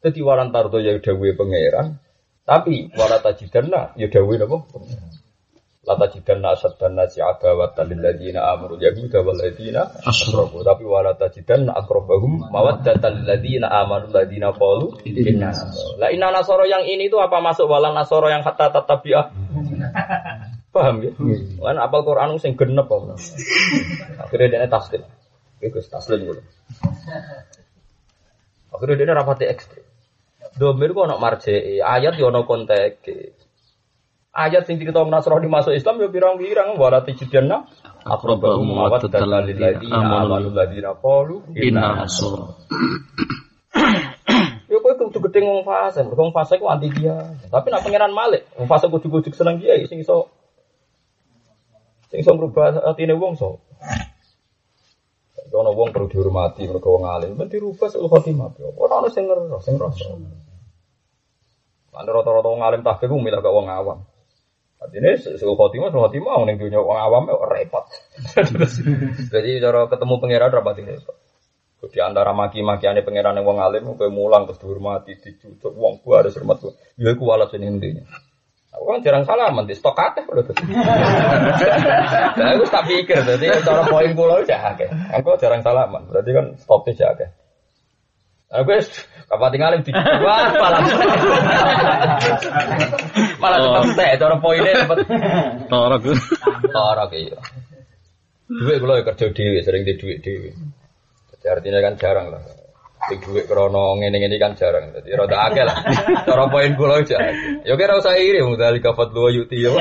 Jadi 0.05 0.21
waran 0.21 0.53
tardo 0.53 0.77
ya 0.79 1.01
dawe 1.01 1.29
pangeran, 1.33 1.97
tapi 2.45 2.93
wala 2.93 3.19
tajidanna 3.25 3.97
ya 3.97 4.07
dawe 4.13 4.35
napa? 4.37 4.59
La 5.87 5.95
tajidanna 5.95 6.59
asaddan 6.59 6.99
nasi 6.99 7.23
adawatan 7.23 7.95
lil 7.95 8.03
ladina 8.03 8.51
amanu 8.51 8.75
yahuda 8.75 9.23
wal 9.23 9.39
ladina 9.39 9.87
asyraku. 10.03 10.67
Tapi 10.67 10.83
wala 10.83 11.15
tajidanna 11.15 11.79
aqrabahum 11.79 12.51
mawaddatan 12.51 13.23
lil 13.23 13.27
ladina 13.31 13.71
amanu 13.71 14.11
ladina 14.11 14.51
qalu 14.51 14.91
inna. 15.07 15.55
Lah 16.03 16.11
inna 16.11 16.35
nasara 16.35 16.67
yang 16.67 16.83
ini 16.83 17.07
itu 17.07 17.23
apa 17.23 17.39
masuk 17.39 17.71
wala 17.71 17.95
nasara 17.95 18.35
yang 18.35 18.43
hatta 18.43 18.75
tatabiah? 18.75 19.31
Paham 20.75 21.07
ya? 21.07 21.15
Kan 21.63 21.79
apal 21.79 22.03
Quran 22.03 22.37
sing 22.43 22.59
genep 22.59 22.91
apa. 22.91 23.15
Akhirnya 24.27 24.67
dia 24.67 24.69
taslim. 24.69 25.07
Iku 25.63 25.79
taslim 25.87 26.21
dulu. 26.27 26.43
Akhirnya 28.75 29.07
dia 29.07 29.15
rapati 29.15 29.47
ekstrim. 29.47 29.87
Domir 30.57 30.97
kok 30.97 31.05
ono 31.09 31.17
marjee, 31.21 31.85
ayat 31.85 32.17
yo 32.17 32.33
ono 32.33 32.43
konteke. 32.43 33.46
Ayat 34.37 34.69
sing 34.69 34.77
cerita 34.77 35.01
Nasrani 35.01 35.49
masuk 35.49 35.73
Islam 35.73 35.97
yo 35.97 36.13
pirang-pirang 36.13 36.77
wala 36.77 37.01
tajidanna 37.01 37.65
Aqrabahum 38.05 38.69
mawaddatan 38.69 39.25
lil 39.49 39.57
ladina 39.57 40.05
amanu 40.05 40.53
ladina 40.53 40.93
qalu 41.01 41.41
Inna 41.57 42.05
nasara. 42.05 42.53
Yo 44.71 44.79
kowe 44.83 44.95
kudu 44.95 45.19
gedhe 45.27 45.41
wong 45.47 45.63
fase, 45.67 46.03
mergo 46.07 46.27
wong 46.27 46.35
fase 46.35 46.59
ku 46.59 46.71
anti 46.71 46.87
dia. 46.91 47.19
Tapi 47.51 47.67
nak 47.71 47.83
pangeran 47.83 48.15
Malik, 48.15 48.47
wong 48.59 48.71
fase 48.71 48.87
kudu-kudu 48.93 49.35
seneng 49.35 49.59
dia 49.59 49.79
sing 49.91 50.03
iso 50.03 50.31
sing 52.11 52.23
iso 52.23 52.31
ngrubah 52.35 52.83
atine 52.87 53.15
wong 53.19 53.35
so. 53.35 53.59
Ono 55.51 55.71
wong 55.73 55.91
perlu 55.95 56.07
dihormati 56.07 56.67
mergo 56.71 56.99
wong 56.99 57.11
alim, 57.11 57.35
men 57.35 57.51
dirubah 57.51 57.89
sul 57.89 58.07
khotimah. 58.11 58.55
Ora 58.77 59.03
ono 59.03 59.09
sing 59.11 59.27
ngeros, 59.27 59.63
sing 59.65 59.81
ngerasa. 59.81 60.15
Kan 61.91 62.05
rata-rata 62.05 62.49
wong 62.53 62.63
alim 62.63 62.85
tahqiq 62.87 63.09
ku 63.09 63.19
milah 63.19 63.41
gak 63.41 63.55
wong 63.55 63.67
awam. 63.67 64.05
Artinya 64.77 65.17
sul 65.17 65.57
khotimah, 65.57 65.89
sul 65.89 66.05
khotimah 66.05 66.45
ning 66.45 66.61
dunya 66.61 66.81
wong 66.81 66.99
awam 67.01 67.33
ya 67.33 67.37
repot. 67.49 67.85
Jadi 69.33 69.51
cara 69.61 69.89
ketemu 69.89 70.15
pangeran 70.21 70.53
rapati 70.53 70.83
repot. 70.85 71.17
Di 71.87 72.03
antara 72.03 72.35
maki-makiane 72.35 73.01
pangeran 73.07 73.39
yang 73.39 73.47
wong 73.47 73.59
alim 73.63 73.95
kowe 73.95 74.11
mulang 74.11 74.45
terus 74.45 74.61
dihormati, 74.61 75.17
dicucuk 75.23 75.73
wong 75.73 76.03
gua 76.03 76.21
harus 76.21 76.37
hormat 76.37 76.61
gua. 76.61 76.73
Ya 76.99 77.15
iku 77.15 77.25
alat 77.31 77.49
sing 77.55 77.63
intinya. 77.63 78.05
Aku 78.77 78.85
kan 78.93 79.01
jarang 79.01 79.25
salaman 79.25 79.65
di 79.65 79.73
stok 79.73 79.97
akeh 79.97 80.29
lho. 80.29 80.45
Nah, 82.37 82.49
aku 82.53 82.65
tak 82.69 82.85
pikir 82.85 83.25
dadi 83.25 83.49
cara 83.65 83.89
poin 83.89 84.13
kula 84.13 84.45
wis 84.45 84.53
akeh. 84.53 84.93
Aku 85.17 85.33
jarang 85.41 85.65
salaman, 85.65 86.05
berarti 86.13 86.31
kan 86.37 86.47
stoknya 86.61 87.17
akeh. 87.17 87.29
Aku 88.47 88.71
wis 88.71 88.87
kapan 89.27 89.51
tinggalin 89.51 89.83
di 89.83 89.91
wah 89.91 90.55
malah 90.55 90.81
malah 93.43 93.59
tetep 93.59 93.99
teh 93.99 94.11
cara 94.23 94.37
poinnya 94.39 94.87
cepet 94.87 94.99
Tora 95.67 95.99
Gus. 95.99 96.23
lara 96.71 97.11
kayak 97.11 97.43
Duit 98.47 98.79
kula 98.79 99.03
ya 99.03 99.11
kerja 99.11 99.27
dhewe, 99.35 99.59
sering 99.67 99.83
di 99.83 99.99
duit 99.99 100.23
dhewe. 100.23 100.55
Jadi 101.35 101.47
artinya 101.51 101.83
kan 101.83 101.99
jarang 101.99 102.31
lah. 102.31 102.39
Di 103.11 103.19
duit 103.19 103.51
krono 103.51 103.99
ngene-ngene 103.99 104.39
kan 104.39 104.55
jarang. 104.55 104.95
Jadi 104.95 105.19
rada 105.19 105.51
akeh 105.51 105.67
lah. 105.67 105.83
Cara 106.23 106.47
poin 106.47 106.79
kula 106.79 107.03
aja. 107.03 107.19
Ya 107.67 107.75
kira 107.75 107.99
usah 107.99 108.15
iri 108.15 108.47
wong 108.47 108.55
dari 108.55 108.79
kafat 108.79 109.11
lu 109.11 109.35
yuti 109.35 109.67
ya. 109.67 109.75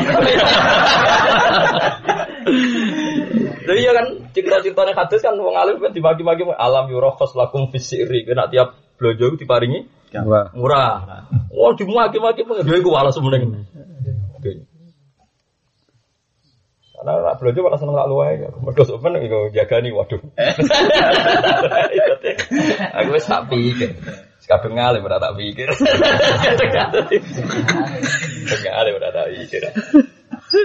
Lha 3.66 3.74
iya 3.74 3.92
kan 3.98 4.06
cerita-ceritane 4.32 4.94
hadis 4.94 5.22
kan 5.26 5.34
wong 5.38 5.58
alim 5.58 5.82
kan 5.82 5.92
dibagi-bagi 5.92 6.46
alam 6.54 6.86
yurakhas 6.90 7.34
lakum 7.34 7.74
fisiri. 7.74 8.24
Kena 8.24 8.48
tiap 8.48 8.78
blojo 9.02 9.34
diparingi 9.36 9.90
murah. 10.54 11.26
Wah 11.50 11.74
dimaki-maki 11.74 12.46
pengen 12.46 12.70
iku 12.70 12.94
walas 12.94 13.18
meneng. 13.18 13.66
Karena 16.96 17.12
nak 17.22 17.36
belanja 17.38 17.60
malah 17.60 17.78
seneng 17.78 18.00
lak 18.00 18.08
luwe. 18.08 18.48
Mergo 18.66 18.84
sampean 18.88 19.20
iku 19.20 19.52
jagani 19.52 19.92
waduh. 19.92 20.18
Aku 22.98 23.10
wis 23.14 23.28
tak 23.28 23.52
pikir. 23.52 23.92
Kadung 24.46 24.78
ngalih 24.78 25.02
ora 25.02 25.18
tak 25.22 25.34
pikir. 25.38 25.70
Ngalih 28.64 28.94
ora 28.96 29.10
tak 29.12 29.28
pikir. 29.34 29.62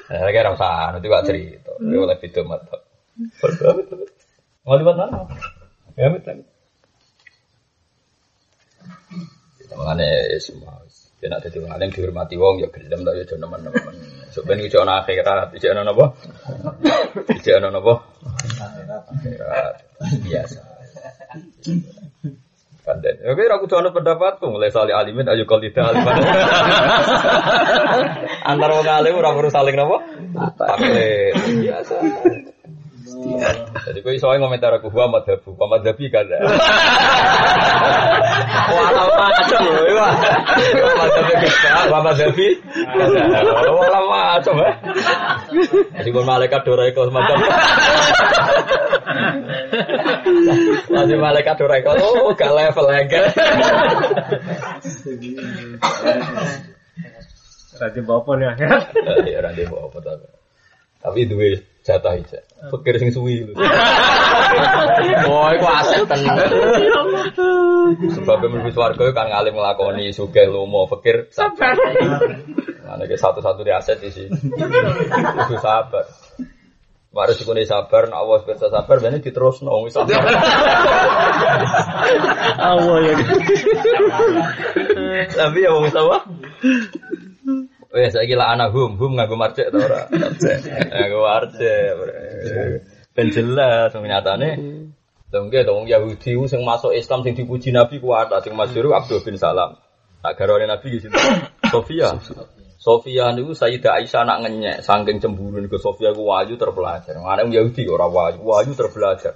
Nah, 0.08 0.30
kira 0.30 0.54
usah 0.54 0.94
nanti 0.94 1.08
gak 1.08 1.24
cerita. 1.26 1.72
Ya 1.80 1.96
oleh 1.98 2.16
video 2.20 2.42
Mau 4.64 4.76
mana? 4.80 5.06
Ya 5.96 6.08
betul. 6.08 6.44
Mengenai 9.76 10.40
semua. 10.40 10.80
Ya 11.20 11.28
nak 11.28 11.44
dadi 11.44 11.60
wong 11.60 11.68
alim 11.68 11.92
dihormati 11.92 12.40
wong 12.40 12.64
ya 12.64 12.68
gelem 12.72 13.04
ya 13.04 13.24
nemen-nemen. 13.36 13.94
Sok 14.32 14.48
ben 14.48 14.56
ana 14.56 15.04
akhirat, 15.04 15.52
iki 15.52 15.68
ana 15.68 15.84
napa? 15.84 16.16
Iki 17.28 17.50
ana 17.60 17.68
napa? 17.68 18.08
Akhirat. 19.12 19.74
Biasa. 20.00 20.60
Kanden. 22.80 23.16
Oke, 23.20 23.42
aku 23.52 23.68
tuh 23.68 23.84
ana 23.84 23.92
pendapatku 23.92 24.48
mulai 24.48 24.72
sali 24.72 24.96
alimin 24.96 25.28
ayo 25.28 25.44
kal 25.44 25.60
tidak 25.60 25.92
alimin. 25.92 26.24
Antar 28.48 28.70
wong 28.72 28.88
alim 28.88 29.20
ora 29.20 29.36
perlu 29.36 29.52
saling 29.52 29.76
napa? 29.76 30.00
Taklid. 30.56 31.36
Biasa. 31.68 31.94
Jadi 33.20 33.98
kau 34.00 34.12
isoy 34.12 34.40
ngomentar 34.40 34.72
aku 34.76 34.88
gua 34.88 35.08
madhabu, 35.08 35.52
gua 35.52 35.76
madhabi 35.76 36.08
kan. 36.08 36.24
Wala 38.70 39.02
macam 39.12 39.60
loh, 39.60 39.84
iya. 39.84 40.08
Gua 40.72 40.94
madhabi 40.96 41.32
kita, 41.44 41.90
gua 41.92 42.00
madhabi. 42.00 42.48
Wala 43.68 44.00
macam 44.08 44.54
ya. 44.56 44.70
Jadi 46.00 46.10
pun 46.12 46.24
malaikat 46.24 46.60
dora 46.64 46.88
ikut 46.88 47.06
semacam. 47.12 47.36
Masih 50.92 51.16
malaikat 51.20 51.56
dora 51.60 51.76
ikut, 51.80 51.96
oh 52.00 52.32
gak 52.32 52.52
level 52.52 52.86
lagi. 52.88 53.20
Rajin 57.80 58.04
bapak 58.04 58.34
nih 58.36 58.46
akhirat. 58.52 58.84
Ya 59.24 59.40
nanti 59.40 59.64
mau 59.68 59.88
apa 59.88 59.98
tapi. 60.04 60.28
Tapi 61.00 61.24
duwe 61.24 61.64
jatah 61.84 62.12
aja. 62.16 62.40
Pikir 62.68 63.00
sing 63.00 63.10
suwi. 63.12 63.50
Oh, 65.24 65.48
iku 65.56 65.66
aset 65.66 66.04
tenan. 66.04 66.36
Sebab 68.20 68.36
mlebu 68.44 68.70
swarga 68.72 69.12
kan 69.16 69.32
ngalim 69.32 69.56
nglakoni 69.56 70.12
sugih 70.12 70.48
lomo 70.52 70.84
pikir 70.86 71.32
sabar. 71.32 71.72
Ana 72.90 73.06
ke 73.06 73.16
satu-satu 73.16 73.64
di 73.64 73.72
aset 73.72 73.98
di 74.02 74.10
sini. 74.12 74.34
Kudu 74.36 75.56
sabar. 75.56 76.04
Mari 77.10 77.34
sikune 77.34 77.66
sabar, 77.66 78.06
nek 78.06 78.22
awas 78.22 78.46
pirsa 78.46 78.70
sabar, 78.70 79.02
bene 79.02 79.18
diterusno 79.18 79.82
wis 79.82 79.98
sabar. 79.98 80.14
Allah 82.70 82.98
ya. 83.02 83.14
Tapi 85.26 85.58
ya 85.58 85.74
wong 85.74 85.90
apa? 85.90 86.18
Wes 87.90 88.14
saiki 88.14 88.38
lah 88.38 88.54
anak 88.54 88.70
hum, 88.70 88.94
hum 88.94 89.18
nganggo 89.18 89.34
marcek 89.34 89.74
ta 89.74 89.78
ora? 89.82 90.06
Nganggo 90.94 91.20
marcek. 91.26 91.90
Ben 93.10 93.34
jelas 93.34 93.90
nyatane. 93.90 94.50
Nggih 95.30 95.62
to 95.66 95.70
wong 95.74 95.86
Yahudi 95.90 96.38
sing 96.46 96.62
masuk 96.62 96.94
Islam 96.94 97.26
sing 97.26 97.34
dipuji 97.34 97.74
Nabi 97.74 97.98
kuat, 97.98 98.30
sing 98.42 98.54
masyhur 98.54 98.94
Abdul 98.94 99.22
bin 99.26 99.38
Salam. 99.38 99.78
Nak 100.22 100.32
garwane 100.38 100.70
Nabi 100.70 100.86
di 100.86 100.98
sini. 101.02 101.14
Sofia. 101.70 102.14
Sofia 102.80 103.34
niku 103.34 103.52
Sayyidah 103.54 104.00
Aisyah 104.00 104.22
nak 104.22 104.38
ngenyek 104.46 104.86
saking 104.86 105.18
cemburu 105.18 105.58
niku 105.58 105.78
Sofia 105.82 106.14
ku 106.14 106.30
wayu 106.30 106.54
terpelajar. 106.54 107.18
Ana 107.18 107.42
wong 107.42 107.54
Yahudi 107.54 107.90
ora 107.90 108.06
wayu, 108.06 108.42
wayu 108.42 108.70
terpelajar. 108.74 109.34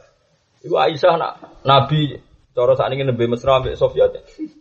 Iku 0.62 0.78
Aisyah 0.78 1.14
nak 1.18 1.32
Nabi 1.66 2.22
Cara 2.55 2.78
saat 2.78 2.94
ini 2.94 3.02
nembe 3.02 3.26
mesra 3.26 3.59
ambek 3.59 3.74
Sofia, 3.74 4.07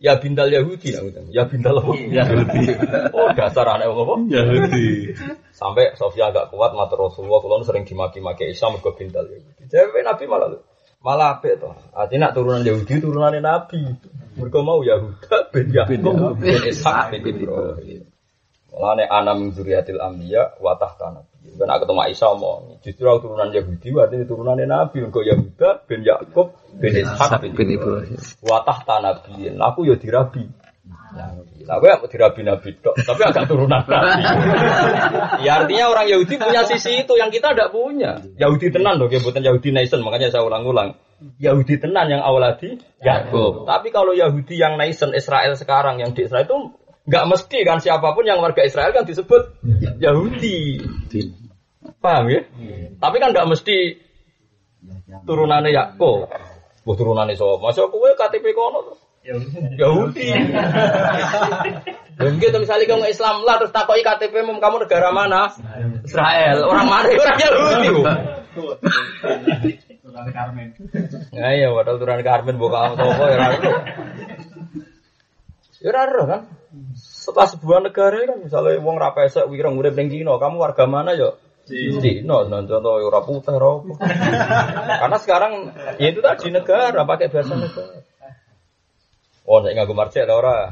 ya 0.02 0.18
bintal 0.18 0.50
Yahudi, 0.50 0.98
ya 1.30 1.46
bintal 1.46 1.78
apa? 1.78 1.94
Yahudi. 1.94 2.74
Oh 3.14 3.30
dasar 3.38 3.70
anak 3.70 3.94
wong 3.94 4.02
apa? 4.02 4.14
Yahudi. 4.34 5.14
Sampai 5.54 5.94
Sofia 5.94 6.34
agak 6.34 6.50
kuat 6.50 6.74
mata 6.74 6.98
Rasulullah, 6.98 7.38
kalau 7.46 7.62
sering 7.62 7.86
dimaki-maki 7.86 8.50
Isa 8.50 8.74
mergo 8.74 8.98
bintal 8.98 9.30
Yahudi. 9.30 9.70
Jadi 9.70 10.02
Nabi 10.02 10.26
malah 10.26 10.58
malah 11.06 11.38
apik 11.38 11.62
to. 11.62 11.70
Artinya 11.94 12.34
nak 12.34 12.34
turunan 12.34 12.66
Yahudi 12.66 12.98
turunannya 12.98 13.46
Nabi. 13.46 13.86
Mergo 14.42 14.60
mau 14.66 14.82
Yahuda 14.82 15.54
bin 15.54 15.70
Yakub 15.70 16.34
bin 16.42 16.62
Ishak 16.66 17.14
bin 17.14 17.46
Ibrahim. 17.46 18.10
Mulane 18.74 19.06
ana 19.06 19.38
min 19.38 19.54
dzurriyyatil 19.54 20.02
anbiya 20.02 20.58
wa 20.58 20.74
tahta 20.82 21.14
nabi. 21.14 21.33
Ben 21.44 21.68
aku 21.68 21.84
ketemu 21.84 22.02
Isa 22.08 22.26
omong, 22.32 22.80
justru 22.80 23.04
aku 23.04 23.28
turunan 23.28 23.52
Yahudi 23.52 23.92
berarti 23.92 24.24
turunannya 24.24 24.66
Nabi 24.66 25.04
mergo 25.04 25.22
Yahuda 25.22 25.84
bin 25.86 26.02
Yakub 26.08 26.56
bin 26.80 26.96
Ishak 26.96 27.44
bin 27.52 27.68
Ibrahim. 27.68 28.18
Wa 28.40 28.64
tahta 28.64 29.04
nabi. 29.04 29.52
Aku 29.52 29.84
ya 29.84 30.00
dirabi. 30.00 30.48
Nah, 31.64 31.80
gue 31.80 31.90
mau 31.94 32.10
dirabi 32.10 32.42
Nabi 32.42 32.70
dok, 32.82 32.98
tapi 33.06 33.22
agak 33.22 33.46
turunan 33.46 33.86
Nabi. 33.86 34.24
ya 35.46 35.62
artinya 35.62 35.86
orang 35.94 36.10
Yahudi 36.10 36.36
punya 36.42 36.66
sisi 36.66 37.06
itu 37.06 37.14
yang 37.16 37.30
kita 37.30 37.54
tidak 37.54 37.70
punya. 37.70 38.20
Yahudi 38.36 38.74
tenan 38.74 38.98
dong, 38.98 39.14
ya 39.14 39.22
bukan 39.22 39.46
Yahudi 39.46 39.70
nation, 39.72 40.02
makanya 40.02 40.34
saya 40.34 40.44
ulang-ulang. 40.44 40.98
Yahudi 41.40 41.80
tenan 41.80 42.10
yang 42.12 42.20
awaladi 42.20 42.82
Yakub. 43.00 43.64
Tapi 43.64 43.94
kalau 43.96 44.12
Yahudi 44.12 44.60
yang 44.60 44.76
nation 44.76 45.16
Israel 45.16 45.56
sekarang 45.56 46.04
yang 46.04 46.12
di 46.12 46.28
Israel 46.28 46.44
itu 46.44 46.58
nggak 47.04 47.26
mesti 47.28 47.58
kan 47.68 47.84
siapa 47.84 48.16
pun 48.16 48.24
yang 48.24 48.40
warga 48.40 48.64
Israel 48.64 48.96
kan 48.96 49.04
disebut 49.04 49.60
Yahudi. 50.00 50.80
Paham 52.00 52.32
ya? 52.32 52.42
Tapi 53.00 53.16
kan 53.20 53.36
nggak 53.36 53.48
mesti 53.48 54.00
turunannya 55.28 55.72
Yakub. 55.76 56.32
Buh 56.84 56.96
turunannya 57.00 57.40
so, 57.40 57.60
masa 57.64 57.88
kowe 57.88 58.12
KTP 58.12 58.52
kono 58.52 58.80
tuh. 58.92 58.98
Yahudi. 59.80 60.36
Mungkin 62.20 62.50
misalnya 62.60 62.86
kamu 62.92 63.08
Islam 63.08 63.48
lah 63.48 63.56
terus 63.56 63.72
takoi 63.72 64.04
KTP 64.04 64.44
mu 64.44 64.60
kamu 64.60 64.84
negara 64.84 65.16
mana? 65.16 65.48
Israel. 66.04 66.68
Orang 66.68 66.88
mana? 66.92 67.08
Orang 67.24 67.40
Yahudi. 67.40 68.04
Ya 71.34 71.48
iya, 71.58 71.68
padahal 71.74 71.98
turunan 71.98 72.22
Karmen 72.22 72.62
buka 72.62 72.94
toko 72.94 73.26
ya. 73.32 73.50
Ya 75.84 75.92
raro 75.92 76.24
kan. 76.24 76.48
Setelah 76.96 77.48
sebuah 77.52 77.80
negara 77.84 78.24
kan 78.24 78.40
misalnya 78.40 78.80
wong 78.80 78.96
ra 78.96 79.12
pesek 79.12 79.52
wireng 79.52 79.76
urip 79.76 80.00
ning 80.00 80.08
Cina, 80.08 80.40
kamu 80.40 80.56
warga 80.56 80.88
mana 80.88 81.12
ya? 81.12 81.36
Cina, 81.68 82.48
non 82.48 82.64
contoh 82.64 83.04
ora 83.04 83.20
putih 83.20 83.60
ora. 83.60 83.84
Karena 85.04 85.18
sekarang 85.20 85.54
ya 86.00 86.08
itu 86.08 86.24
tadi 86.24 86.56
negara 86.56 87.04
pakai 87.04 87.28
bahasa 87.28 87.56
negara. 87.60 88.00
Oh, 89.44 89.60
nek 89.60 89.76
nganggo 89.76 89.92
marcek 89.92 90.24
ta 90.24 90.40
ora? 90.40 90.72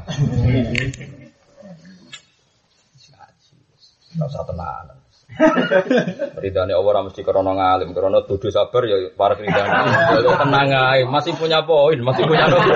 Ora 4.12 4.28
usah 4.28 4.44
tenanan. 4.44 5.01
Ridane 6.42 6.72
Allah 6.76 7.02
mesti 7.04 7.20
krana 7.24 7.52
ngalim, 7.56 7.96
krana 7.96 8.24
dudu 8.24 8.52
sabar 8.52 8.84
ya 8.84 8.96
para 9.16 9.36
ridane. 9.36 9.68
Ya 10.20 10.32
tenang 10.36 10.70
ae, 10.72 11.04
masih 11.08 11.32
punya 11.36 11.64
poin, 11.64 11.98
masih 12.00 12.24
punya 12.28 12.46
nopo. 12.48 12.72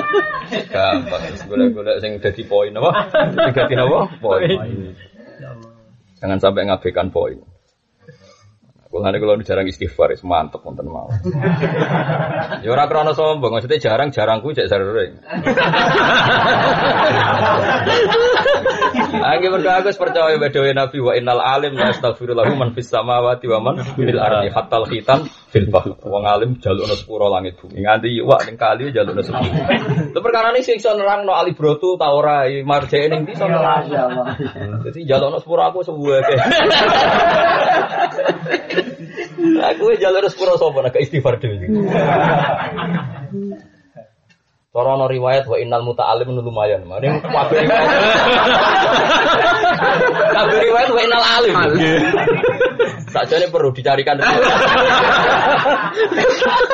Gampang, 0.74 1.22
golek-golek 1.50 1.96
sing 2.04 2.20
dadi 2.20 2.42
poin 2.46 2.70
apa? 2.76 2.90
Sing 3.10 3.52
dadi 3.54 3.74
apa? 3.74 3.98
Poin. 4.20 4.58
Jangan 6.20 6.38
sampai 6.40 6.68
ngabaikan 6.68 7.08
poin. 7.10 7.53
Kulane 8.94 9.18
kalau 9.18 9.34
jarang 9.42 9.66
istighfar, 9.66 10.14
mantep 10.22 10.62
wonten 10.62 10.86
mau. 10.86 11.10
Ya 12.62 12.70
ora 12.70 12.86
krana 12.86 13.10
sombong, 13.10 13.58
maksudnya 13.58 13.82
jarang-jarang 13.82 14.38
ku 14.38 14.54
cek 14.54 14.70
sering. 14.70 15.18
Angge 19.14 19.50
mergo 19.50 19.66
aku 19.66 19.90
percaya 19.98 20.38
bedowe 20.38 20.70
Nabi 20.70 21.02
wa 21.02 21.10
innal 21.18 21.42
alim 21.42 21.74
la 21.74 21.90
astaghfiru 21.90 22.38
lahu 22.38 22.54
man 22.54 22.70
fis 22.70 22.86
samawati 22.86 23.50
wa 23.50 23.58
man 23.66 23.82
fil 23.82 24.14
ardi 24.14 24.54
hatta 24.54 24.78
al 24.78 24.86
khitam 24.86 25.26
fil 25.50 25.66
bahr. 25.74 25.98
Wong 26.06 26.22
alim 26.22 26.62
jalukna 26.62 26.94
sepuro 26.94 27.26
langit 27.26 27.58
bumi. 27.58 27.82
Nganti 27.82 28.22
wak 28.22 28.46
ning 28.46 28.54
kali 28.54 28.94
jalukna 28.94 29.26
sepuro. 29.26 29.58
Lha 30.14 30.20
perkara 30.22 30.54
ini 30.54 30.62
sing 30.62 30.78
iso 30.78 30.94
nerangno 30.94 31.34
Ali 31.34 31.50
Broto 31.50 31.98
ta 31.98 32.14
ora 32.14 32.46
marjane 32.62 33.10
ning 33.10 33.26
ndi 33.26 33.34
nerang. 33.34 33.90
Dadi 34.86 35.02
jalukna 35.02 35.42
sepuro 35.42 35.66
aku 35.66 35.82
sebuah 35.82 36.22
Aku 39.74 39.84
jalur 39.98 40.24
sepuro 40.30 40.56
sapa 40.56 40.78
nak 40.84 40.96
istighfar 40.96 41.38
dhewe. 41.40 41.68
Cara 44.74 44.98
ana 44.98 45.06
riwayat 45.06 45.46
wa 45.46 45.54
innal 45.54 45.86
muta'allim 45.86 46.34
lumayan. 46.34 46.82
Mane 46.82 47.22
kabeh 47.22 47.62
riwayat. 47.62 47.88
Kabeh 50.34 50.56
riwayat 50.66 50.90
wa 50.90 50.98
innal 50.98 51.22
alim. 51.22 51.54
Sakjane 53.14 53.46
perlu 53.54 53.70
dicarikan 53.70 54.18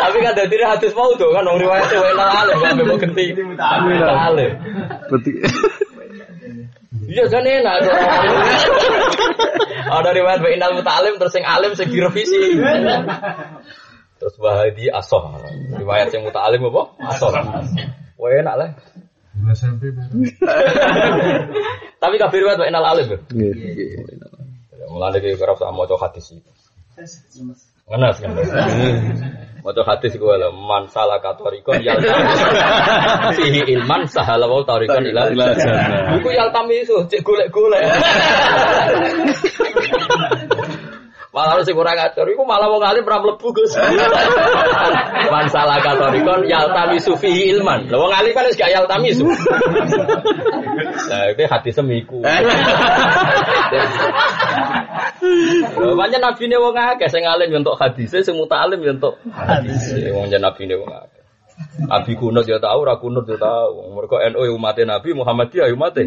Tapi 0.00 0.16
kan 0.24 0.32
dadi 0.32 0.56
hadis 0.64 0.96
mau 0.96 1.12
tuh 1.20 1.28
kan 1.36 1.44
wong 1.44 1.60
riwayat 1.60 1.92
wa 1.92 2.08
inal 2.08 2.30
alim 2.40 2.56
kan 2.64 2.72
mau 2.88 2.96
genti. 2.96 3.36
Alim. 4.00 4.52
Berarti 5.12 5.30
Iya 7.10 7.24
kan 7.26 7.44
enak. 7.44 7.78
Ada 10.00 10.10
riwayat 10.14 10.40
wa 10.42 10.50
inal 10.50 10.72
mutalim 10.78 11.18
terus 11.18 11.32
sing 11.34 11.44
alim 11.46 11.72
sing 11.74 11.88
direvisi. 11.90 12.58
Terus 14.20 14.34
wahadi 14.36 14.92
asoh. 14.92 15.40
Riwayat 15.74 16.12
yang 16.12 16.28
mutalim 16.28 16.60
apa? 16.70 16.82
Asoh. 17.10 17.32
Wah 18.20 18.30
enak 18.30 18.54
lah. 18.54 18.70
Tapi 22.02 22.14
kabeh 22.20 22.38
riwayat 22.44 22.58
wa 22.60 22.66
inal 22.68 22.86
alim. 22.86 23.06
tuh. 23.16 23.20
Mulane 24.90 25.22
iki 25.22 25.38
kerap 25.38 25.56
sama 25.56 25.86
maca 25.86 25.96
hadis 25.96 26.34
iki. 26.34 26.50
Ngenes 27.90 28.16
kan. 28.22 28.30
Maca 29.60 29.84
hadis 29.84 30.16
gue 30.16 30.34
lah 30.40 30.48
man 30.48 30.88
salah 30.88 31.20
katorikon 31.20 31.84
yal 31.84 32.00
fihi 33.36 33.76
ilman 33.76 34.08
sahala 34.08 34.48
wa 34.48 34.64
tarikon 34.64 35.04
ila 35.12 35.28
Ila 35.28 35.52
jannah. 35.52 36.16
Iku 36.16 36.32
yal 36.32 36.48
tamisu 36.48 37.04
cek 37.04 37.20
golek-golek. 37.20 37.84
Malah 41.30 41.62
sing 41.62 41.78
ora 41.78 41.94
ngatur 41.94 42.26
iku 42.34 42.42
malah 42.42 42.66
wong 42.66 42.82
alim 42.82 43.06
ora 43.06 43.22
mlebu 43.22 43.54
Gus. 43.54 43.78
Man 45.32 45.46
salah 45.46 45.78
katorikon 45.78 46.42
yal 46.50 46.74
tamisu 46.74 47.14
fihi 47.14 47.54
ilman. 47.54 47.86
Lah 47.86 48.02
wong 48.02 48.10
alim 48.10 48.34
kan 48.34 48.50
wis 48.50 48.58
gak 48.58 48.74
yal 48.74 48.90
tamisu. 48.90 49.30
Nah, 51.06 51.24
itu 51.30 51.46
hadis 51.46 51.78
semiku. 51.78 52.18
Banyak 55.70 56.18
nabi 56.18 56.44
ne 56.50 56.58
wong 56.58 56.74
akeh 56.74 57.06
sing 57.06 57.22
alim 57.22 57.54
yo 57.54 57.62
entuk 57.62 57.78
hadise, 57.78 58.26
sing 58.26 58.34
mutalim 58.34 58.82
yo 58.82 58.90
entuk 58.90 59.14
hadise. 59.30 60.10
Wong 60.10 60.34
jan 60.34 60.42
nabi 60.42 60.66
ne 60.66 60.74
wong 60.82 60.90
akeh. 60.90 61.19
Nabi 61.80 62.12
kunut 62.16 62.44
ya 62.44 62.60
tahu, 62.60 62.80
ra 62.84 62.96
kunut 63.00 63.24
ya 63.24 63.36
tahu. 63.40 63.96
Mereka 63.96 64.16
NU 64.32 64.42
ya 64.44 64.52
umatnya 64.52 64.84
Nabi, 64.96 65.08
Muhammadiyah 65.16 65.66
ya 65.68 65.74
umatnya. 65.76 66.04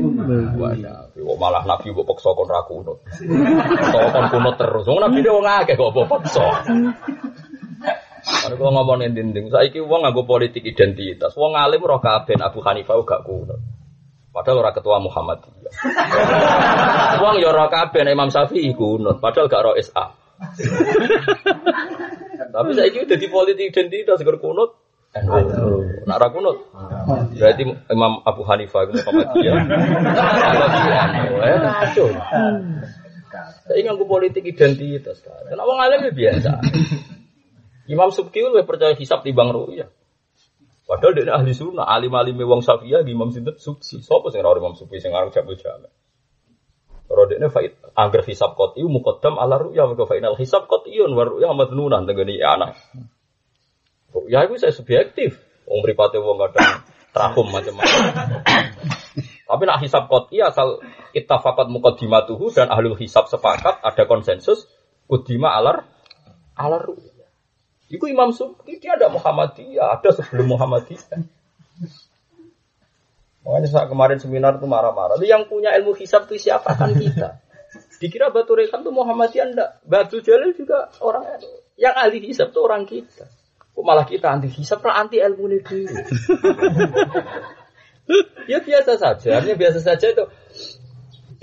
Wah, 0.58 0.74
Nabi. 0.74 1.18
Kok 1.22 1.38
malah 1.41 1.64
Nabi 1.66 1.93
kok 1.93 2.06
paksa 2.06 2.30
kon 2.34 2.49
ra 2.49 2.62
kunut. 2.66 2.97
Kon 3.91 4.26
kunut 4.30 4.56
terus. 4.58 4.86
Wong 4.86 4.99
Nabi 5.01 5.20
wong 5.26 5.45
akeh 5.45 5.76
kok 5.78 5.93
paksa. 5.93 6.45
Kalau 8.24 8.72
ngomongin 8.72 9.12
dinding, 9.12 9.51
saiki 9.51 9.84
wong 9.84 10.08
nganggo 10.08 10.24
politik 10.24 10.64
identitas. 10.64 11.36
Wong 11.36 11.60
alim 11.60 11.84
roh 11.84 11.99
kabeh 11.99 12.39
Abu 12.39 12.64
Hanifah 12.64 12.95
gak 13.04 13.28
kunut. 13.28 13.60
Padahal 14.32 14.64
ora 14.64 14.72
ketua 14.72 14.97
Muhammadiyah. 15.04 15.74
Wong 17.20 17.36
ya 17.43 17.51
kabeh 17.51 18.01
nek 18.08 18.16
Imam 18.16 18.32
Syafi'i 18.32 18.72
kunut, 18.74 19.20
padahal 19.20 19.51
gak 19.51 19.62
ora 19.68 19.76
SA. 19.84 20.06
Tapi 22.54 22.70
saiki 22.76 23.04
udah 23.04 23.18
di 23.18 23.28
politik 23.28 23.76
identitas 23.76 24.20
seger 24.20 24.39
kunut. 24.39 24.82
Nak 25.14 26.16
ora 26.18 26.28
kunut. 26.34 26.57
Berarti 27.38 27.64
Imam 27.93 28.26
Abu 28.26 28.41
Hanifah 28.49 28.89
itu 28.89 28.97
Muhammadiyah. 28.97 29.55
Kalau 30.34 30.68
di 30.74 30.80
NU, 30.89 31.34
eh 31.38 31.57
kacau. 31.61 32.07
Saya 33.70 33.80
nganggo 33.86 34.05
politik 34.09 34.41
identitas. 34.41 35.22
Kenapa 35.22 35.70
wong 35.70 35.80
alim 35.82 36.09
ya 36.09 36.14
biasa. 36.14 36.51
Imam 37.93 38.09
Subki 38.09 38.41
lebih 38.41 38.66
percaya 38.66 38.97
hisab 38.97 39.22
timbang 39.22 39.53
ru'yah. 39.53 39.86
Padahal 40.84 41.14
dia 41.16 41.32
ahli 41.32 41.53
sunnah, 41.53 41.86
alim 41.86 42.11
alim 42.18 42.41
wong 42.41 42.66
Syafi'iyah 42.66 43.05
Imam 43.05 43.30
Sinten 43.30 43.61
Suksi. 43.61 44.01
Sopo 44.01 44.34
sing 44.34 44.41
ora 44.41 44.57
Imam 44.57 44.74
Subki 44.74 44.97
sing 44.97 45.14
aran 45.14 45.30
jamu 45.30 45.53
jamek. 45.53 45.93
Kalau 47.05 47.30
dia 47.30 47.45
faid 47.53 47.78
angger 47.93 48.26
hisab 48.26 48.57
qat'i 48.57 48.82
muqaddam 48.82 49.38
ala 49.38 49.61
ru'yah 49.61 49.86
maka 49.86 50.09
fa 50.09 50.18
inal 50.18 50.34
hisab 50.34 50.66
qat'iyun 50.66 51.14
wa 51.14 51.30
ru'yah 51.30 51.53
madnunan 51.53 52.09
tenggene 52.09 52.41
ya 52.41 52.57
anak. 54.14 54.30
Ru'yah 54.30 54.45
itu 54.45 54.61
saya 54.61 54.74
subjektif. 54.74 55.41
Wong 55.66 55.82
mripate 55.82 56.22
wong 56.22 56.38
kadang 56.38 56.86
trahum 57.09 57.49
macam-macam. 57.49 58.01
Tapi 59.43 59.64
nak 59.70 59.80
hisab 59.86 60.09
qat'i 60.09 60.41
asal 60.41 60.82
ittafaqat 61.14 61.70
muqaddimatuhu 61.70 62.53
dan 62.53 62.74
ahli 62.74 62.93
hisab 62.97 63.30
sepakat 63.30 63.82
ada 63.82 64.03
konsensus 64.05 64.70
kudima 65.05 65.53
alar 65.53 65.86
alar. 66.57 66.89
Itu 67.93 68.09
Imam 68.09 68.34
Subki 68.34 68.82
dia 68.82 68.97
ada 68.97 69.14
Muhammadiyah, 69.14 70.01
ada 70.01 70.09
sebelum 70.09 70.57
Muhammadiyah. 70.57 71.22
Makanya 73.43 73.68
saat 73.70 73.88
kemarin 73.91 74.18
seminar 74.18 74.57
itu 74.57 74.66
marah-marah. 74.66 75.20
Yang 75.22 75.51
punya 75.51 75.76
ilmu 75.78 75.93
hisab 75.99 76.26
itu 76.32 76.49
siapa 76.49 76.74
kan 76.74 76.95
kita. 76.95 77.43
Dikira 78.01 78.34
Batu 78.34 78.57
Rekan 78.57 78.82
itu 78.82 78.89
Muhammadiyah 78.89 79.45
enggak. 79.53 79.70
Batu 79.86 80.24
Jalil 80.26 80.57
juga 80.57 80.89
orang 81.03 81.38
yang 81.78 81.93
ahli 81.93 82.24
hisab 82.26 82.49
itu 82.49 82.59
orang 82.64 82.89
kita. 82.89 83.30
Kok 83.74 83.84
malah 83.84 84.05
kita 84.05 84.30
anti 84.30 84.53
hisab, 84.53 84.86
lah 84.86 85.01
anti 85.01 85.17
ilmu 85.17 85.49
ini 85.49 85.57
dulu. 85.65 85.89
ya 88.51 88.61
biasa 88.61 89.01
saja, 89.01 89.41
artinya 89.41 89.57
biasa 89.57 89.80
saja 89.82 90.13
itu 90.13 90.24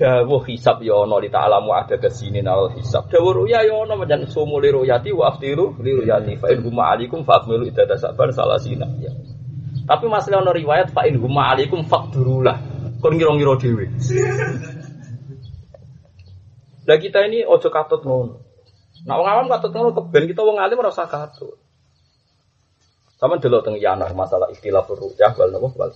Dawuh 0.01 0.41
hisab 0.49 0.81
ya 0.81 0.97
ono 0.97 1.21
li 1.21 1.29
ta'lamu 1.29 1.77
ada 1.77 2.01
ke 2.01 2.09
sini 2.09 2.41
nal 2.41 2.73
hisab. 2.73 3.13
Dawuh 3.13 3.45
ruya 3.45 3.61
ya 3.69 3.85
ono 3.85 4.01
menjan 4.01 4.25
sumu 4.25 4.57
li 4.57 4.73
ruyati 4.73 5.13
wa 5.13 5.29
aftiru 5.29 5.77
li 5.77 5.93
ruyati 5.93 6.41
fa 6.41 6.49
in 6.49 6.65
huma 6.65 6.97
alaikum 6.97 7.21
fa 7.21 7.45
akmilu 7.45 7.69
idada 7.69 8.01
sabar 8.01 8.33
salasina. 8.33 8.89
Ya. 8.97 9.13
Tapi 9.85 10.09
masalah 10.09 10.41
ono 10.41 10.57
riwayat 10.57 10.97
fa 10.97 11.05
in 11.05 11.21
huma 11.21 11.53
alaikum 11.53 11.85
faqdurulah. 11.85 12.57
Kon 13.05 13.21
ngira-ngira 13.21 13.61
dhewe. 13.61 13.93
Lah 16.89 16.97
kita 16.97 17.21
ini 17.29 17.45
ojo 17.45 17.69
katut 17.69 18.01
ngono. 18.01 18.41
Nah 19.05 19.21
wong 19.21 19.29
awam 19.29 19.47
katut 19.53 19.77
ngono 19.77 19.93
keben 19.93 20.33
kita 20.33 20.41
wong 20.41 20.65
alim 20.65 20.81
ora 20.81 20.89
usah 20.89 21.13
katut. 21.13 21.61
Sama 23.21 23.37
delok 23.37 23.69
teng 23.69 23.77
yanar 23.77 24.17
masalah 24.17 24.49
istilah 24.49 24.81
ruya 24.89 25.37
wal 25.37 25.53
napa 25.53 25.69
wal. 25.77 25.93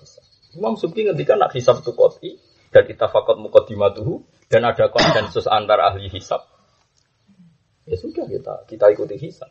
Imam 0.53 0.77
Subki 0.77 1.09
ngendikan 1.09 1.41
nak 1.41 1.57
hisab 1.57 1.81
itu 1.81 1.97
qot'i 1.97 2.37
dan 2.69 2.85
itafakot 2.85 3.41
mukodimatuhu 3.41 4.29
dan 4.53 4.69
ada 4.69 4.93
konsensus 4.93 5.49
antar 5.49 5.81
ahli 5.81 6.13
hisab. 6.13 6.45
Ya 7.89 7.97
sudah 7.97 8.29
kita 8.29 8.69
kita 8.69 8.93
ikuti 8.93 9.17
hisab. 9.17 9.49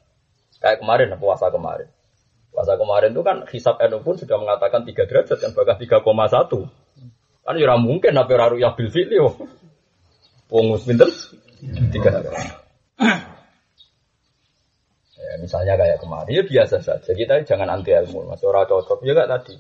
Kayak 0.61 0.85
kemarin 0.85 1.17
puasa 1.17 1.49
kemarin. 1.49 1.89
Puasa 2.53 2.77
kemarin 2.77 3.09
itu 3.17 3.25
kan 3.25 3.37
hisab 3.49 3.81
NU 3.81 4.05
pun 4.05 4.21
sudah 4.21 4.37
mengatakan 4.37 4.85
3 4.85 4.93
derajat 5.09 5.37
kan 5.41 5.51
bahkan 5.57 5.81
3,1. 5.81 6.05
Kan 7.41 7.55
ya 7.57 7.73
mungkin 7.81 8.13
apa 8.13 8.31
ora 8.37 8.53
ya 8.53 8.69
bil. 8.77 8.87
Wong 10.53 10.65
pinten? 10.77 11.09
3 11.09 11.89
derajat. 11.89 12.53
Ya, 15.23 15.39
misalnya 15.39 15.79
kayak 15.79 16.03
kemarin 16.03 16.33
ya 16.35 16.43
biasa 16.43 16.83
saja. 16.83 17.11
Kita 17.15 17.47
jangan 17.47 17.71
anti 17.71 17.95
ilmu, 17.95 18.27
masih 18.27 18.51
orang 18.51 18.67
cocok 18.67 19.07
ya 19.07 19.15
gak 19.15 19.31
tadi. 19.31 19.55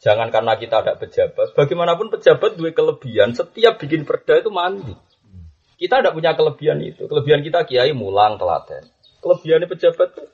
Jangan 0.00 0.32
karena 0.34 0.56
kita 0.58 0.82
ada 0.82 0.96
pejabat. 0.96 1.54
Bagaimanapun 1.54 2.10
pejabat 2.10 2.56
dua 2.56 2.74
kelebihan. 2.74 3.36
Setiap 3.36 3.78
bikin 3.78 4.08
perda 4.08 4.40
itu 4.40 4.50
mandi. 4.50 4.96
Kita 5.76 6.00
tidak 6.00 6.16
punya 6.16 6.32
kelebihan 6.34 6.80
itu. 6.80 7.04
Kelebihan 7.04 7.44
kita 7.44 7.68
kiai 7.68 7.92
mulang 7.92 8.40
telaten. 8.40 8.88
Kelebihan 9.20 9.68
pejabat 9.68 10.08
itu 10.16 10.24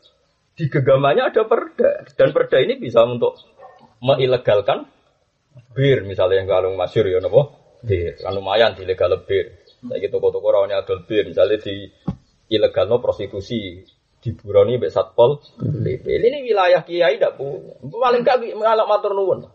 di 0.56 0.64
genggamannya 0.72 1.34
ada 1.34 1.42
perda. 1.44 2.06
Dan 2.16 2.32
perda 2.32 2.62
ini 2.62 2.78
bisa 2.78 3.02
untuk 3.04 3.36
mengilegalkan 4.00 4.88
bir. 5.74 6.06
Misalnya 6.06 6.46
yang 6.46 6.48
kalung 6.48 6.78
masyur 6.78 7.04
ya 7.10 7.18
nopo 7.18 7.58
bir. 7.82 8.22
Kan 8.22 8.38
lumayan 8.38 8.78
di 8.78 8.86
legal 8.86 9.18
bir. 9.26 9.66
Saya 9.82 9.98
gitu 9.98 10.22
toko-toko 10.22 10.62
adol 10.62 11.04
bir. 11.04 11.26
Misalnya 11.26 11.58
di 11.58 11.90
ilegal 12.54 12.86
no 12.86 13.02
prostitusi 13.02 13.82
di 14.26 14.34
buroni 14.34 14.74
mbek 14.74 14.90
satpol 14.90 15.38
PP. 15.62 16.02
Ini 16.02 16.42
wilayah 16.42 16.82
kiai 16.82 17.14
tidak 17.14 17.38
punya. 17.38 17.78
Paling 17.78 18.26
gak 18.26 18.42
mengalami 18.58 18.90
matur 18.90 19.14
nuwun. 19.14 19.46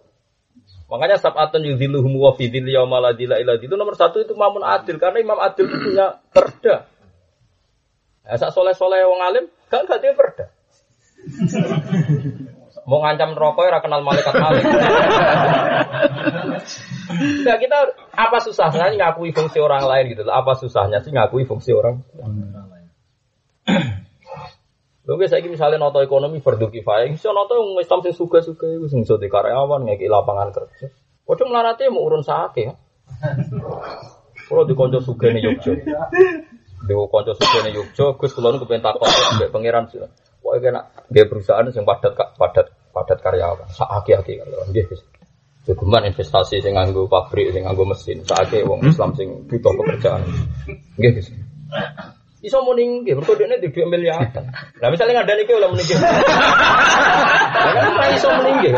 Makanya 0.88 1.20
sab'atun 1.20 1.68
yudhiluhum 1.68 2.16
wa 2.16 2.32
fi 2.36 2.48
dhilli 2.48 2.72
yawma 2.76 3.04
la 3.04 3.12
dhilla 3.12 3.40
illa 3.40 3.60
itu 3.60 3.76
nomor 3.76 3.96
satu 3.96 4.24
itu 4.24 4.36
Mamun 4.36 4.64
Adil 4.64 5.00
karena 5.00 5.20
Imam 5.20 5.40
Adil 5.40 5.68
itu 5.68 5.78
punya 5.92 6.24
perda. 6.32 6.88
Ya, 8.24 8.36
sak 8.40 8.56
soleh-soleh 8.56 9.04
wong 9.04 9.20
alim 9.20 9.46
gak 9.68 9.88
gak 9.92 10.00
dia 10.00 10.16
perda. 10.16 10.48
Mau 12.88 13.04
ngancam 13.04 13.36
rokok 13.36 13.68
ya 13.68 13.80
kenal 13.84 14.04
malaikat 14.04 14.36
malik. 14.40 14.64
Enggak 17.12 17.58
kita 17.60 17.78
apa 18.16 18.38
susahnya 18.40 18.96
ngakui 18.96 19.36
fungsi 19.36 19.60
orang 19.60 19.84
lain 19.84 20.16
gitu. 20.16 20.24
Apa 20.28 20.56
susahnya 20.56 21.04
sih 21.04 21.12
ngakui 21.12 21.44
fungsi 21.44 21.76
orang 21.76 22.04
Lho 23.68 24.01
guys, 25.18 25.34
saya 25.34 25.42
misalnya 25.50 25.82
noto 25.82 25.98
ekonomi 26.04 26.44
fardu 26.44 26.70
kifayah, 26.70 27.10
bisa 27.10 27.34
noto 27.34 27.58
yang 27.58 27.74
Islam 27.82 28.00
sing 28.06 28.14
suka-suka 28.14 28.70
itu 28.70 28.86
sing 28.86 29.02
di 29.02 29.28
karyawan 29.32 29.82
ngeki 29.88 30.06
lapangan 30.06 30.54
kerja. 30.54 30.94
Padahal 31.26 31.48
melarate 31.50 31.90
mau 31.90 32.06
urun 32.06 32.22
sake. 32.22 32.76
Kalau 34.52 34.68
di 34.68 34.76
konco 34.76 35.00
suga 35.00 35.32
nih 35.32 35.42
Yogyo, 35.48 35.74
di 36.84 36.94
konco 36.94 37.32
suga 37.34 37.58
nih 37.64 37.72
Yogyo, 37.72 38.20
Gus 38.20 38.36
kalau 38.36 38.52
nu 38.52 38.60
kepengen 38.60 38.84
takut 38.84 39.08
mbek 39.40 39.50
pangeran 39.50 39.88
sih. 39.88 40.04
Wah, 40.44 40.60
kena 40.60 40.92
dia 41.08 41.24
perusahaan 41.30 41.64
yang 41.72 41.88
padat 41.88 42.14
padat 42.36 42.68
padat 42.92 43.18
karyawan, 43.24 43.70
sakake 43.72 44.20
ake 44.20 44.34
kalau 44.44 44.68
dia. 44.76 44.86
Jogeman 45.62 46.10
investasi 46.10 46.60
sing 46.60 46.74
nganggo 46.74 47.06
pabrik, 47.06 47.54
sing 47.54 47.64
nganggo 47.64 47.86
mesin, 47.86 48.26
sakake 48.26 48.66
wong 48.66 48.82
Islam 48.84 49.14
sing 49.16 49.46
butuh 49.48 49.72
pekerjaan. 49.78 50.26
Nggih, 50.98 51.12
Gus. 51.16 51.30
Iso 52.42 52.58
muni 52.66 53.06
nggih, 53.06 53.14
mergo 53.22 53.38
dekne 53.38 53.62
di 53.62 53.70
dhuwit 53.70 53.86
miliaran. 53.86 54.50
Lah 54.82 54.90
misalnya 54.90 55.22
ngandani 55.22 55.46
kowe 55.46 55.62
oleh 55.62 55.70
muni 55.70 55.86
nggih. 55.86 56.00
Lah 57.62 57.72
kan 57.78 57.86
ora 57.94 58.06
iso 58.18 58.28
muni 58.34 58.50
nggih. 58.58 58.74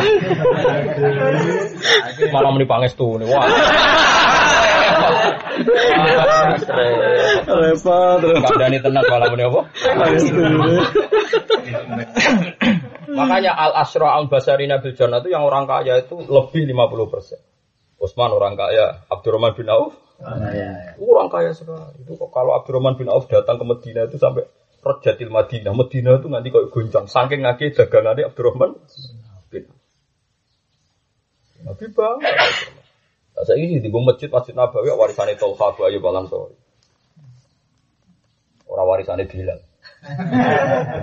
Malah 2.35 2.51
muni 2.51 2.67
pangestu 2.67 3.23
nih. 3.23 3.27
Wah. 3.31 3.39
Ah. 3.39 3.47
Repot. 7.47 8.19
repot. 8.19 8.51
Kandani 8.51 8.83
tenang 8.83 9.05
malah 9.07 9.31
muni 9.31 9.43
apa? 9.47 9.61
Makanya 13.15 13.51
al 13.55 13.79
asra 13.79 14.11
al 14.11 14.27
basarina 14.27 14.83
bil 14.83 14.91
jannah 14.91 15.23
itu 15.23 15.31
yang 15.31 15.47
orang 15.47 15.71
kaya 15.71 16.03
itu 16.03 16.19
lebih 16.19 16.67
50 16.67 17.07
persen. 17.07 17.39
Utsman 17.95 18.35
orang 18.35 18.59
kaya, 18.59 19.07
Abdurrahman 19.07 19.55
bin 19.55 19.71
Auf 19.71 20.02
itu 20.23 21.03
orang 21.03 21.27
kaya 21.27 21.51
sekali. 21.51 21.99
Itu 21.99 22.15
kok 22.15 22.31
kalau 22.31 22.55
Abdurrahman 22.55 22.95
bin 22.95 23.11
Auf 23.11 23.27
datang 23.27 23.59
ke 23.59 23.65
Medina 23.67 24.07
itu 24.07 24.15
sampai 24.15 24.47
Rojatil 24.79 25.31
Madinah. 25.31 25.75
Medina 25.75 26.15
itu 26.19 26.27
nanti 26.31 26.47
kayak 26.51 26.71
goncang. 26.71 27.05
Saking 27.11 27.43
ngake 27.43 27.75
dagangannya 27.75 28.27
Abdurrahman 28.31 28.79
bin 29.51 29.63
Auf. 29.67 29.83
Nabi 31.63 31.85
bangga. 31.95 32.31
Nah, 33.33 33.43
saya 33.47 33.57
ini 33.57 33.81
di 33.81 33.89
masjid 33.89 34.29
Masjid 34.29 34.53
Nabawi 34.53 34.93
warisannya 34.93 35.39
Tolha 35.39 35.73
Abu 35.73 35.81
Ayyub 35.87 36.05
Al 36.05 36.21
Ansori. 36.21 36.55
Orang 38.69 38.87
warisannya 38.93 39.25
Bilal. 39.25 39.59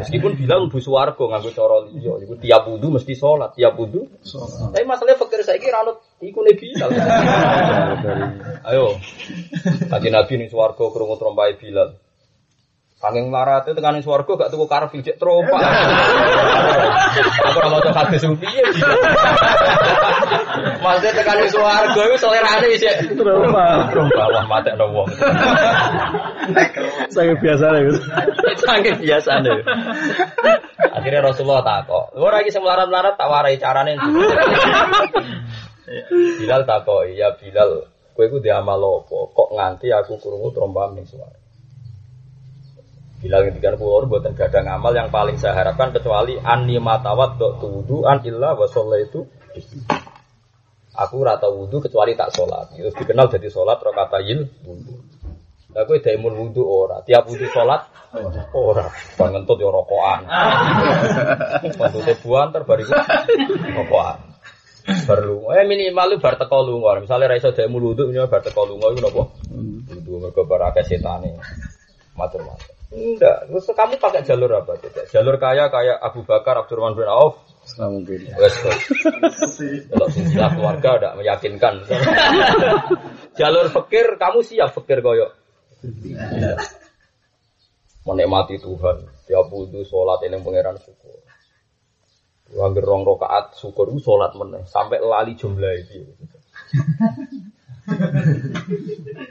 Meskipun 0.01 0.37
Bilal 0.37 0.69
mlebu 0.69 0.77
swarga 0.77 1.25
nganggo 1.25 1.51
cara 1.57 1.89
liya, 1.89 2.21
iku 2.21 2.37
tiap 2.37 2.69
wudu 2.69 2.93
mesti 2.93 3.17
sholat, 3.17 3.57
tiap 3.57 3.73
wudu. 3.81 4.05
Tapi 4.77 4.85
masalahnya 4.85 5.17
fakir 5.17 5.41
saiki 5.41 5.73
ra 5.73 5.89
anut 5.89 6.05
iku 6.21 6.45
ne 6.45 6.53
Bilal. 6.53 6.91
Ayo. 8.69 9.01
Kaji 9.89 10.09
Nabi 10.13 10.33
ning 10.37 10.49
swarga 10.53 10.85
krungu 10.93 11.17
trompae 11.17 11.57
Bilal. 11.57 11.97
Sanging 13.01 13.33
marate 13.33 13.73
tekan 13.73 13.97
ning 13.97 14.05
swarga 14.05 14.29
gak 14.37 14.53
tuku 14.53 14.69
karpil 14.69 15.01
cek 15.01 15.17
trompa. 15.17 15.57
Aku 17.49 17.57
ora 17.57 17.73
maca 17.73 17.97
hadis 17.97 18.29
piye. 18.37 18.61
Maksudnya 20.85 21.13
tekan 21.17 21.41
ning 21.41 21.49
swarga 21.49 21.97
iku 21.97 22.17
selerane 22.21 22.77
cek 22.77 23.17
Trompa. 23.17 23.89
trompa 23.89 24.25
wah 24.29 24.45
matekno 24.45 24.93
wong. 24.93 25.09
Saya 27.09 27.33
biasa 27.41 27.65
ya, 27.73 27.81
Gus. 27.89 28.05
Saking 28.69 28.97
biasa 29.01 29.33
nih. 29.49 29.59
Akhirnya 30.93 31.25
Rasulullah 31.25 31.65
takok. 31.65 32.13
Ora 32.21 32.45
iki 32.45 32.53
sing 32.53 32.61
melarat-melarat 32.61 33.17
tak 33.17 33.33
warai 33.33 33.57
carane. 33.57 33.97
Bilal 36.37 36.69
takok, 36.69 37.09
"Ya 37.17 37.33
Bilal, 37.33 37.89
kowe 38.13 38.29
iku 38.29 38.45
diamal 38.45 38.77
apa? 38.77 39.19
Kok 39.33 39.57
nganti 39.57 39.89
aku 39.89 40.21
krungu 40.21 40.53
tromba 40.53 40.93
ning 40.93 41.09
suara?" 41.09 41.39
Bilal 43.21 43.53
ngendikan 43.53 43.77
kula 43.77 44.09
mboten 44.09 44.33
gadang 44.33 44.64
amal 44.64 44.97
yang 44.97 45.12
paling 45.12 45.37
saya 45.37 45.53
harapkan 45.53 45.93
kecuali 45.93 46.41
anni 46.41 46.81
matawat 46.81 47.37
dok 47.37 47.61
tudu 47.61 48.09
an 48.09 48.25
illa 48.25 48.57
wa 48.57 48.66
itu 48.97 49.21
Aku 50.91 51.23
rata 51.23 51.47
wudhu 51.47 51.79
kecuali 51.79 52.18
tak 52.18 52.35
sholat. 52.35 52.75
Itu 52.75 52.91
dikenal 52.91 53.31
jadi 53.31 53.47
sholat 53.47 53.79
rokatayil 53.79 54.43
wudhu. 54.66 54.95
Lah 55.71 55.87
kowe 55.87 56.03
daimul 56.03 56.35
wudu 56.35 56.66
ora, 56.66 56.99
tiap 57.07 57.31
wudu 57.31 57.47
salat 57.55 57.87
ora. 58.51 58.91
Bang 59.14 59.31
ngentut 59.39 59.55
yo 59.62 59.71
rokokan. 59.71 60.27
Ngentute 61.62 62.18
buan 62.27 62.51
terbariku 62.51 62.91
rokokan. 63.79 64.18
Perlu, 65.07 65.55
eh 65.55 65.62
minimal 65.62 66.16
lu 66.16 66.16
bar 66.18 66.35
teko 66.35 66.66
lunga. 66.66 66.99
Misalnya 66.99 67.31
ra 67.31 67.39
iso 67.39 67.55
daimul 67.55 67.95
wudu 67.95 68.11
minimal 68.11 68.27
bar 68.27 68.43
teko 68.43 68.66
lunga 68.66 68.91
iku 68.91 68.99
napa? 68.99 69.23
Wudu 69.95 70.12
mergo 70.18 70.43
bar 70.43 70.75
akeh 70.75 70.83
setane. 70.83 71.39
Macam-macam. 72.18 72.80
Enggak, 72.91 73.47
terus 73.47 73.70
kamu 73.70 74.03
pakai 74.03 74.26
jalur 74.26 74.51
apa? 74.51 74.74
Tidak. 74.82 75.14
Jalur 75.14 75.38
kaya 75.38 75.70
kayak 75.70 76.03
Abu 76.03 76.26
Bakar, 76.26 76.59
Abdurrahman 76.59 76.99
bin 76.99 77.07
Auf, 77.07 77.38
Selama 77.70 78.03
mungkin. 78.03 78.26
Wes. 78.34 78.55
Kalau 79.86 80.09
silsilah 80.11 80.51
keluarga 80.57 80.91
tidak 80.97 81.14
meyakinkan. 81.20 81.74
Jalur 83.38 83.66
fakir, 83.70 84.18
kamu 84.18 84.38
siap 84.43 84.74
fakir 84.74 85.05
koyo. 85.05 85.30
Menikmati 88.09 88.59
Tuhan. 88.59 89.07
Tiap 89.28 89.47
wudhu 89.53 89.86
sholat 89.86 90.24
ini 90.26 90.43
pangeran 90.43 90.80
syukur. 90.82 91.20
Wanggir 92.51 92.82
rong 92.82 93.07
rokaat 93.07 93.55
syukur 93.55 93.86
sholat 94.03 94.34
meneh 94.34 94.66
sampai 94.66 94.99
lali 94.99 95.38
jumlah 95.38 95.70
itu. 95.78 96.03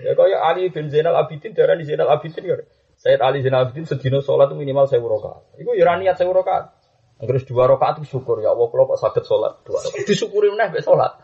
ya 0.04 0.12
kayak 0.16 0.40
Ali 0.40 0.72
bin 0.72 0.88
Zainal 0.88 1.16
Abidin 1.20 1.52
darah 1.52 1.76
di 1.76 1.84
Zainal 1.84 2.08
Abidin 2.08 2.48
kan. 2.48 2.64
Sayyid 3.00 3.24
Ali 3.24 3.40
Zainal 3.40 3.72
Abidin 3.72 3.88
sedino 3.88 4.20
sholat 4.20 4.52
minimal 4.52 4.84
saya 4.84 5.00
rokaat. 5.00 5.56
Itu 5.56 5.72
ya 5.72 5.96
niat 5.96 6.20
saya 6.20 6.28
rokaat. 6.36 6.76
Terus 7.20 7.44
dua 7.48 7.68
rakaat 7.68 8.00
itu 8.00 8.20
syukur 8.20 8.40
ya 8.40 8.52
Allah 8.56 8.68
kalau 8.72 8.92
kok 8.92 9.00
sakit 9.00 9.24
sholat 9.24 9.64
dua 9.64 9.80
rakaat. 9.80 10.04
Disyukuri 10.04 10.52
meneh 10.52 10.68
be 10.72 10.84
sholat. 10.84 11.16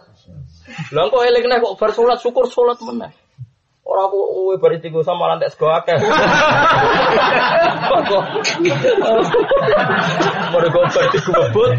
Lah 0.95 1.03
kok 1.11 1.23
eling 1.23 1.43
kok 1.51 1.75
bar 1.75 1.91
sholat 1.91 2.17
syukur 2.23 2.47
sholat 2.47 2.79
meneh. 2.79 3.11
Ora 3.85 4.09
aku 4.09 4.17
kowe 4.17 4.55
bar 4.57 4.73
istighosah 4.73 5.13
malah 5.13 5.37
entek 5.37 5.53
sego 5.53 5.69
akeh. 5.69 5.93
Kok 8.09 8.23
Mergo 10.49 10.81
bar 10.89 11.05
dikubut 11.13 11.69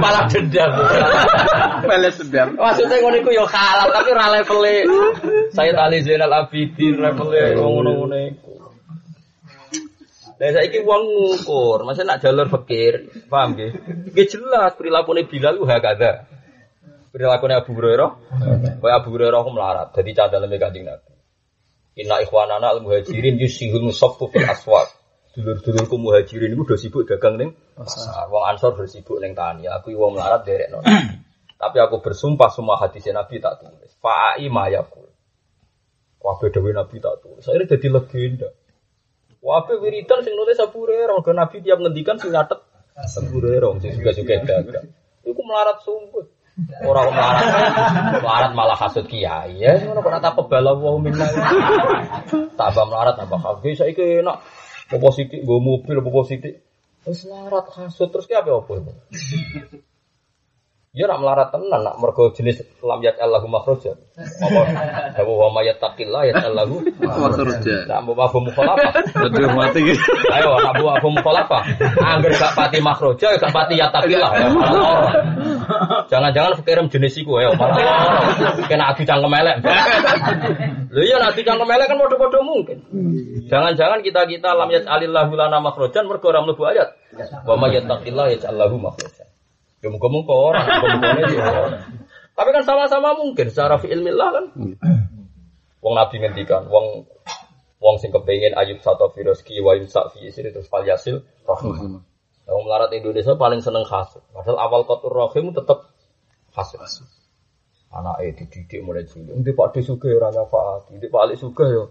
malah 0.00 0.24
dendam. 0.32 0.72
Pelet 1.84 2.12
sedap. 2.16 2.48
Maksudnya 2.56 2.96
ngono 3.04 3.16
iku 3.20 3.30
yo 3.36 3.44
halal 3.44 3.92
tapi 3.92 4.08
ora 4.08 4.26
levele 4.32 4.76
Sayyid 5.52 5.76
Ali 5.76 6.00
Zainal 6.00 6.32
Abidin 6.32 6.96
levele 6.96 7.60
ngono-ngono 7.60 8.16
iku. 8.24 8.52
Lah 10.36 10.52
saiki 10.52 10.84
wong 10.84 11.00
ngukur, 11.00 11.88
masa 11.88 12.04
nak 12.04 12.20
jalur 12.20 12.44
fakir, 12.52 13.08
paham 13.32 13.56
nggih? 13.56 13.72
Nggih 14.12 14.26
jelas 14.28 14.76
perilakune 14.76 15.24
Bilal 15.24 15.56
ku 15.56 15.64
hakada. 15.64 16.28
Perilakune 17.16 17.56
Abu 17.56 17.72
Hurairah, 17.72 18.10
kaya 18.76 19.00
Abu 19.00 19.08
Hurairah 19.16 19.40
ku 19.40 19.48
melarat, 19.48 19.88
dadi 19.96 20.12
cadalane 20.12 20.60
Kanjeng 20.60 20.84
Nabi. 20.84 21.16
Inna 21.96 22.20
ikhwanana 22.20 22.76
al 22.76 22.84
muhajirin 22.84 23.40
yusihul 23.40 23.88
musaffu 23.88 24.28
fil 24.28 24.44
aswaq. 24.44 24.92
Dulur-dulurku 25.32 25.96
muhajirin 25.96 26.52
iku 26.52 26.68
do 26.68 26.76
sibuk 26.76 27.08
dagang 27.08 27.40
ning 27.40 27.56
pasar. 27.72 28.28
Wong 28.28 28.44
Ansor 28.44 28.76
do 28.76 28.84
sibuk 28.84 29.16
ning 29.24 29.32
tani. 29.32 29.64
Aku 29.64 29.96
wong 29.96 30.20
melarat 30.20 30.44
derekno. 30.44 30.84
Tapi 31.64 31.76
aku 31.80 32.04
bersumpah 32.04 32.52
semua 32.52 32.76
hadis 32.76 33.08
Nabi 33.08 33.40
tak 33.40 33.64
tulis. 33.64 33.96
Fa'ai 33.96 34.52
mayakul. 34.52 35.08
Kabeh 36.20 36.52
dawuh 36.52 36.76
Nabi 36.76 37.00
tak 37.00 37.24
tulis. 37.24 37.40
Saya 37.40 37.64
jadi 37.64 37.96
legenda. 37.96 38.52
Wabe 39.40 39.80
wiridan 39.80 40.20
sing 40.20 40.36
nulis 40.36 40.60
Abu 40.60 40.84
Hurairah, 40.84 41.16
Nabi 41.32 41.64
tiap 41.64 41.80
ngendikan 41.80 42.20
sing 42.20 42.36
nyatet 42.36 42.60
Abu 42.92 43.40
Hurairah 43.40 43.72
sing 43.80 43.96
juga-juga 43.96 44.36
dagang. 44.44 44.92
Iku 45.24 45.40
melarat 45.40 45.80
sumput. 45.80 46.35
Orang 46.56 47.12
melarat, 47.12 47.44
melarat 48.24 48.52
malah 48.56 48.78
hasud 48.80 49.04
kiai 49.04 49.60
ya. 49.60 49.76
Ngono 49.76 50.00
kok 50.00 50.24
tak 50.24 50.40
kebala 50.40 50.72
wa 50.72 50.96
minna. 50.96 51.28
Tambah 52.56 52.84
melarat 52.88 53.20
tambah 53.20 53.36
kabeh 53.36 53.76
saiki 53.76 54.24
enak. 54.24 54.40
Apa 54.88 55.06
sithik 55.12 55.44
nggo 55.44 55.60
mobil 55.60 56.00
apa 56.00 56.20
sithik. 56.24 56.64
Wis 57.04 57.28
melarat 57.28 57.68
hasud 57.76 58.08
terus 58.08 58.24
ki 58.24 58.40
apa 58.40 58.56
apa 58.56 58.72
itu? 58.72 58.92
Ya 60.96 61.04
nak 61.12 61.20
melarat 61.20 61.52
tenan 61.52 61.84
nak 61.84 62.00
mergo 62.00 62.32
jenis 62.32 62.64
lam 62.80 63.04
yat 63.04 63.20
Allahu 63.20 63.52
makhraja. 63.52 63.92
Apa 64.16 64.60
dawu 65.12 65.36
wa 65.36 65.52
may 65.52 65.68
yattaqillah 65.68 66.24
yat 66.24 66.40
Allahu 66.40 66.80
Makhraja. 67.04 67.84
Nak 67.84 68.00
mbok 68.08 68.16
abu 68.16 68.40
mukhalafah. 68.48 68.96
Aduh 69.12 69.52
mati. 69.52 69.92
Ayo 70.32 70.56
nak 70.56 70.72
mbok 70.80 70.96
abu 70.96 71.08
mukhalafah. 71.12 71.68
Angger 72.00 72.32
gak 72.40 72.56
pati 72.56 72.80
makhraja 72.80 73.28
gak 73.36 73.52
pati 73.52 73.76
yattaqillah 73.76 74.30
ya. 74.40 74.48
Jangan-jangan 76.12 76.62
pikiran 76.62 76.86
jenis 76.92 77.18
iku 77.20 77.42
ya. 77.42 77.52
Kena 78.70 78.94
adu 78.94 79.02
cangkem 79.02 79.34
elek. 79.34 79.56
Lho 80.92 81.02
iya 81.02 81.16
adu 81.22 81.40
cangkem 81.42 81.70
elek 81.70 81.86
kan 81.90 81.96
padha-padha 81.98 82.40
mungkin. 82.42 82.78
Jangan-jangan 83.50 84.00
kita-kita 84.06 84.54
lam 84.54 84.70
alillahu 84.70 85.32
lana 85.34 85.58
makhrajan 85.60 86.06
mergo 86.06 86.30
ora 86.30 86.42
mlebu 86.42 86.62
ayat. 86.66 86.94
Wa 87.46 87.54
may 87.58 87.76
yattaqillah 87.76 88.26
yaj'al 88.36 88.56
lahu 88.56 88.78
makhrajan. 88.78 89.28
Ya 89.82 89.92
dia 89.92 90.38
orang. 90.38 90.66
Tapi 92.36 92.48
kan 92.52 92.64
sama-sama 92.68 93.16
mungkin 93.16 93.48
secara 93.48 93.80
fi'ilmillah 93.80 94.28
kan. 94.32 94.44
Wong 95.80 95.94
Nabi 95.94 96.18
ngendikan, 96.18 96.66
wong 96.66 97.06
wong 97.78 97.96
sing 98.02 98.10
kepengin 98.10 98.56
ayub 98.58 98.82
satu 98.82 99.12
firoski 99.14 99.62
wa 99.62 99.78
yumsak 99.78 100.10
fi 100.16 100.26
isri 100.28 100.50
terus 100.50 100.66
fal 100.66 100.82
yasil. 100.82 101.22
Wong 102.46 102.64
melarat 102.66 102.94
Indonesia 102.94 103.34
paling 103.34 103.58
seneng 103.58 103.82
khas. 103.82 104.16
Padahal 104.30 104.58
awal 104.62 104.82
kotor 104.86 105.10
rahim 105.10 105.50
tetap 105.50 105.90
khas. 106.54 106.74
Anak 107.90 108.22
eh 108.22 108.34
dididik 108.34 108.82
mulai 108.82 109.06
cilik. 109.06 109.34
Nanti 109.34 109.50
Pak 109.54 109.74
De 109.74 109.80
Suge 109.82 110.10
ora 110.14 110.28
nyafaati, 110.30 110.98
nanti 110.98 111.08
Pak 111.10 111.22
Ali 111.22 111.34
Suge 111.38 111.66
yo 111.70 111.84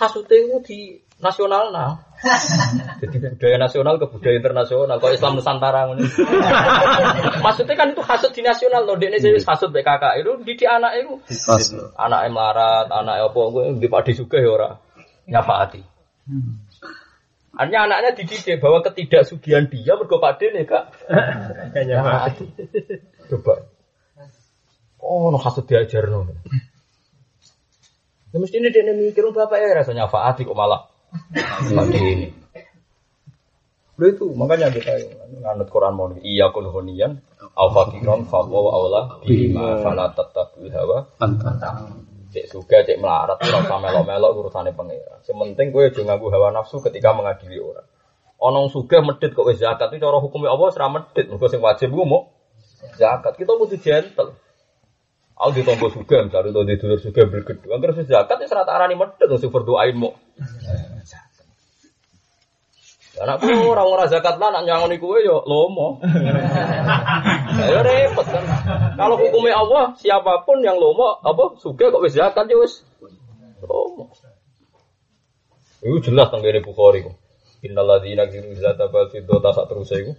hasute 0.00 0.32
itu 0.32 0.58
di 0.64 0.78
nasional 1.20 1.74
nah. 1.74 1.92
Jadi 3.00 3.16
budaya 3.20 3.56
nasional 3.60 4.00
ke 4.00 4.06
budaya 4.08 4.36
internasional. 4.36 4.96
Kalau 5.00 5.12
Islam 5.12 5.36
Nusantara 5.36 5.88
ngono. 5.88 6.04
Maksudnya 7.44 7.74
kan 7.76 7.92
itu 7.92 8.02
hasut 8.04 8.32
di 8.32 8.44
nasional 8.44 8.84
loh. 8.84 8.96
Dia 9.00 9.12
jadi 9.16 9.40
hasut 9.40 9.72
BKK 9.72 10.04
itu 10.20 10.32
di, 10.44 10.52
di 10.56 10.66
anak 10.68 11.00
itu. 11.00 11.16
Anak 11.96 12.28
melarat, 12.28 12.92
anak 12.92 13.32
apa 13.32 13.40
gue 13.40 13.64
di 13.80 13.88
padi 13.88 14.12
juga 14.12 14.36
ya 14.36 14.48
ora 14.52 14.70
nyafaati. 15.28 15.80
Artinya 17.60 17.84
anaknya 17.84 18.16
dididik 18.16 18.56
bahwa 18.56 18.80
ketidaksugihan 18.80 19.68
dia 19.68 19.92
mergo 19.92 20.16
pade 20.16 20.48
nih 20.48 20.64
kak. 20.64 20.96
Kayaknya 21.76 21.96
Pak. 22.00 22.40
Coba. 23.28 23.68
Oh, 24.96 25.28
no 25.28 25.36
hasut 25.36 25.68
diajar 25.68 26.08
no. 26.08 26.24
Ya 28.32 28.36
mesti 28.40 28.64
ini 28.64 28.72
dia 28.72 28.88
mikir 28.96 29.28
bapak 29.28 29.60
ya 29.60 29.76
rasanya 29.76 30.08
faati 30.08 30.48
kok 30.48 30.56
malah 30.56 30.88
pade 31.68 32.00
ini. 32.00 32.32
Lo 34.00 34.08
itu 34.08 34.24
makanya 34.32 34.72
kita 34.72 34.96
nganut 35.44 35.68
Quran 35.68 35.92
mau 35.92 36.08
iya 36.24 36.48
kun 36.56 36.64
hunian 36.64 37.20
au 37.52 37.68
fakiron 37.76 38.24
fa 38.24 38.40
wa 38.40 38.72
aula 38.72 39.20
bima 39.20 39.84
fala 39.84 40.08
tattabil 40.16 40.72
hawa 40.72 41.04
Pantang. 41.20 42.08
Cek 42.30 42.46
suga 42.46 42.86
cek 42.86 42.96
melarat 43.02 43.38
ora 43.42 43.58
usah 43.66 43.78
melok-melok 43.82 44.30
urusane 44.38 44.70
pangeran. 44.70 45.20
Sementing 45.26 45.74
kowe 45.74 45.82
aja 45.82 46.00
nganggo 46.06 46.30
hawa 46.30 46.54
nafsu 46.54 46.78
ketika 46.80 47.10
mengadili 47.10 47.58
orang. 47.58 47.86
Ana 48.40 48.70
suga 48.72 49.04
medit 49.04 49.36
kok 49.36 49.50
zakat 49.58 49.92
itu 49.92 50.00
cara 50.00 50.16
hukumnya 50.16 50.54
Allah 50.54 50.72
ora 50.72 50.88
medit, 50.88 51.28
mergo 51.28 51.46
sing 51.50 51.60
wajib 51.60 51.92
ku 51.92 52.06
mau 52.06 52.32
zakat. 52.96 53.36
Kita 53.36 53.52
kudu 53.58 53.76
gentle. 53.76 54.32
Aku 55.40 55.56
ditompo 55.56 55.88
suga, 55.88 56.20
misalnya 56.20 56.52
untuk 56.52 56.84
dulur 56.84 57.00
suga 57.00 57.24
bergedu. 57.24 57.72
Angger 57.72 57.96
wis 57.96 58.12
zakat 58.12 58.44
wis 58.44 58.52
rata 58.52 58.76
arani 58.76 58.96
medit 58.96 59.28
sing 59.40 59.48
berdoain 59.48 59.96
mau. 59.96 60.16
Anak 63.20 63.44
ku 63.44 63.52
ora 63.68 63.84
ora 63.84 64.08
zakat 64.08 64.40
lah 64.40 64.48
nak 64.48 64.64
nyangoni 64.64 64.96
kowe 64.96 65.20
yo 65.20 65.44
lomo. 65.44 66.00
Ya 67.60 67.82
repot 67.84 68.24
kan. 68.24 68.46
Kalau 68.96 69.20
hukumnya 69.20 69.58
Allah, 69.58 69.92
siapa 70.00 70.46
pun 70.48 70.64
yang 70.64 70.80
lomo 70.80 71.20
apa 71.20 71.60
suge 71.60 71.92
kok 71.92 72.00
wis 72.00 72.16
zakat 72.16 72.48
ya 72.48 72.56
wis 72.56 72.80
lomo. 73.60 74.08
Itu 75.84 76.00
jelas 76.00 76.32
tentang 76.32 76.48
ini 76.48 76.64
Bukhari 76.64 77.04
ku. 77.04 77.12
Innal 77.60 77.84
ladzina 77.84 78.24
yakzinu 78.24 78.56
zata 78.56 78.88
bal 78.88 79.12
fiddata 79.12 79.52
sak 79.52 79.68
terus 79.68 79.92
iku. 79.92 80.12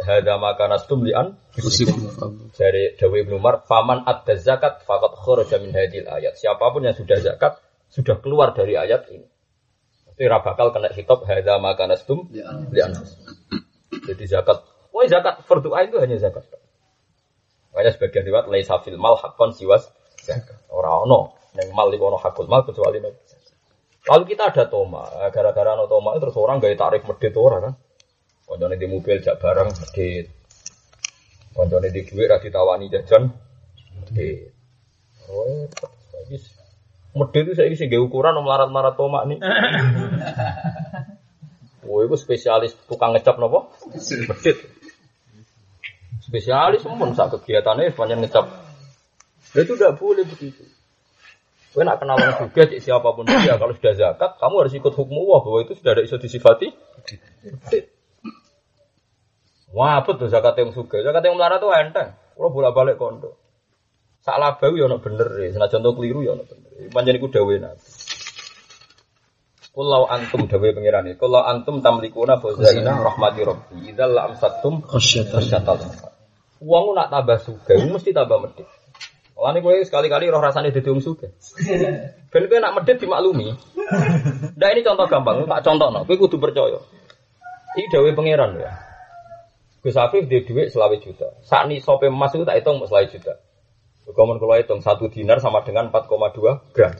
Hada 0.00 0.40
maka 0.40 0.68
nastum 0.68 1.04
lian 1.04 1.36
dari 2.56 2.96
Dawi 2.96 3.24
Ibn 3.24 3.32
Umar, 3.36 3.64
faman 3.68 4.04
adda 4.08 4.36
zakat 4.40 4.84
fakat 4.88 5.12
kharaja 5.20 5.56
min 5.60 5.72
hadil 5.76 6.08
ayat. 6.08 6.36
Siapa 6.40 6.72
pun 6.72 6.84
yang 6.84 6.96
sudah 6.96 7.20
zakat 7.20 7.60
sudah 7.92 8.16
keluar 8.24 8.56
dari 8.56 8.76
ayat 8.80 9.08
ini. 9.12 9.28
Itu 10.20 10.28
ora 10.28 10.44
bakal 10.44 10.68
kena 10.76 10.92
hitop 10.92 11.24
hada 11.24 11.56
maka 11.56 11.88
Ya. 12.28 12.52
lian. 12.68 12.92
Jadi 14.04 14.24
zakat, 14.28 14.60
wah 14.92 15.08
zakat 15.08 15.48
fardu 15.48 15.72
ain 15.72 15.88
itu 15.88 15.96
hanya 15.96 16.20
zakat. 16.20 16.44
Makanya 17.72 17.96
sebagian 17.96 18.28
riwayat 18.28 18.52
laisa 18.52 18.76
fil 18.84 19.00
mal 19.00 19.16
hakon 19.16 19.56
siwas 19.56 19.88
zakat. 20.20 20.60
Ora 20.68 21.08
ono 21.08 21.40
ning 21.56 21.72
mal 21.72 21.88
ono 21.88 22.20
hakul 22.20 22.52
mal 22.52 22.68
kecuali 22.68 23.00
zakat. 23.00 23.16
Lalu 24.12 24.36
kita 24.36 24.52
ada 24.52 24.68
toma, 24.68 25.08
gara-gara 25.32 25.72
ono 25.72 25.88
toma 25.88 26.12
terus 26.20 26.36
orang 26.36 26.60
gaya 26.60 26.76
tarif 26.76 27.00
medit 27.08 27.32
ora 27.40 27.64
kan. 27.64 27.74
Koncone 28.44 28.76
di 28.76 28.86
mobil 28.92 29.24
jak 29.24 29.40
barang 29.40 29.72
medit. 29.72 30.28
Koncone 31.56 31.88
di 31.88 32.04
duit 32.04 32.28
ra 32.28 32.36
ditawani 32.36 32.92
jajan 32.92 33.24
medit. 34.04 34.52
Oh, 35.32 35.64
bagus. 36.12 36.44
Medit 37.10 37.42
itu 37.50 37.52
saya 37.58 37.70
nggih 37.74 38.06
ukuran 38.06 38.38
om 38.38 38.46
larat-larat 38.46 38.94
toma 38.94 39.26
nih. 39.26 39.38
Oh, 41.90 42.06
itu 42.06 42.14
spesialis 42.14 42.70
tukang 42.86 43.10
ngecap 43.10 43.34
nopo? 43.42 43.74
Medit. 43.98 44.62
Spesialis 46.22 46.86
pun 46.86 47.10
sak 47.18 47.34
kegiatannya 47.34 47.90
sepanjang 47.90 48.22
ngecap. 48.22 48.46
Nah, 48.46 49.58
itu 49.58 49.74
tidak 49.74 49.98
boleh 49.98 50.22
begitu. 50.22 50.62
Kau 51.74 51.82
nak 51.82 51.98
kenal 51.98 52.14
orang 52.14 52.46
juga 52.46 52.70
cik 52.70 52.78
siapa 52.78 53.10
pun 53.10 53.26
dia 53.26 53.54
kalau 53.62 53.74
sudah 53.74 53.94
zakat 53.98 54.38
kamu 54.38 54.54
harus 54.62 54.74
ikut 54.74 54.94
hukum 54.94 55.22
Allah 55.26 55.40
bahwa 55.42 55.58
itu 55.66 55.72
sudah 55.74 55.90
ada 55.98 56.02
iso 56.06 56.14
disifati. 56.14 56.70
Medit. 57.42 57.90
Wah, 59.74 60.02
tuh 60.06 60.30
zakat 60.30 60.54
yang 60.62 60.70
suka? 60.70 61.02
Zakat 61.02 61.26
yang 61.26 61.34
melarat 61.34 61.58
tuh 61.58 61.74
enteng. 61.74 62.14
Kalau 62.14 62.54
bolak 62.54 62.74
balik 62.74 63.02
kondo. 63.02 63.34
Salah 64.20 64.60
bau 64.60 64.76
ya 64.76 64.84
ono 64.84 65.00
bener 65.00 65.28
ya. 65.40 65.48
Senajan 65.56 65.80
contoh 65.80 65.92
keliru 66.00 66.20
ya 66.24 66.36
ono 66.36 66.44
bener. 66.44 66.92
Panjang 66.92 67.16
iku 67.16 67.28
dawe 67.32 67.54
nabi. 67.56 67.84
Kulau 69.70 70.02
antum 70.10 70.44
dawe 70.50 70.68
pengiran 70.76 71.06
ini. 71.08 71.14
Kulau 71.16 71.46
antum 71.46 71.80
tamlikuna 71.80 72.36
fazaina 72.42 73.00
rahmati 73.00 73.40
rabbi. 73.46 73.76
Idza 73.88 74.04
la 74.10 74.28
amsatum 74.28 74.82
Khasyatan. 74.84 75.40
khasyatal. 75.40 75.78
Uang 76.60 76.92
nak 76.92 77.08
tambah 77.08 77.40
suga, 77.40 77.72
mesti 77.88 78.12
tambah 78.12 78.36
medit. 78.44 78.68
Lah 79.40 79.56
gue 79.56 79.80
sekali-kali 79.88 80.28
roh 80.28 80.44
rasane 80.44 80.68
dadi 80.68 80.84
wong 80.92 81.00
suga. 81.00 81.32
Ben 82.30 82.44
kowe 82.46 82.58
nak 82.60 82.76
medit 82.76 83.00
dimaklumi. 83.00 83.56
Nah 84.60 84.68
ini 84.68 84.84
contoh 84.84 85.08
gampang, 85.08 85.48
tak 85.48 85.64
contohno. 85.64 86.04
Kowe 86.04 86.16
kudu 86.20 86.36
percaya. 86.36 86.76
Iki 87.80 87.88
dawe 87.88 88.10
pangeran 88.12 88.60
ya. 88.60 88.70
Gus 89.80 89.96
Afif 89.96 90.28
dia 90.28 90.44
duit 90.44 90.68
selawe 90.68 90.92
juta. 91.00 91.40
Saat 91.40 91.72
ini 91.72 91.80
sope 91.80 92.12
emas 92.12 92.36
itu 92.36 92.44
tak 92.44 92.60
hitung 92.60 92.84
selawe 92.84 93.08
juta. 93.08 93.40
Kemudian 94.12 94.38
kalau 94.42 94.54
hitung 94.58 94.80
satu 94.82 95.08
dinar 95.08 95.38
sama 95.38 95.62
dengan 95.62 95.88
4,2 95.88 96.74
gram. 96.74 96.92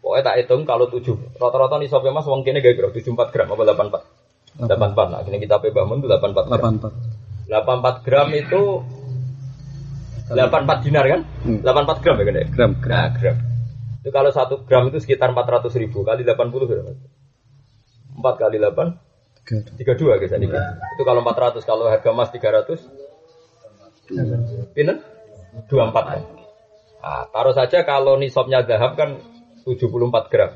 Pokoknya 0.00 0.22
tak 0.24 0.36
hitung 0.40 0.64
kalau 0.64 0.88
tujuh 0.88 1.36
rata-rata 1.36 1.76
nih 1.76 1.88
sope 1.92 2.08
emas 2.08 2.24
uang 2.24 2.40
kini 2.40 2.64
gak 2.64 2.76
gram 2.80 2.90
tujuh 2.90 3.12
empat 3.12 3.28
gram 3.36 3.48
apa 3.52 3.62
delapan 3.68 3.86
empat. 3.92 4.02
Delapan 4.56 4.88
empat. 4.96 5.06
Nah 5.12 5.20
kini 5.28 5.38
kita 5.44 5.56
pe 5.60 5.68
bangun 5.70 6.00
itu 6.00 6.08
delapan 6.08 6.30
empat 6.32 6.44
gram. 6.48 6.74
84. 6.80 7.46
Delapan 7.50 7.76
empat 7.84 7.96
gram 8.06 8.28
itu 8.32 8.62
delapan 10.30 10.60
empat 10.64 10.78
dinar 10.86 11.04
kan? 11.04 11.20
Hmm. 11.44 11.58
Delapan 11.60 11.82
empat 11.84 11.98
gram 12.00 12.16
ya 12.16 12.24
kan? 12.24 12.34
ya? 12.34 12.46
Gram, 12.48 12.70
gram. 12.80 12.92
Nah 12.96 13.08
gram. 13.12 13.36
Itu 14.00 14.10
kalau 14.14 14.30
satu 14.32 14.54
gram 14.64 14.88
itu 14.88 14.98
sekitar 15.04 15.28
empat 15.36 15.46
ratus 15.46 15.76
ribu 15.76 16.00
kali 16.00 16.24
delapan 16.24 16.48
puluh 16.48 16.64
berapa? 16.64 16.96
Empat 18.16 18.34
kali 18.40 18.56
delapan 18.56 18.96
Tiga. 19.50 19.98
32 19.98 20.20
guys 20.22 20.32
ini. 20.38 20.46
Itu 20.46 21.02
kalau 21.02 21.26
400 21.26 21.66
kalau 21.66 21.90
harga 21.90 22.14
emas 22.14 22.30
300 22.30 22.86
Pinten? 24.76 24.98
24 25.68 25.92
kan. 25.92 26.22
Nah, 27.00 27.24
taruh 27.32 27.54
saja 27.56 27.82
kalau 27.88 28.20
nisabnya 28.20 28.62
zahab 28.66 28.94
kan 28.94 29.20
74 29.64 30.30
gram. 30.32 30.50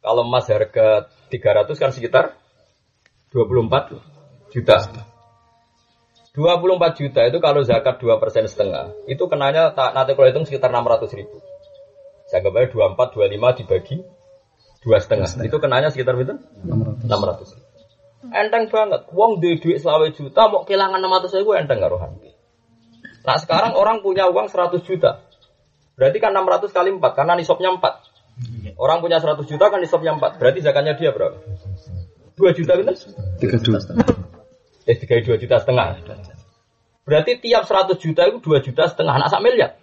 Kalau 0.00 0.22
emas 0.24 0.48
harga 0.48 1.08
300 1.28 1.76
kan 1.76 1.90
sekitar 1.92 2.24
24 3.32 3.96
juta. 4.52 4.76
24 6.30 7.00
juta 7.00 7.20
itu 7.26 7.38
kalau 7.42 7.60
zakat 7.66 7.98
2 7.98 8.22
persen 8.22 8.46
setengah, 8.46 8.94
itu 9.10 9.24
kenanya 9.26 9.74
tak 9.74 9.92
nanti 9.98 10.14
kalau 10.14 10.30
hitung 10.30 10.46
sekitar 10.46 10.70
600 10.70 11.10
ribu. 11.18 11.42
Saya 12.30 12.46
gambarnya 12.46 12.70
24, 12.70 13.18
25 13.18 13.58
dibagi 13.58 13.96
dua 14.80 15.02
setengah. 15.02 15.26
Itu 15.42 15.58
kenanya 15.58 15.90
sekitar 15.90 16.14
itu 16.14 16.38
600. 16.62 17.02
600 17.02 17.58
ribu. 17.58 17.66
Enteng 18.30 18.64
banget. 18.68 19.02
Wong 19.10 19.42
duit 19.42 19.58
duit 19.58 19.82
selawe 19.82 20.06
juta 20.14 20.46
mau 20.46 20.62
kehilangan 20.62 21.02
600 21.02 21.40
ribu 21.42 21.58
enteng 21.58 21.82
gak 21.82 21.90
rohan. 21.90 22.14
Nah 23.20 23.36
sekarang 23.36 23.76
orang 23.76 24.00
punya 24.00 24.28
uang 24.32 24.48
100 24.48 24.80
juta. 24.84 25.20
Berarti 25.96 26.16
kan 26.16 26.32
600 26.32 26.72
kali 26.72 26.90
4 26.96 27.12
karena 27.12 27.32
nisabnya 27.36 27.70
4. 27.76 28.76
Orang 28.80 29.04
punya 29.04 29.20
100 29.20 29.44
juta 29.44 29.68
kan 29.68 29.84
nisabnya 29.84 30.16
4. 30.16 30.40
Berarti 30.40 30.58
zakatnya 30.64 30.96
dia 30.96 31.12
berapa? 31.12 31.36
2 32.40 32.56
juta? 32.56 32.72
Tiga 33.36 33.56
dua. 33.60 33.78
Eh 34.88 34.96
3 34.96 35.20
2 35.20 35.36
juta 35.36 35.56
setengah. 35.60 36.00
Berarti 37.04 37.36
tiap 37.44 37.68
100 37.68 38.00
juta 38.00 38.22
itu 38.24 38.38
2 38.40 38.64
juta 38.64 38.88
setengah. 38.88 39.12
Anak 39.20 39.28
sak 39.28 39.44
miliar. 39.44 39.76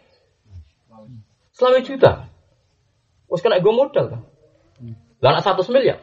Selawe 1.53 1.81
juta. 1.85 2.29
Wes 3.29 3.41
kena 3.45 3.61
gue 3.61 3.73
modal 3.73 4.05
kan. 4.09 4.21
Lah 5.21 5.37
anak 5.37 5.43
100 5.45 5.69
miliar. 5.73 6.01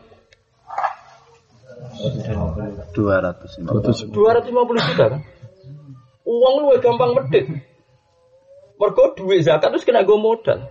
Dua 2.95 3.19
ratus. 3.23 3.59
250 4.15 4.91
juta 4.95 5.05
kan. 5.11 5.21
Uang 6.25 6.55
lu 6.65 6.73
gampang 6.81 7.13
medit. 7.13 7.47
Mergo 8.81 9.15
duit 9.15 9.45
zakat 9.45 9.71
terus 9.71 9.87
kena 9.87 10.03
gue 10.03 10.19
modal. 10.19 10.67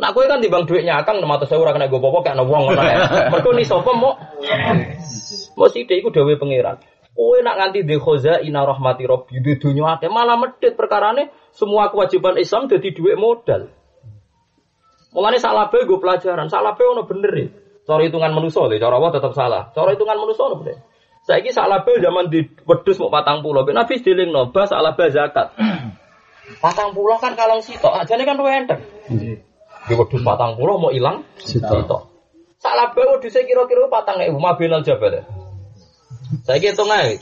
Nah, 0.00 0.08
gue 0.14 0.24
kan 0.24 0.40
timbang 0.40 0.64
duitnya 0.64 1.00
akang 1.02 1.20
600 1.20 1.48
saya 1.48 1.60
ora 1.60 1.72
kena 1.74 1.90
gue 1.90 2.00
popok 2.00 2.22
kayak 2.24 2.44
uang 2.44 2.62
ngono 2.70 2.82
ya. 2.82 2.96
Mergo 3.32 3.50
ni 3.56 3.64
sapa 3.64 3.92
mau 3.92 4.14
mau 5.56 5.68
sithik 5.68 6.00
iku 6.00 6.08
dawuhe 6.14 6.38
pangeran. 6.38 6.80
Kowe 7.12 7.36
nak 7.44 7.60
nganti 7.60 7.84
di 7.84 7.96
khoza 8.00 8.40
ina 8.40 8.64
rahmati 8.64 9.04
rabbi 9.04 9.44
di 9.44 9.60
dunya 9.60 10.00
akeh 10.00 10.08
malah 10.08 10.40
medit 10.40 10.72
perkarane 10.72 11.28
semua 11.52 11.92
kewajiban 11.92 12.40
Islam 12.40 12.72
jadi 12.72 12.88
duit 12.88 13.20
modal. 13.20 13.68
Mulane 15.12 15.36
salah 15.36 15.68
bae 15.68 15.84
gue 15.84 16.00
pelajaran, 16.00 16.48
salah 16.48 16.72
bae 16.72 16.88
ono 16.88 17.04
bener 17.04 17.32
e. 17.36 17.46
Cara 17.84 18.00
hitungan 18.00 18.32
manusia 18.32 18.64
lho, 18.64 18.80
cara 18.80 18.96
Allah 18.96 19.12
tetap 19.12 19.36
salah. 19.36 19.68
Cara 19.76 19.92
hitungan 19.92 20.16
manusia 20.16 20.48
ono 20.48 20.56
bener. 20.64 20.80
Saiki 21.22 21.54
salah 21.54 21.86
bae 21.86 22.02
zaman 22.02 22.34
di 22.34 22.42
wedhus 22.66 22.98
mau 22.98 23.10
patang 23.14 23.46
pulau. 23.46 23.62
Ben 23.62 23.78
Nabi 23.78 24.02
dilingno 24.02 24.50
bas 24.50 24.74
salah 24.74 24.98
bae 24.98 25.10
zakat. 25.14 25.54
Patang 26.58 26.90
pulau 26.92 27.16
kan 27.22 27.38
kalong 27.38 27.62
sitok, 27.62 27.94
ajane 28.02 28.26
kan 28.26 28.34
luwih 28.34 28.52
enteng. 28.52 28.82
Di 29.86 29.94
wedhus 29.94 30.20
patang 30.26 30.58
pulau 30.58 30.76
mau 30.76 30.90
ilang 30.90 31.22
Sitok. 31.38 31.86
sitok. 31.86 32.02
Salah 32.58 32.90
bawa 32.94 33.22
di 33.22 33.30
saya 33.30 33.46
kira-kira 33.46 33.86
patang 33.86 34.18
ewu 34.20 34.42
mabinal 34.42 34.82
jabal. 34.82 35.22
Saya 36.42 36.58
hitung 36.58 36.90
aja. 36.90 37.14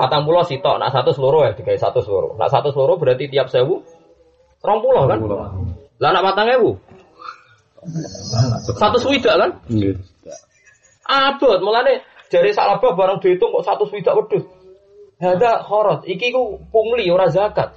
Patang 0.00 0.24
pulau 0.24 0.42
sitok, 0.48 0.80
nak 0.80 0.96
satu 0.96 1.12
seluruh 1.12 1.44
ya, 1.44 1.52
tiga 1.52 1.76
satu 1.76 2.00
seluruh. 2.00 2.40
Nak 2.40 2.48
satu 2.48 2.72
seluruh 2.72 2.96
berarti 2.96 3.28
tiap 3.28 3.52
sewu, 3.52 3.84
rong 4.64 4.80
pulau 4.80 5.04
kan? 5.04 5.20
Lah 6.00 6.10
nak 6.16 6.24
patang 6.32 6.48
ewu, 6.56 6.80
satu 8.76 8.96
swidak 9.00 9.34
kan? 9.36 9.50
Nggih. 9.68 9.96
Abot, 11.08 11.60
mulane 11.64 12.04
dari 12.28 12.50
salabah 12.52 12.92
barang 12.92 13.18
dihitung 13.24 13.50
kok 13.52 13.64
satu 13.64 13.88
swidak 13.88 14.14
wedhus. 14.16 14.44
Hada 15.18 15.66
khorot, 15.66 16.06
iki 16.06 16.30
ku 16.30 16.62
pungli 16.70 17.10
ora 17.10 17.26
zakat. 17.26 17.74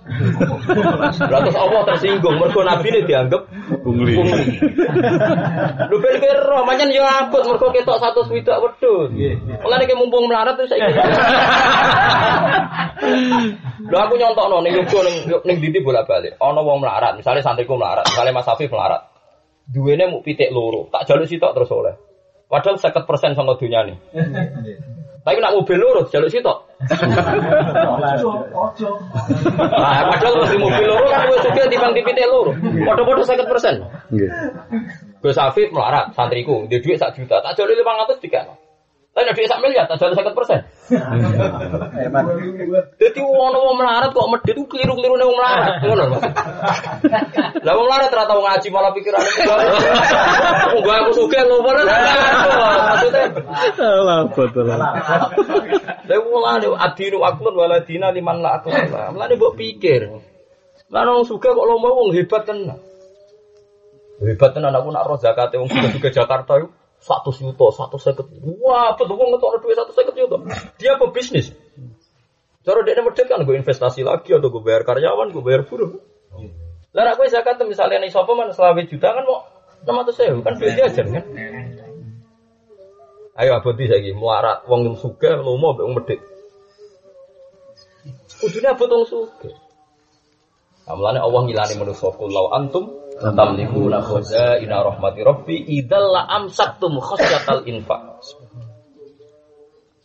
Lalu 1.17 1.49
Allah 1.57 1.81
tersinggung, 1.89 2.37
mergo 2.37 2.61
nabi 2.61 2.93
ini 2.93 3.01
dianggap 3.09 3.49
Pungli. 3.81 4.13
Lu 5.89 5.95
ben 5.97 6.15
kowe 6.21 6.33
roh, 6.37 6.61
manyen 6.69 6.93
yo 6.93 7.01
abot 7.01 7.41
mergo 7.41 7.73
ketok 7.73 7.97
satu 7.97 8.29
swidak 8.29 8.61
wedhus. 8.61 9.09
Mulane 9.65 9.89
ki 9.89 9.97
mumpung 9.97 10.29
melarat 10.29 10.53
terus 10.53 10.69
saiki. 10.69 10.93
Lho 13.89 13.97
aku 13.97 14.13
nyontokno 14.21 14.61
ning 14.61 14.77
yoga 14.77 15.01
ning 15.09 15.15
ning 15.41 15.55
ndi 15.65 15.81
bolak-balik. 15.81 16.37
Ana 16.37 16.61
wong 16.61 16.85
melarat, 16.85 17.17
misalnya 17.17 17.41
santriku 17.41 17.73
melarat, 17.73 18.05
misalnya 18.05 18.37
Mas 18.37 18.45
Afif 18.45 18.69
melarat. 18.69 19.09
Duwene 19.65 20.13
mu 20.13 20.21
pitik 20.21 20.53
loro, 20.53 20.93
tak 20.93 21.09
jaluk 21.09 21.25
sitok 21.25 21.57
terus 21.57 21.73
oleh. 21.73 21.97
Padahal 22.51 22.75
50% 22.75 23.31
sama 23.31 23.55
dunia 23.55 23.87
nih. 23.87 23.95
Tapi 25.21 25.37
nak 25.37 25.53
mobil 25.53 25.77
loro, 25.77 26.01
jaluk 26.09 26.33
sitok. 26.33 26.57
Nah, 29.61 30.01
padahal 30.09 30.33
mesti 30.41 30.57
mobil 30.57 30.85
loro 30.89 31.05
kan 31.07 31.29
gue 31.29 31.37
juga 31.45 31.63
timbang 31.69 31.93
di 31.93 32.01
pitik 32.01 32.25
loro. 32.25 32.51
Podo-podo 32.57 33.21
50%. 33.23 34.11
Nggih. 34.11 34.29
Gus 35.21 35.37
Afif 35.37 35.69
melarat 35.69 36.11
santriku, 36.17 36.65
dia 36.65 36.81
duit 36.81 36.97
sak 36.97 37.13
juta, 37.13 37.37
tak 37.45 37.53
jalur 37.53 37.77
lima 37.77 37.93
ratus 38.01 38.17
tiga. 38.17 38.49
Tapi 39.11 39.27
ada 39.27 39.35
duit 39.35 39.51
sak 39.51 39.59
miliar, 39.59 39.91
tak 39.91 39.99
sakit 39.99 40.31
persen. 40.31 40.63
Jadi 42.95 43.19
wono 43.19 43.59
wong 43.59 43.75
melarat 43.83 44.15
kok 44.15 44.23
medit 44.31 44.55
itu 44.55 44.63
keliru 44.71 44.95
keliru 44.95 45.19
nih 45.19 45.27
wong 45.27 45.35
melarat, 45.35 45.83
ngono 45.83 46.03
mas. 46.15 46.23
Lah 47.59 47.75
wong 47.75 47.91
melarat 47.91 48.07
ternyata 48.07 48.39
wong 48.39 48.47
ngaji 48.47 48.67
malah 48.71 48.91
pikiran 48.95 49.19
Enggak 50.79 50.95
aku 51.03 51.11
suka 51.11 51.43
ngobrol 51.43 51.83
maksudnya. 51.83 53.23
Salah 53.75 54.31
betul. 54.31 54.63
Lah 54.71 56.17
wong 56.23 56.43
lane 56.47 56.67
adinu 56.71 57.19
aklun 57.27 57.55
waladina 57.59 58.15
liman 58.15 58.39
la 58.39 58.63
akal. 58.63 58.71
Lane 58.95 59.33
mbok 59.35 59.59
pikir. 59.59 60.07
Lah 60.87 61.03
wong 61.03 61.27
suka 61.27 61.51
kok 61.51 61.67
lomba 61.67 61.91
wong 61.91 62.15
hebat 62.15 62.47
tenan. 62.47 62.79
Hebat 64.23 64.55
tenan 64.55 64.71
aku 64.71 64.87
nak 64.95 65.03
roh 65.03 65.19
zakate 65.19 65.59
wong 65.59 65.67
suka 65.67 65.91
juga 65.99 66.09
Jakarta 66.15 66.63
itu 66.63 66.71
satu 67.01 67.33
juta, 67.33 67.67
satu 67.73 67.97
seket. 67.97 68.29
Wah, 68.61 68.93
betul 68.93 69.17
wong 69.17 69.33
ngetok 69.33 69.65
duit 69.65 69.73
satu 69.73 69.91
seket 69.97 70.13
juta. 70.13 70.37
Dia 70.77 71.01
pebisnis. 71.01 71.49
Cara 72.61 72.85
dia 72.85 73.01
medit 73.01 73.25
kan 73.25 73.41
gue 73.41 73.57
investasi 73.57 74.05
lagi 74.05 74.37
atau 74.37 74.53
gue 74.53 74.61
bayar 74.61 74.85
karyawan, 74.85 75.33
gue 75.33 75.41
bayar 75.41 75.65
buruh. 75.65 75.97
Lah 76.93 77.01
nak 77.09 77.17
gue 77.17 77.25
zakat 77.25 77.57
misalnya 77.65 77.97
nih 78.05 78.13
sopo 78.13 78.37
mana 78.37 78.53
selawe 78.53 78.77
juta 78.85 79.17
kan 79.17 79.25
mau 79.25 79.41
enam 79.81 80.05
ratus 80.05 80.15
sewu 80.21 80.45
kan 80.45 80.53
duit 80.61 80.77
jajan 80.77 81.09
kan. 81.09 81.25
Ayo 83.33 83.57
abadi 83.57 83.89
saiki 83.89 84.13
melarat 84.13 84.69
wong 84.69 84.85
yang 84.85 84.97
suka 85.01 85.41
lomo 85.41 85.73
mbek 85.73 85.85
wong 85.89 85.95
medit. 85.97 86.21
Kudune 88.37 88.67
abot 88.69 88.91
wong 88.93 89.05
suka. 89.09 89.49
Amlane 90.85 91.17
Allah 91.17 91.41
ngilani 91.49 91.81
manusa 91.81 92.13
kullau 92.13 92.53
antum 92.53 93.00
tamlikuna 93.29 94.01
khazaina 94.01 94.81
rahmati 94.81 95.21
rabbi 95.21 95.55
idzal 95.77 96.09
la 96.09 96.25
amsaktum 96.41 96.97
khasyatal 96.97 97.61
infaq. 97.69 98.01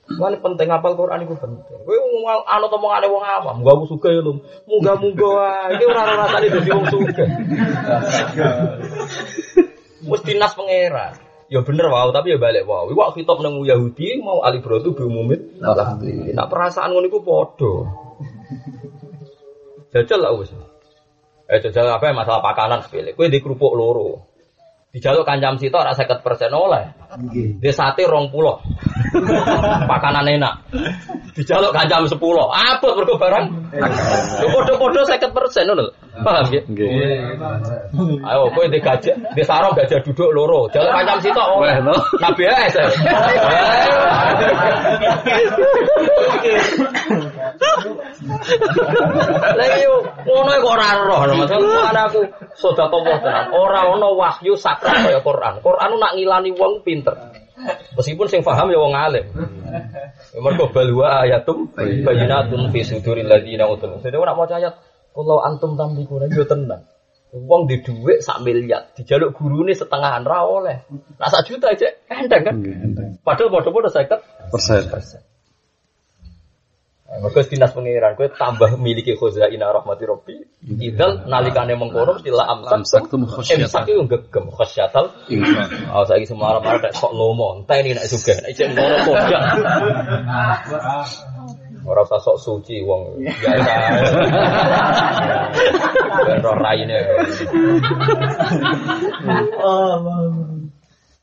Mana 0.07 0.39
penting 0.39 0.71
apal 0.71 0.95
Quran 0.95 1.27
itu 1.27 1.35
penting. 1.35 1.83
Kowe 1.83 1.97
ngomong 1.99 2.47
anu 2.47 2.67
omongane 2.71 3.11
wong 3.11 3.25
awam, 3.27 3.57
gak 3.67 3.75
aku 3.75 3.85
suka 3.91 4.15
ya 4.15 4.23
lho. 4.23 4.39
Muga-muga 4.71 5.27
wae 5.27 5.75
iki 5.75 5.85
ora 5.89 6.03
rasane 6.07 6.47
dadi 6.47 6.71
wong 6.71 6.87
suka. 6.87 7.25
Mesti 10.07 10.33
nas 10.39 10.55
pangeran. 10.55 11.19
Ya 11.51 11.63
bener 11.63 11.91
wow, 11.91 12.15
tapi 12.15 12.35
ya 12.35 12.39
balik 12.39 12.71
wow. 12.71 12.87
Iku 12.87 13.03
kitab 13.19 13.43
nang 13.43 13.59
Yahudi 13.67 14.23
mau 14.23 14.47
ali 14.47 14.63
brotu 14.63 14.95
bi 14.95 15.03
umumit. 15.03 15.59
Nah 15.59 16.47
perasaan 16.47 16.95
ngono 16.95 17.11
iku 17.11 17.27
padha. 17.27 17.75
Jajal 19.91 20.23
lah 20.23 20.39
wis. 20.39 20.55
Eh 21.47 21.63
jajal 21.63 21.87
apa 21.87 22.11
ya 22.11 22.15
masalah 22.15 22.43
pakanan 22.43 22.83
sepele. 22.83 23.15
Kowe 23.15 23.31
di 23.31 23.39
kerupuk 23.39 23.79
loro. 23.79 24.37
Dijaluk 24.97 25.29
kancam 25.29 25.61
sitok 25.61 25.85
ora 25.85 25.93
50% 25.93 26.25
oleh. 26.57 26.85
Dia 27.61 27.73
sate 27.77 28.09
rong 28.09 28.33
pulau. 28.33 28.57
Pakanan 29.93 30.25
enak. 30.25 30.73
Dijaluk 31.37 31.77
kancam 31.77 32.09
10. 32.09 32.17
Apa 32.17 32.89
mergo 32.97 33.21
barang? 33.21 33.45
Yo 34.41 34.47
padha-padha 34.57 35.03
50% 35.05 35.69
ngono 35.69 35.83
lho. 35.85 35.93
Paham 36.25 36.47
ya? 36.49 36.61
Nggih. 36.65 36.91
Ayo 38.25 38.43
kowe 38.57 38.67
di 38.73 38.81
gajah, 38.81 39.17
di 39.37 39.43
sarong 39.45 39.77
gajah 39.77 40.01
duduk 40.01 40.31
loro. 40.33 40.69
Kancam 40.73 41.19
sitok 41.21 41.61
oleh. 41.61 41.77
Weh, 41.77 41.77
no. 41.85 41.95
Nabi 42.23 42.45
AS. 42.49 42.73
ya. 42.73 42.87
Lagi 49.57 49.79
yo 49.85 49.95
ngono 50.25 50.51
kok 50.57 50.73
ora 50.73 50.89
roh, 51.05 51.21
maksudnya 51.37 52.03
aku 52.09 52.21
sedekah 52.57 53.19
tenan. 53.21 53.47
Ora 53.53 53.81
ono 53.93 54.17
wahyu 54.17 54.57
sakral 54.57 54.97
kaya 55.05 55.21
Quran. 55.21 55.61
Quran 55.61 55.91
nak 56.01 56.13
ngilani 56.17 56.51
wong 56.57 56.81
pinter. 56.81 57.15
Meskipun 57.97 58.29
sing 58.29 58.41
paham 58.45 58.69
ya 58.69 58.79
wong 58.79 58.93
alim. 58.93 59.27
Mergo 60.37 60.69
balwa 60.69 61.25
ayatum 61.25 61.73
bayyinatun 61.77 62.69
fi 62.73 62.81
suduril 62.85 63.27
ladina 63.27 63.65
utul. 63.69 64.01
Jadi 64.05 64.17
ora 64.17 64.37
maca 64.37 64.61
ayat 64.61 64.77
kalau 65.17 65.41
antum 65.41 65.81
tamlikuna 65.81 66.29
yo 66.29 66.45
tenang. 66.45 66.85
Wong 67.33 67.69
di 67.69 67.81
dhuwit 67.85 68.25
sak 68.25 68.41
miliar, 68.45 68.93
dijaluk 68.97 69.37
gurune 69.37 69.73
setengahan 69.73 70.25
ra 70.25 70.45
oleh. 70.45 70.85
Nak 71.21 71.29
sak 71.33 71.49
juta 71.49 71.73
aja 71.73 71.89
endang 72.09 72.43
kan. 72.45 72.55
Nggih, 72.61 72.77
enteng. 72.81 73.09
Padahal 73.21 73.51
padha-padha 73.53 73.91
50 73.93 74.53
Persen. 74.53 75.21
Mereka 77.07 77.49
dinas 77.49 77.71
pengiran, 77.71 78.19
kue 78.19 78.29
tambah 78.35 78.77
miliki 78.83 79.15
khuzaina 79.15 79.71
rahmati 79.71 80.05
rabbi. 80.05 80.37
Idal 80.81 81.25
nalikane 81.31 81.79
mengkono 81.79 82.19
sila 82.19 82.45
amsak. 82.51 82.83
Amsaktum 82.83 83.23
khasyatan. 83.31 83.63
Imsak 83.63 83.87
itu 83.89 84.03
gegem 84.11 84.47
khasyatal. 84.51 85.15
Infak. 85.31 85.69
Oh 85.95 86.03
saiki 86.03 86.27
semua 86.27 86.59
marah 86.59 86.83
nek 86.83 86.93
sok 86.99 87.15
lomo, 87.15 87.63
entah 87.63 87.79
ini 87.79 87.95
nek 87.95 88.11
juga, 88.11 88.35
nek 88.43 88.53
cek 88.53 88.69
ngono. 88.75 88.97
Ora 91.87 92.03
usah 92.03 92.19
sok 92.19 92.37
suci 92.43 92.83
wong 92.83 93.23
biasa. 93.23 93.75
Ben 96.27 96.39
ro 96.43 96.53
raine. 96.59 96.99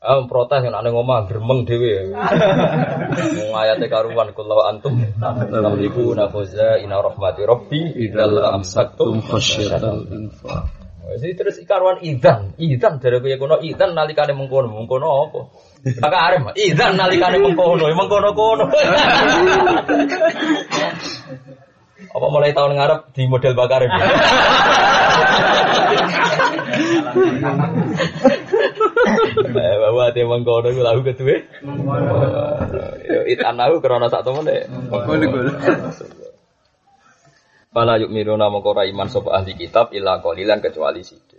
Ah 0.04 0.20
protes 0.24 0.64
ngomong 0.64 1.28
gremeng 1.28 1.68
dhewe. 1.68 2.12
Wong 3.36 3.50
ayate 3.52 3.92
karuan 3.92 4.32
kullu 4.32 4.64
antum 4.64 5.04
tamliku 5.20 6.16
nafuza 6.16 6.80
ina 6.80 7.00
rahmati 7.00 7.44
rabbi 7.44 7.80
idal 8.00 8.40
amsaktum 8.56 9.20
khasyatal 9.20 10.08
infak. 10.12 10.84
Jadi 11.04 11.36
terus 11.36 11.60
karuan 11.68 12.00
idan, 12.00 12.56
idan 12.56 12.96
dari 12.96 13.20
kaya 13.20 13.36
kono 13.36 13.60
idan 13.60 13.92
nalikane 13.92 14.32
mengkono, 14.32 14.72
mengkono 14.72 15.28
apa? 15.28 15.40
Maka 15.84 16.18
arem, 16.32 16.48
idan 16.56 16.96
nalikane 16.96 17.36
mengkono, 17.44 17.84
ya 17.84 17.96
mengkono 17.96 18.32
kono. 18.32 18.64
apa 22.14 22.26
mulai 22.30 22.54
tahun 22.54 22.78
ngarep 22.78 23.00
di 23.12 23.22
model 23.26 23.52
bakarim? 23.52 23.90
Eh, 29.44 29.76
bahwa 29.82 30.04
dia 30.14 30.24
mengkono 30.24 30.72
itu 30.72 30.80
lagu 30.80 31.00
kedua. 31.04 31.36
Itan 33.28 33.60
aku 33.60 33.84
karena 33.84 34.08
sak 34.08 34.24
temen 34.24 34.46
deh. 34.48 34.64
Fala 37.74 37.98
yuk 37.98 38.14
miruna 38.14 38.46
mengkora 38.54 38.86
iman 38.86 39.10
sopa 39.10 39.42
ahli 39.42 39.58
kitab 39.58 39.90
illa 39.90 40.22
qalilan 40.22 40.62
kecuali 40.62 41.02
sithik. 41.02 41.33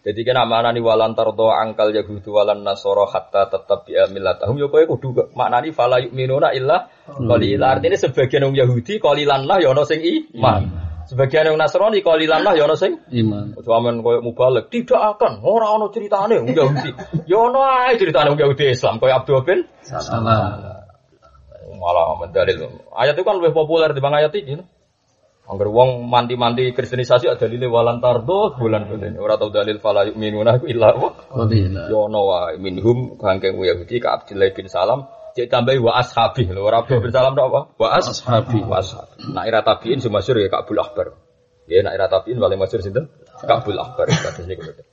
Jadi 0.00 0.20
kena 0.24 0.48
maknani 0.48 0.80
walan 0.80 1.12
tardo 1.12 1.52
angkal 1.52 1.92
yahudu 1.92 2.32
walan 2.32 2.64
nasoro 2.64 3.04
hatta 3.04 3.52
tetap 3.52 3.84
bi 3.84 3.92
millatahum 4.08 4.56
yo 4.56 4.72
kowe 4.72 4.80
kudu 4.88 5.28
maknani 5.36 5.76
fala 5.76 6.00
yuk 6.00 6.16
miruna 6.16 6.56
illa 6.56 6.88
qalilan. 7.04 7.84
Artinya 7.84 8.00
sebagian 8.00 8.48
wong 8.48 8.56
Yahudi 8.56 8.96
qalilan 8.96 9.44
lah 9.44 9.60
ya 9.60 9.76
ono 9.76 9.84
sing 9.84 10.00
iman. 10.00 10.62
Sebagian 11.04 11.52
wong 11.52 11.60
Nasrani 11.60 12.00
qalilan 12.00 12.40
lah 12.40 12.56
ya 12.56 12.64
ono 12.64 12.80
sing 12.80 12.96
Iman. 13.12 13.60
Cuman 13.60 14.00
koyo 14.00 14.24
mubalek 14.24 14.72
tidak 14.72 15.20
akan 15.20 15.44
ora 15.44 15.68
ono 15.76 15.92
ceritane 15.92 16.40
wong 16.40 16.48
Yahudi. 16.56 16.90
Ya 17.28 17.36
ono 17.36 17.60
ae 17.60 18.00
ceritane 18.00 18.32
wong 18.32 18.40
Yahudi 18.40 18.72
Islam 18.72 18.96
koyo 18.96 19.20
Abdul 19.20 19.44
bin 19.44 19.68
Salah. 19.84 20.80
malah 21.80 22.12
mendalil. 22.20 22.68
Ayat 22.92 23.16
itu 23.16 23.24
kan 23.24 23.40
lebih 23.40 23.56
populer 23.56 23.92
dibanding 23.96 24.20
ayat 24.20 24.32
ini. 24.36 24.64
Angger 25.50 25.66
wong 25.66 26.06
manti-manti 26.06 26.70
kristenisasi 26.70 27.26
ada 27.26 27.42
dalile 27.42 27.66
walan 27.66 27.98
tardo 27.98 28.54
bulan 28.54 28.86
bulan 28.86 29.18
ora 29.18 29.34
tau 29.34 29.50
dalil 29.50 29.82
fala 29.82 30.06
yu'minuna 30.06 30.62
illa 30.62 30.94
wa. 30.94 31.10
Qalila. 31.10 31.90
yo 31.90 32.06
ono 32.06 32.20
wae 32.30 32.54
minhum 32.62 33.18
kangkeng 33.18 33.58
Yahudi 33.58 33.98
ka 33.98 34.14
Abdullah 34.14 34.46
bin 34.54 34.70
Salam. 34.70 35.10
Cek 35.34 35.50
tambahi 35.50 35.82
wa 35.82 35.98
ashabi 35.98 36.46
lho 36.46 36.62
ora 36.62 36.86
Abdullah 36.86 37.02
bin 37.02 37.10
Salam 37.10 37.34
apa? 37.34 37.74
Wa 37.74 37.88
as 37.98 38.06
Ashabi. 38.06 38.62
wa 38.62 38.78
ashabi 38.78 39.26
nak 39.34 39.44
ira 39.50 39.66
tabiin 39.66 39.98
sing 39.98 40.14
masyhur 40.14 40.38
ya 40.38 40.46
Ka'bul 40.54 40.78
Akbar. 40.78 41.18
Ya 41.66 41.82
nak 41.82 41.98
ira 41.98 42.06
tabiin 42.06 42.38
paling 42.38 42.58
masyhur 42.62 42.86
sinten? 42.86 43.10
Ka'bul 43.42 43.74
Akbar 43.74 44.06
kados 44.06 44.46
niku 44.46 44.70
lho 44.70 44.86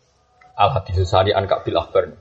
al 0.57 0.73
hadis 0.73 0.97
sani 1.05 1.37
an 1.37 1.45
Ka'bul 1.45 1.77
Akbar. 1.77 2.17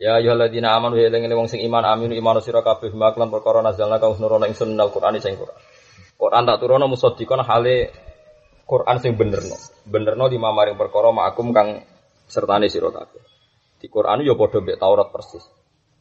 Ya 0.00 0.16
ayyuhalladzina 0.16 0.72
amanu 0.72 0.96
ya 0.96 1.12
eling 1.12 1.28
wong 1.36 1.52
sing 1.52 1.60
iman 1.68 1.84
aminu 1.84 2.16
iman 2.16 2.40
sira 2.40 2.64
kabeh 2.64 2.88
maklan 2.96 3.28
perkara 3.28 3.60
nazalna 3.60 4.00
kang 4.00 4.16
nurono 4.16 4.48
ingsun 4.48 4.72
nal 4.80 4.88
Qur'ani 4.88 5.20
sing 5.20 5.36
Qur'an 5.36 5.73
Quran 6.14 6.42
tak 6.46 6.58
turono 6.62 6.86
musaddiqon 6.86 7.42
hale 7.42 7.90
Quran 8.64 8.96
sing 9.02 9.12
benerno. 9.18 9.56
Benerno 9.84 10.24
di 10.30 10.38
mamaring 10.40 10.78
perkara 10.78 11.12
makum 11.12 11.52
kang 11.52 11.84
sertane 12.24 12.72
sira 12.72 12.88
kabeh. 12.88 13.22
Di 13.76 13.86
Quran 13.92 14.24
ya 14.24 14.32
padha 14.32 14.64
mbek 14.64 14.80
Taurat 14.80 15.12
persis. 15.12 15.44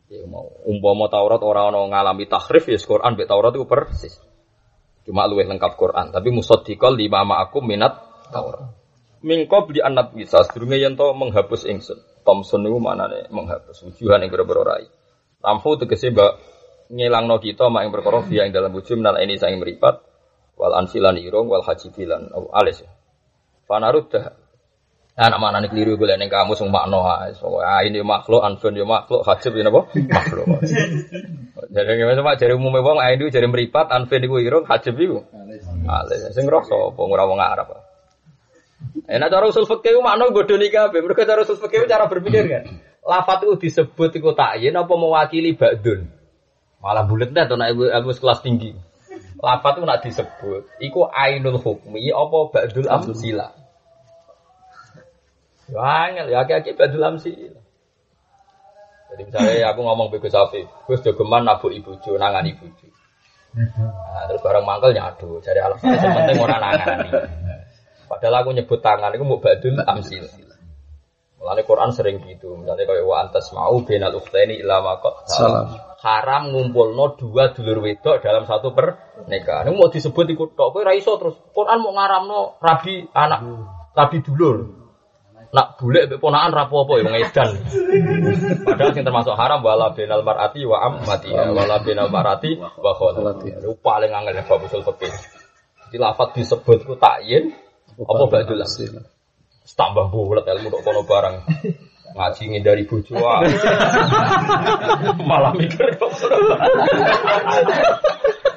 Ya 0.07 0.23
mau 0.29 0.47
umpama 0.63 1.11
Taurat 1.11 1.41
ora 1.43 1.67
ana 1.67 1.83
ngalami 1.83 2.29
tahrif 2.31 2.71
ya 2.71 2.79
Quran 2.79 3.19
mbek 3.19 3.27
Taurat 3.27 3.51
itu 3.51 3.67
persis. 3.67 4.15
Cuma 5.03 5.27
luwih 5.27 5.43
lengkap 5.43 5.75
Quran, 5.75 6.15
tapi 6.15 6.31
musaddiqon 6.31 6.95
lima 6.95 7.27
ma'akum 7.27 7.67
minat 7.67 7.99
Taurat. 8.31 8.71
Min 9.23 9.47
qabli 9.51 9.83
an 9.83 9.99
bisa 10.15 10.47
sedurunge 10.47 10.79
yen 10.79 10.95
to 10.95 11.11
menghapus 11.11 11.67
ingsun. 11.67 11.99
Thompson 12.23 12.63
niku 12.63 12.79
manane 12.79 13.27
menghapus 13.27 13.83
wujuhan 13.83 14.23
ing 14.23 14.31
boro 14.31 14.63
rai. 14.63 14.87
Tamhu 15.43 15.75
tegese 15.75 16.15
mbak 16.15 16.39
ngilangno 16.91 17.39
kita 17.39 17.69
mak 17.69 17.87
ing 17.87 17.91
perkara 17.93 18.25
fiya 18.25 18.47
ing 18.47 18.53
dalam 18.55 18.73
wujud 18.75 18.99
menal 18.99 19.19
ini 19.21 19.39
saing 19.39 19.59
meripat 19.61 20.03
wal 20.57 20.73
ansilan 20.75 21.15
irung 21.19 21.47
wal 21.47 21.63
hajibilan 21.63 22.31
oh, 22.33 22.51
alis 22.51 22.83
ya. 22.83 22.91
Fanaruddah 23.63 24.43
Nah, 25.13 25.29
nak 25.29 25.45
mana 25.45 25.61
nih 25.61 25.69
keliru 25.69 25.93
gue 25.93 26.09
ning 26.17 26.25
kamu 26.25 26.57
sing 26.57 26.73
makno. 26.73 27.05
So, 27.37 27.61
ah 27.61 27.85
ini 27.85 28.01
makhluk, 28.01 28.41
anfun 28.41 28.73
yo 28.73 28.89
makhluk, 28.89 29.21
hajib 29.21 29.53
ini 29.53 29.69
apa? 29.69 29.81
Makhluk. 29.93 30.45
Jadi 31.77 31.89
gimana 32.01 32.17
sama 32.17 32.33
jari 32.33 32.57
umumnya 32.57 32.81
wong 32.81 32.97
ae 32.97 33.21
jari 33.29 33.45
meripat, 33.45 33.93
anfun 33.93 34.25
iku 34.25 34.41
irung, 34.41 34.65
hajib 34.65 34.97
iku. 34.97 35.21
Alis. 35.85 36.33
Sing 36.33 36.49
sapa 36.49 36.97
ora 36.97 37.29
wong 37.29 37.37
Arab. 37.37 37.77
Enak 39.05 39.29
cara 39.29 39.45
usul 39.53 39.69
fikih 39.69 40.01
makna 40.01 40.33
bodoni 40.33 40.73
kabeh. 40.73 41.05
Mergo 41.05 41.21
cara 41.21 41.45
usul 41.45 41.61
fikih 41.61 41.85
cara 41.85 42.09
berpikir 42.09 42.49
kan. 42.49 42.63
Lafat 43.05 43.45
itu 43.45 43.69
disebut 43.69 44.17
iku 44.17 44.33
takyin 44.33 44.73
apa 44.73 44.93
mewakili 44.97 45.53
ba'dun. 45.53 46.09
Malah 46.83 47.07
bulet 47.07 47.31
dah 47.31 47.47
to 47.47 47.55
nek 47.55 47.71
ilmu 47.71 48.11
kelas 48.11 48.43
tinggi. 48.43 48.75
Lafat 49.39 49.79
itu 49.79 49.83
nak 49.87 49.99
disebut 50.03 50.63
iku 50.83 51.07
ainul 51.07 51.59
hukmi 51.59 52.11
apa 52.11 52.37
ba'dul 52.51 52.91
amsila. 52.91 53.55
Ya 55.71 55.79
angel 55.79 56.27
ya 56.27 56.43
aki-aki 56.43 56.75
ba'dul 56.75 57.03
amsila. 57.07 57.59
Jadi 59.13 59.21
misalnya 59.29 59.71
aku 59.71 59.79
ngomong 59.85 60.09
ke 60.09 60.19
Gus 60.25 60.33
Afif, 60.35 60.67
Gus 60.89 61.05
jogeman 61.05 61.45
nabuk 61.47 61.69
ibu 61.69 61.95
jo 62.03 62.19
nangani 62.19 62.51
ibu 62.55 62.65
jo. 62.81 62.89
Nah, 63.53 64.25
terus 64.25 64.41
barang 64.41 64.65
mangkel 64.65 64.97
nyadu, 64.97 65.37
jadi 65.45 65.69
alasan 65.69 65.93
penting 65.93 66.41
orang 66.41 66.57
nangani. 66.57 67.09
Padahal 68.09 68.41
aku 68.41 68.49
nyebut 68.57 68.81
tangan 68.81 69.13
itu 69.13 69.21
mau 69.21 69.37
badul 69.37 69.77
amsil. 69.85 70.25
Mulane 71.37 71.61
Quran 71.67 71.91
sering 71.91 72.23
gitu, 72.25 72.55
misalnya 72.55 72.87
kayak 72.87 73.05
wa 73.05 73.21
antas 73.21 73.51
mau 73.51 73.75
benal 73.83 74.15
ukhtaini 74.15 74.63
ila 74.63 74.97
Salam. 75.29 75.82
Haram 76.03 76.51
ngumpulno 76.51 77.15
dua 77.15 77.55
dulur 77.55 77.79
wedok 77.79 78.19
dalam 78.19 78.43
satu 78.43 78.75
pernikahan. 78.75 79.71
Ini 79.71 79.79
mau 79.79 79.87
disebut 79.87 80.27
ikut 80.35 80.51
tok, 80.51 80.75
kowe 80.75 80.83
ra 80.83 80.91
terus. 80.99 81.39
Quran 81.55 81.79
mau 81.79 81.95
ngaramno 81.95 82.59
rabi 82.59 83.07
anak, 83.15 83.39
rabi 83.95 84.19
dulur. 84.19 84.83
Nak 85.53 85.77
bule 85.77 86.09
mbek 86.09 86.17
ponakan 86.17 86.49
ra 86.49 86.65
apa-apa 86.65 86.93
ya 86.97 87.03
wong 87.05 87.15
edan. 87.23 87.49
Padahal 88.65 88.91
sing 88.97 89.05
termasuk 89.05 89.37
haram 89.37 89.61
wala 89.61 89.93
benal 89.93 90.25
mar'ati 90.25 90.65
wa 90.65 90.81
ammati 90.81 91.29
wala 91.29 91.77
benal 91.85 92.09
mar'ati 92.09 92.57
wa 92.57 92.91
khalati. 92.97 93.61
Itu 93.61 93.77
paling 93.77 94.09
angel 94.09 94.41
bab 94.49 94.65
usul 94.65 94.81
fikih. 94.81 95.13
Jadi 95.87 95.97
lafat 96.01 96.33
disebut 96.33 96.89
ku 96.89 96.97
takyin 96.97 97.53
apa 98.01 98.23
badul. 98.33 98.65
Tambah 99.77 100.09
bulat 100.09 100.43
ilmu 100.43 100.73
kok 100.73 100.81
kono 100.81 101.05
barang. 101.05 101.35
Ngaji 102.13 102.43
ngindari 102.45 102.83
bojo 102.85 103.17
ah. 103.25 103.41
Malah 105.29 105.53
mikir 105.57 105.97
kok. 105.97 106.13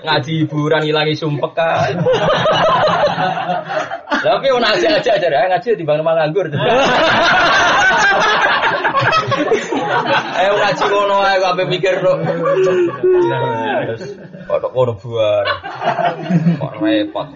Ngaji 0.05 0.33
hiburan 0.45 0.85
hilangi 0.85 1.17
sumpek 1.17 1.53
kan. 1.57 1.97
Tapi 4.21 4.47
mau 4.53 4.61
ngaji 4.61 4.87
aja 4.93 5.11
aja 5.17 5.29
ya, 5.33 5.49
ngaji 5.49 5.69
di 5.73 5.85
bang 5.89 6.05
nganggur. 6.05 6.47
Ayo 10.37 10.53
ngaji 10.59 10.85
ngono 10.91 11.17
ae 11.23 11.37
kok 11.41 11.55
mikir 11.71 11.95
kok. 12.03 12.19
Kok 14.47 14.71
kono 14.75 14.93
buar. 14.99 15.47
Kok 16.61 16.73
repot. 16.83 17.27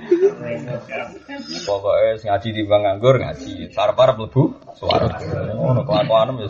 Pokoknya 1.66 2.12
sing 2.18 2.28
ngaji 2.30 2.48
di 2.52 2.62
bang 2.66 2.82
nganggur 2.84 3.16
ngaji. 3.18 3.52
Sarap-sarap 3.72 4.16
mlebu 4.18 4.42
suara. 4.76 5.08
Ngono 5.54 5.86
kelakuanem 5.86 6.36
ya. 6.44 6.48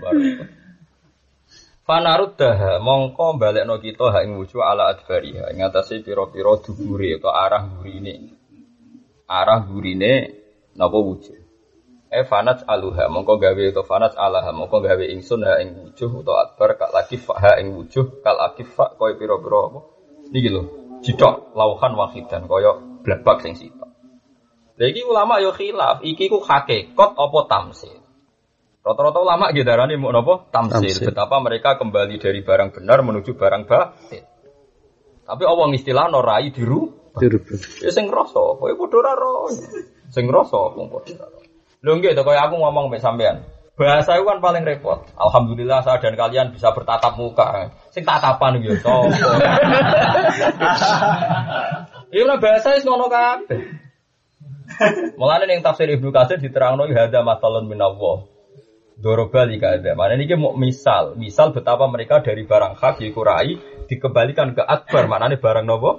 Baru. 0.00 0.20
Fanarud 1.84 2.40
dah 2.40 2.80
mongko 2.80 3.36
balekno 3.36 3.76
kita 3.76 4.08
hak 4.08 4.24
ing 4.24 4.40
wujuh 4.40 4.64
ala 4.64 4.88
adbariha 4.96 5.52
ing 5.52 5.60
atase 5.68 6.00
pira-pira 6.00 6.56
dubure 6.64 7.20
atau 7.20 7.28
arah 7.28 7.60
gurine. 7.76 8.32
Arah 9.28 9.60
gurine 9.68 10.32
napa 10.80 10.96
wujuh. 10.96 11.43
E 12.14 12.22
fanat 12.22 12.62
aluha 12.70 13.10
mongko 13.10 13.42
gawe 13.42 13.64
to 13.74 13.82
fanat 13.82 14.14
alaha 14.14 14.54
mongko 14.54 14.78
gawe 14.86 15.02
ingsun 15.02 15.42
ha 15.42 15.58
ing 15.58 15.74
wujuh 15.82 16.22
utawa 16.22 16.46
adbar 16.46 16.78
kak 16.78 16.94
lagi 16.94 17.18
ha 17.18 17.58
ing 17.58 17.74
wujuh 17.74 18.22
kal 18.22 18.38
akifa 18.38 18.94
koyo 18.94 19.18
pira-pira 19.18 19.58
apa. 19.66 19.80
Niki 20.30 20.46
lho, 20.46 20.62
jidok 21.02 21.50
lauhan 21.58 21.98
wahidan 21.98 22.46
koyo 22.46 23.02
blabak 23.02 23.42
sing 23.42 23.58
sitok. 23.58 23.90
Lha 24.78 24.84
iki 24.86 25.02
ulama 25.02 25.42
yo 25.42 25.50
khilaf, 25.50 26.06
iki 26.06 26.30
ku 26.30 26.38
hakikat 26.38 27.10
apa 27.18 27.38
tamsil. 27.50 27.98
Rata-rata 28.84 29.18
ulama 29.18 29.50
gitu 29.50 29.66
darani 29.66 29.98
mau 29.98 30.14
nopo 30.14 30.46
tamsil. 30.54 30.94
Tamsil. 30.94 31.08
Betapa 31.10 31.42
mereka 31.42 31.80
kembali 31.80 32.20
dari 32.22 32.46
barang 32.46 32.78
benar 32.78 33.02
menuju 33.02 33.34
barang 33.34 33.66
batil. 33.66 34.22
Tapi 35.24 35.42
Allah 35.48 35.66
istilah 35.72 36.06
norai 36.12 36.52
diru. 36.52 37.10
Dirubah. 37.14 37.58
Ya 37.80 37.90
sing 37.94 38.10
rasa, 38.10 38.58
kowe 38.58 38.70
padha 38.74 38.96
ora 38.98 39.12
ro. 39.14 39.46
Sing 40.10 40.26
rasa 40.28 40.74
wong 40.74 40.90
padha 40.90 41.26
ora. 41.26 41.43
Lho 41.84 42.00
nggih 42.00 42.16
to 42.16 42.24
kaya 42.24 42.48
aku 42.48 42.56
ngomong 42.56 42.88
mek 42.88 43.04
sampean. 43.04 43.44
Bahasa 43.76 44.16
itu 44.16 44.24
kan 44.24 44.38
paling 44.40 44.64
repot. 44.64 45.04
Alhamdulillah 45.18 45.82
saya 45.84 46.00
dan 46.00 46.14
kalian 46.16 46.54
bisa 46.54 46.72
bertatap 46.72 47.18
muka. 47.18 47.74
Sing 47.92 48.06
tatapan 48.06 48.62
gitu. 48.62 48.78
sapa? 48.86 49.50
Iya 52.14 52.24
lah 52.24 52.38
bahasa 52.38 52.78
wis 52.78 52.86
ngono 52.86 53.10
kabeh. 53.10 53.60
Mulane 55.18 55.44
ning 55.44 55.60
tafsir 55.60 55.90
Ibnu 55.90 56.14
Katsir 56.14 56.40
diterangno 56.40 56.88
hadza 56.88 57.20
matalun 57.20 57.66
minallah. 57.66 58.30
Doroba 58.94 59.42
lika 59.42 59.74
ada. 59.74 59.98
Mana 59.98 60.14
ini 60.14 60.30
mau 60.38 60.54
misal, 60.54 61.18
misal 61.18 61.50
betapa 61.50 61.90
mereka 61.90 62.22
dari 62.22 62.46
barang 62.46 62.78
hak 62.78 63.02
yaiku 63.02 63.26
rai 63.26 63.58
dikembalikan 63.90 64.54
ke 64.54 64.62
akbar. 64.62 65.10
Mana 65.10 65.26
ini 65.28 65.36
barang 65.36 65.66
nopo? 65.66 65.98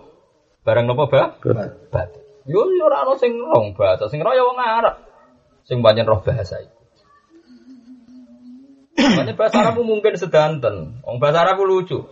Barang 0.63 0.87
nopo 0.87 1.11
ba? 1.11 1.35
Bat. 1.91 2.09
Yo 2.47 2.63
yo 2.71 2.87
ora 2.87 3.03
ono 3.03 3.19
sing 3.19 3.35
rong 3.35 3.75
bahasa, 3.75 4.07
sing 4.07 4.23
roh 4.23 4.31
ya 4.31 4.47
wong 4.47 4.57
Arab. 4.57 5.04
Sing 5.65 5.81
banyak 5.81 6.05
roh 6.05 6.21
bahasa 6.21 6.61
itu. 6.61 6.75
Makanya 8.95 9.33
bahasa 9.35 9.57
Arab 9.59 9.81
mungkin 9.83 10.15
sedanten. 10.15 11.01
Wong 11.03 11.17
bahasa 11.19 11.43
Arab 11.43 11.65
lucu. 11.65 12.05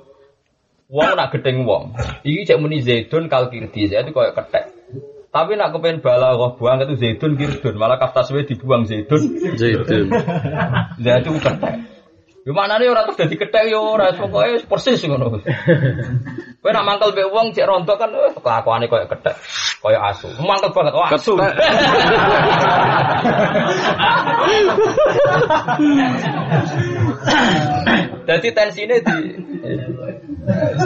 Wong 0.91 1.09
nak 1.15 1.31
gedeng 1.31 1.63
wong. 1.63 1.95
Iki 2.27 2.49
cek 2.49 2.59
muni 2.59 2.83
Zaidun 2.83 3.31
kal 3.31 3.47
kirdi, 3.53 3.87
saya 3.87 4.03
itu 4.03 4.11
kayak 4.11 4.35
ketek. 4.35 4.65
Tapi 5.33 5.57
nak 5.57 5.73
kepengen 5.73 6.05
balaghah 6.05 6.53
buang 6.59 6.85
itu 6.85 6.93
Zaidun 6.99 7.33
kirdun, 7.39 7.79
malah 7.79 7.97
kaftaswe 7.97 8.45
dibuang 8.45 8.85
Zaidun 8.85 9.21
Zaitun. 9.57 10.11
Lah 11.01 11.15
itu 11.21 11.31
ketek. 11.39 11.92
Yo 12.43 12.51
maknane 12.51 12.91
ora 12.91 13.07
terus 13.07 13.15
dadi 13.15 13.39
ketek 13.39 13.71
yo 13.71 13.95
ora 13.95 14.11
pokoke 14.19 14.67
persis 14.67 14.99
ngono. 15.07 15.39
Kowe 16.59 16.71
nak 16.75 16.83
mangkel 16.83 17.15
mbek 17.15 17.31
wong 17.31 17.55
cek 17.55 17.63
rontok 17.63 17.95
kan 17.95 18.11
eh, 18.11 18.35
kelakuane 18.35 18.91
koyo 18.91 19.07
ketek, 19.07 19.35
koyo 19.79 19.99
asu. 20.03 20.27
Mangkel 20.43 20.75
banget, 20.75 20.91
oh 20.91 21.07
asu. 21.07 21.39
Dadi 28.27 28.49
tensine 28.55 28.99
di 28.99 29.17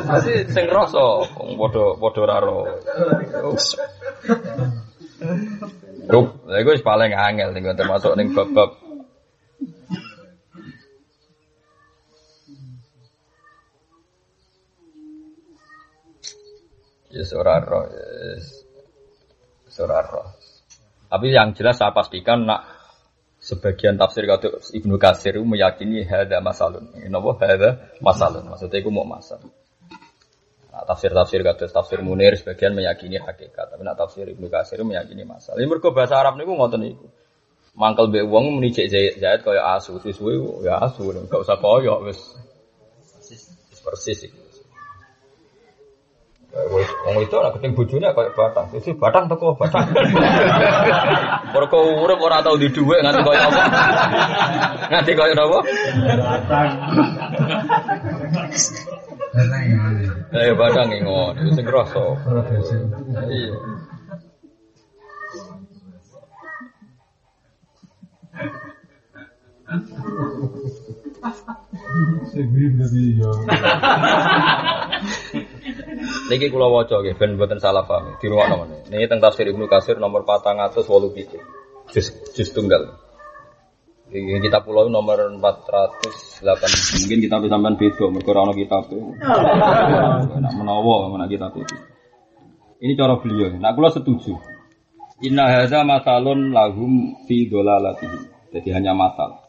Pasti 0.05 0.45
sing 0.53 0.65
rasa 0.69 1.25
wong 1.33 1.57
padha 1.57 1.97
padha 1.97 2.21
ora 2.21 2.37
ro. 2.37 2.69
Rup, 6.05 6.27
lha 6.45 6.57
iku 6.61 6.77
wis 6.77 6.85
paling 6.85 7.17
angel 7.17 7.49
ning 7.53 7.65
termasuk 7.73 8.13
ning 8.13 8.29
bab-bab 8.37 8.86
Ya 17.07 17.23
ora 17.39 17.63
roh. 17.63 17.87
ya 17.87 19.83
Ora 19.83 19.99
roh. 20.03 20.27
Tapi 21.07 21.31
yang 21.31 21.55
jelas 21.55 21.79
saya 21.79 21.95
pastikan 21.95 22.43
nak 22.43 22.67
sebagian 23.39 23.95
tafsir 23.95 24.27
kata 24.27 24.59
Ibnu 24.75 24.99
Katsir 24.99 25.39
meyakini 25.39 26.03
hada 26.03 26.43
masalun. 26.43 26.91
Napa 27.07 27.31
hada 27.39 27.69
masalun? 28.03 28.51
Maksudnya 28.51 28.83
itu 28.83 28.91
mau 28.91 29.07
masal. 29.07 29.39
Nah, 30.77 30.83
tafsir-tafsir 30.83 31.41
kata 31.41 31.71
tafsir 31.71 32.03
Munir 32.03 32.35
sebagian 32.37 32.75
meyakini 32.75 33.17
hakikat, 33.17 33.71
tapi 33.71 33.81
nak 33.81 33.97
tafsir 33.97 34.27
Ibnu 34.27 34.51
Katsir 34.51 34.83
meyakini 34.83 35.23
masal. 35.23 35.55
Ini 35.57 35.65
mergo 35.65 35.95
bahasa 35.95 36.19
Arab 36.19 36.35
niku 36.35 36.53
ngoten 36.53 36.83
niku. 36.83 37.07
Mangkel 37.77 38.09
mbek 38.09 38.25
wong 38.25 38.57
muni 38.57 38.73
cek 38.73 38.89
Zaid 39.21 39.41
kaya 39.45 39.77
asu, 39.77 40.01
suwe 40.01 40.33
ya 40.65 40.81
asu, 40.81 41.13
enggak 41.13 41.45
usah 41.45 41.57
koyo 41.61 42.01
wis. 42.05 42.19
Persis. 43.85 44.27
Wis 44.27 44.46
wong 47.07 47.15
itu 47.21 47.35
ora 47.37 47.53
keting 47.53 47.77
bojone 47.77 48.09
kaya 48.11 48.31
batang. 48.33 48.67
Jadi 48.73 48.89
batang 48.97 49.29
teko 49.29 49.53
batang. 49.55 49.87
Mergo 51.53 51.79
urip 52.03 52.19
ora 52.19 52.41
tau 52.41 52.57
di 52.57 52.67
dhuwit 52.73 52.99
nganti 53.05 53.21
kaya 53.21 53.41
apa. 53.47 53.63
Nganti 54.91 55.11
kaya 55.13 55.33
napa? 55.37 55.59
Eh 60.33 60.53
batang 60.57 60.89
ngono, 61.05 61.41
sing 61.53 61.65
krasa. 61.65 62.03
Iya. 63.29 63.55
Niki 76.27 76.51
kula 76.51 76.67
waca 76.67 76.99
nggih 76.99 77.15
ben 77.15 77.39
mboten 77.39 77.59
salah 77.59 77.87
paham. 77.87 78.19
Di 78.19 78.27
ruang 78.27 78.47
nomor 78.51 78.67
Niki 78.91 79.05
teng 79.07 79.23
tafsir 79.23 79.47
Ibnu 79.47 79.67
Katsir 79.71 79.95
nomor 79.99 80.27
487. 80.27 81.39
Juz 81.91 82.07
juz 82.35 82.49
tunggal. 82.51 82.99
Ini 84.07 84.39
kitab 84.39 84.63
pulau 84.63 84.87
nomor 84.87 85.19
408 85.35 86.39
Mungkin 86.39 87.17
kita 87.27 87.43
bisa 87.43 87.51
sampean 87.51 87.75
beda 87.75 88.07
Mereka 88.07 88.31
orang 88.31 88.55
kitab 88.55 88.87
Nak 90.47 90.53
menawa 90.55 91.11
mana 91.11 91.27
kitab 91.27 91.51
itu 91.59 91.75
Ini 92.79 92.95
cara 92.95 93.19
beliau. 93.19 93.51
Nah 93.59 93.75
kalau 93.75 93.91
setuju. 93.91 94.39
Inna 95.27 95.51
hadza 95.51 95.83
masalun 95.83 96.55
lahum 96.55 97.19
fi 97.27 97.51
dolalatihim. 97.51 98.31
Jadi 98.55 98.69
hanya 98.71 98.95
masal 98.95 99.43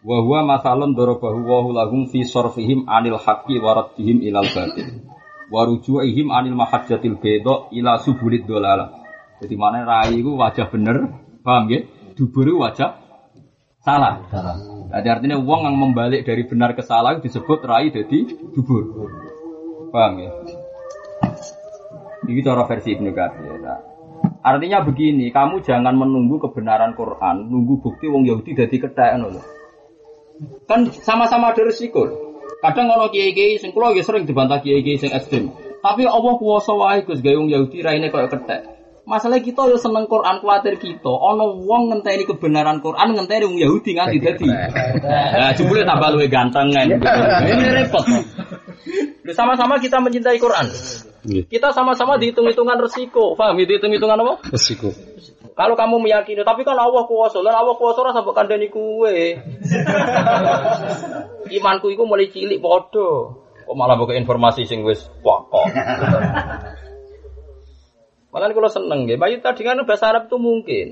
Wa 0.00 0.16
huwa 0.22 0.46
masalun 0.46 0.96
darabahu 0.96 1.42
wa 1.44 1.84
lahum 1.84 2.08
fi 2.08 2.24
sorfihim 2.24 2.88
anil 2.88 3.20
haqqi 3.20 3.60
wa 3.60 3.84
raddihim 3.84 4.22
ilal 4.24 4.48
batil 4.48 5.17
Wa 5.48 5.64
ruju'ihim 5.64 6.28
anil 6.28 6.56
mahajjatil 6.56 7.16
bedo 7.16 7.72
ila 7.72 7.96
subulid 8.04 8.44
dolalah 8.44 8.92
Jadi 9.40 9.54
mana 9.56 9.80
rai 9.84 10.20
itu 10.20 10.36
wajah 10.36 10.68
bener 10.68 11.08
Paham 11.40 11.72
ya? 11.72 11.80
Dubur 12.12 12.44
wajah 12.60 12.98
salah. 13.80 14.20
Salah. 14.28 14.56
Jadi 14.88 15.08
artinya 15.08 15.36
uang 15.40 15.64
yang 15.64 15.76
membalik 15.80 16.28
dari 16.28 16.44
benar 16.44 16.76
ke 16.76 16.84
salah 16.84 17.16
itu 17.16 17.28
disebut 17.30 17.64
rai 17.64 17.88
jadi 17.88 18.18
dubur. 18.52 18.84
Paham 19.88 20.20
ya? 20.20 20.30
Ini 22.28 22.44
cara 22.44 22.68
versi 22.68 22.92
Ibnu 22.92 23.08
Katsir. 23.16 23.56
Nah, 23.64 23.80
artinya 24.44 24.84
begini, 24.84 25.32
kamu 25.32 25.64
jangan 25.64 25.96
menunggu 25.96 26.36
kebenaran 26.36 26.92
Quran, 26.92 27.48
nunggu 27.48 27.80
bukti 27.80 28.04
wong 28.04 28.28
Yahudi 28.28 28.52
jadi 28.52 28.76
ketek. 28.76 29.16
Kan 30.68 30.92
sama-sama 30.92 31.56
ada 31.56 31.64
risiko. 31.64 32.27
Kadang 32.58 32.90
kalau 32.90 33.06
kiai-kiai 33.14 33.62
sing 33.62 33.70
kula 33.70 33.94
ya 33.94 34.02
sering 34.02 34.26
dibantah 34.26 34.58
kiai-kiai 34.58 34.98
sing 34.98 35.14
ekstrem. 35.14 35.54
Tapi 35.78 36.02
Allah 36.10 36.34
kuwasa 36.42 36.74
wae 36.74 37.06
Gus 37.06 37.22
gawe 37.22 37.38
wong 37.38 37.46
Yahudi 37.54 37.86
raine 37.86 38.10
koyo 38.10 38.26
ketek. 38.26 38.66
Masalah 39.08 39.40
kita 39.40 39.64
yo 39.70 39.80
seneng 39.80 40.04
Quran 40.04 40.42
kuatir 40.42 40.76
kita. 40.76 41.08
Ono 41.08 41.64
wong 41.64 41.94
ngenteni 41.94 42.28
kebenaran 42.28 42.82
Quran 42.82 43.14
ngenteni 43.14 43.46
wong 43.46 43.58
Yahudi 43.62 43.96
nganti 43.96 44.18
dadi. 44.20 44.48
Nah, 44.50 45.54
jebule 45.56 45.86
tambah 45.86 46.12
luwe 46.12 46.26
ganteng 46.28 46.74
kan. 46.74 46.92
Ini 47.46 47.66
repot. 47.78 48.04
Sama-sama 49.32 49.80
kita 49.80 50.02
mencintai 50.02 50.36
Quran. 50.36 50.66
Kita 51.26 51.74
sama-sama 51.74 52.14
dihitung-hitungan 52.20 52.78
resiko. 52.78 53.34
Paham? 53.34 53.58
Dihitung-hitungan 53.58 54.18
apa? 54.22 54.34
Resiko. 54.54 54.94
Kalau 55.58 55.74
kamu 55.74 56.06
meyakini, 56.06 56.46
tapi 56.46 56.62
kan 56.62 56.78
Allah 56.78 57.02
kuasa, 57.10 57.42
lan 57.42 57.50
Allah 57.50 57.74
kuasa 57.74 57.98
ora 58.06 58.14
sampe 58.14 58.30
kandhani 58.30 58.70
kuwe. 58.70 59.42
Imanku 61.58 61.90
iku 61.90 62.06
mulai 62.06 62.30
cilik 62.30 62.62
padha. 62.62 63.34
Kok 63.66 63.74
malah 63.76 63.98
buka 63.98 64.14
informasi 64.14 64.64
sing 64.64 64.86
wis 64.86 65.10
pokok. 65.20 65.66
Makanya 68.30 68.54
kalau 68.54 68.70
seneng 68.70 69.10
ya, 69.10 69.18
bayi 69.18 69.42
tadi 69.42 69.66
kan 69.66 69.82
bahasa 69.82 70.14
Arab 70.14 70.30
itu 70.30 70.38
mungkin. 70.38 70.86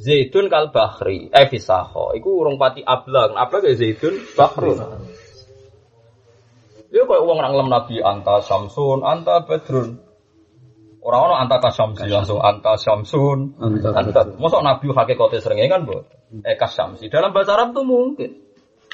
Zaidun 0.00 0.48
kal 0.48 0.72
bahri, 0.72 1.28
eh 1.28 1.46
fisaho. 1.52 2.16
Iku 2.16 2.40
urung 2.40 2.56
pati 2.56 2.80
ablang, 2.80 3.36
ablang 3.36 3.68
ya 3.68 3.76
Zaidun 3.76 4.16
bahrun. 4.32 4.80
Dia 6.90 7.06
kayak 7.06 7.22
uang 7.22 7.38
orang 7.38 7.54
lem 7.54 7.68
Nabi 7.70 8.02
anta 8.02 8.42
Samsun, 8.42 9.06
anta 9.06 9.46
Badrun. 9.46 10.02
Orang-orang 11.00 11.48
anta 11.48 11.56
kasamsi 11.64 12.12
langsung 12.12 12.42
anta 12.44 12.76
Samsun, 12.76 13.56
Anta 13.56 13.88
anta. 13.94 14.20
Masa 14.36 14.60
Nabi 14.60 14.90
hakikatnya 14.92 15.40
seringnya 15.40 15.70
kan 15.70 15.88
bu? 15.88 16.04
Eh 16.44 16.58
kasamsi. 16.58 17.08
Dalam 17.08 17.32
bahasa 17.32 17.56
Arab 17.56 17.72
tuh 17.72 17.86
mungkin. 17.86 18.50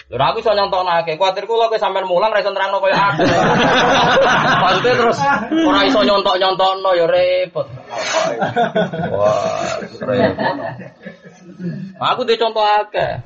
Lha 0.07 0.31
aku 0.31 0.39
iso 0.39 0.55
nyontokake, 0.55 1.19
kuwatir 1.19 1.51
kula 1.51 1.67
kowe 1.67 1.83
sampean 1.83 2.07
mulang 2.07 2.31
ra 2.31 2.39
iso 2.39 2.55
nerangno 2.55 2.79
koyo 2.79 2.95
aku. 2.95 3.27
Maksudnya 4.63 4.93
terus 5.03 5.19
ora 5.67 5.81
iso 5.83 6.01
nyontok-nyontokno 6.07 6.91
ya 6.95 7.07
repot. 7.11 7.67
Wah, 9.19 9.83
repot. 9.83 10.57
Aku 11.99 12.23
dhe 12.23 12.39
contoh 12.39 12.63
akeh. 12.63 13.19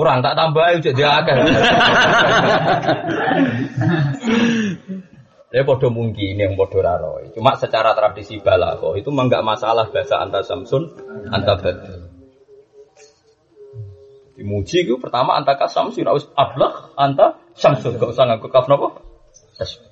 Kurang 0.00 0.24
tak 0.24 0.32
tambahi 0.32 0.80
cek 0.80 0.96
dia 0.96 1.20
akeh. 1.20 1.36
Ya 5.50 5.66
podo 5.66 5.90
mungkin 5.90 6.38
yang 6.38 6.54
podo 6.54 6.78
raroi. 6.78 7.34
Cuma 7.34 7.58
secara 7.58 7.90
tradisi 7.90 8.38
balago 8.38 8.94
itu 8.94 9.10
mah 9.10 9.26
nggak 9.26 9.42
masalah 9.42 9.90
bahasa 9.90 10.22
anta 10.22 10.46
Samsun, 10.46 10.94
anta 11.26 11.58
Badr. 11.58 12.06
Dimuji 14.38 14.86
itu 14.86 14.94
pertama 15.02 15.34
anta 15.34 15.58
kasam 15.58 15.90
sih 15.90 16.06
harus 16.06 16.30
ablah 16.38 16.94
anta 16.94 17.42
Samsun. 17.58 17.98
Gak 17.98 18.14
usah 18.14 18.30
ngaku 18.30 18.46
kaf 18.46 18.70
nopo. 18.70 19.02
Tasbih. 19.58 19.90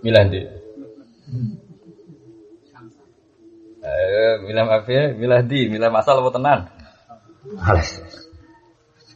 Milah 0.00 0.24
di. 0.32 0.40
Eh, 0.40 0.50
milah 4.46 4.64
apa 4.70 4.90
ya? 4.90 5.04
Milah 5.14 5.42
di, 5.42 5.66
milah 5.66 5.90
masal 5.90 6.22
apa 6.22 6.30
tenan? 6.30 6.58
Alas. 7.58 7.98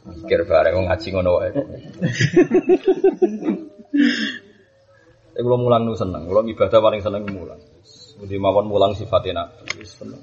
Mikir 0.07 0.47
bareng 0.47 0.87
ngaji 0.87 1.07
ngono 1.11 1.31
wae. 1.39 1.51
Saya 5.35 5.41
kalau 5.45 5.59
mulang 5.59 5.85
nu 5.85 5.93
seneng, 5.93 6.25
kalau 6.25 6.41
ibadah 6.47 6.79
paling 6.81 7.01
seneng 7.03 7.23
mulang. 7.29 7.59
Di 8.17 8.41
mawon 8.41 8.65
mulang 8.71 8.97
sifatnya 8.97 9.45
nabi, 9.45 9.85
seneng. 9.85 10.17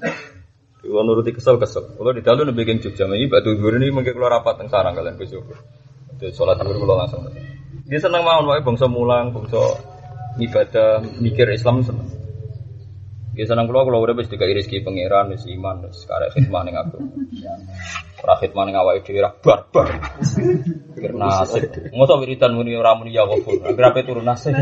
Kalau 0.83 1.05
nuruti 1.07 1.33
kesel 1.33 1.57
kesel. 1.57 1.95
Kalau 1.95 2.13
di 2.13 2.21
dalam 2.21 2.51
lebih 2.51 2.67
geng 2.67 2.81
Jogja, 2.83 3.07
ini 3.09 3.31
batu 3.31 3.55
dulu 3.55 3.79
ini 3.79 3.95
mungkin 3.95 4.13
kalau 4.17 4.29
rapat 4.29 4.61
teng 4.61 4.69
sarang 4.69 4.93
kalian 4.97 5.17
besok. 5.17 5.47
Itu 6.17 6.33
sholat 6.35 6.61
dulu 6.61 6.85
kalau 6.85 6.97
langsung. 7.05 7.25
Dia 7.87 8.01
seneng 8.01 8.25
mawon 8.25 8.51
wae 8.51 8.61
bangsa 8.65 8.89
mulang, 8.89 9.33
bangsa 9.33 9.61
ibadah, 10.41 11.05
mikir 11.21 11.47
Islam 11.53 11.85
seneng. 11.85 12.24
Dia 13.35 13.51
seneng 13.51 13.67
kalau 13.67 13.83
kalau 13.83 13.99
udah 14.07 14.15
bisa 14.15 14.31
dikai 14.31 14.55
rezeki 14.55 14.87
pangeran, 14.87 15.35
wis 15.35 15.43
iman, 15.51 15.83
wis 15.91 16.07
karek 16.07 16.31
khidmah 16.39 16.63
ning 16.63 16.79
aku. 16.79 17.03
Ora 18.23 18.39
khidmah 18.39 18.63
ning 18.63 18.79
awake 18.79 19.03
dhewe 19.03 19.27
ra 19.27 19.35
barbar. 19.35 19.91
Pikir 20.95 21.19
nasib. 21.19 21.91
Mosok 21.91 22.23
wiridan 22.23 22.55
muni 22.55 22.79
ora 22.79 22.95
muni 22.95 23.11
ya 23.11 23.27
wafur. 23.27 23.59
Agrape 23.67 24.07
turun 24.07 24.23
nasib. 24.23 24.55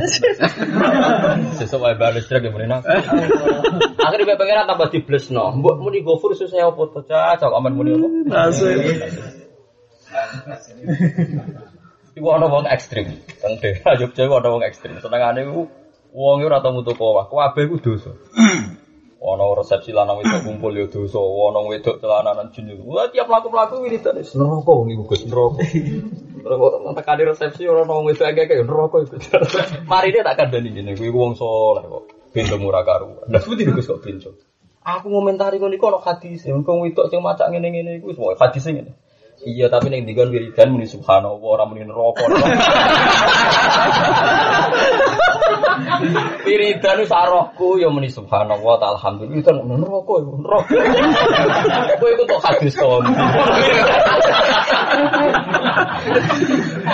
Sesuk 1.61 1.85
wae 1.85 2.01
bales 2.01 2.24
trek 2.24 2.49
muni 2.49 2.65
nasib. 2.65 2.89
Akhirnya 4.01 4.40
pangeran 4.40 4.65
tambah 4.65 4.89
diblesno. 4.89 5.53
Mbok 5.61 5.77
muni 5.77 6.01
gofur 6.01 6.32
susah 6.32 6.73
apa 6.73 6.82
to? 6.97 7.01
Cacok 7.05 7.53
aman 7.53 7.77
muni 7.77 7.93
apa? 7.93 8.09
Nasib. 8.24 8.81
Iku 12.16 12.28
ana 12.28 12.49
wong 12.49 12.65
ekstrim. 12.73 13.20
Teng 13.36 13.61
daerah 13.61 14.01
Jogja 14.01 14.32
ana 14.32 14.49
wong 14.49 14.65
ekstrim. 14.65 14.97
Senengane 15.01 15.44
iku 15.44 15.69
wong 16.12 16.44
ora 16.44 16.60
tau 16.60 16.76
mutu 16.76 16.93
kowah. 16.93 17.26
Kabeh 17.26 17.66
iku 17.66 17.76
dosa. 17.80 18.12
Ana 19.22 19.47
resepsi 19.55 19.94
lanang 19.94 20.18
wedok 20.18 20.43
kumpul 20.43 20.74
ya 20.74 20.90
dosa, 20.90 21.22
ana 21.22 21.62
wedok 21.62 22.02
celananan 22.02 22.51
jin 22.51 22.74
iku. 22.74 22.90
Wah 22.90 23.06
tiap 23.06 23.30
mlaku-mlaku 23.30 23.86
wiridan 23.86 24.18
wis 24.18 24.34
neraka 24.34 24.66
wong 24.66 24.90
iku 24.90 25.06
Gus 25.06 25.22
neraka. 25.30 25.62
Neraka 26.43 26.90
tekani 26.98 27.22
resepsi 27.30 27.62
ora 27.70 27.86
ana 27.86 28.02
wedok 28.02 28.26
akeh 28.26 28.66
neraka 28.66 28.97
iku. 29.06 29.14
Marine 29.90 30.26
tak 30.26 30.43
kandhani 30.43 30.74
ngene 30.74 30.98
kuwi 30.98 31.14
wong 31.14 31.39
saleh 31.39 31.86
kok. 31.86 32.02
Bento 32.34 32.59
murah 32.59 32.82
karuan. 32.82 33.30
Lah 33.30 33.39
seperti 33.39 33.70
Gus 33.70 33.86
kok 33.86 34.02
bento. 34.02 34.34
Aku 34.82 35.06
ngomentari 35.06 35.62
ngono 35.62 35.78
iku 35.78 35.94
ana 35.94 36.02
hadis, 36.02 36.43
wong 36.51 36.66
wedok 36.66 37.06
sing 37.06 37.22
macak 37.22 37.55
ngene-ngene 37.55 38.02
iku 38.02 38.10
wis 38.10 38.18
hadis 38.43 38.66
ngene. 38.66 38.98
Iya, 39.47 39.70
tapi 39.70 39.90
ning 39.90 40.02
dikon 40.02 40.34
wiridan 40.34 40.74
muni 40.74 40.90
subhanallah 40.90 41.39
ora 41.39 41.62
muni 41.62 41.86
neraka. 41.86 42.26
Wiridan 46.43 46.97
wis 47.03 47.12
arohku 47.12 47.79
ya 47.79 47.89
muni 47.89 48.11
subhanallah 48.11 48.74
ta 48.83 48.87
alhamdulillah 48.99 49.39
wiridan 49.39 49.55
muni 49.62 49.83
neraka 49.83 50.15
ya 50.19 50.33
neraka. 50.43 50.74
Kowe 52.01 52.11
iku 52.11 52.24
tok 52.27 52.41
hadis 52.43 52.74
to. 52.74 52.91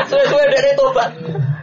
Suwe-suwe 0.09 0.45
dari 0.55 0.71
tobat. 0.77 1.11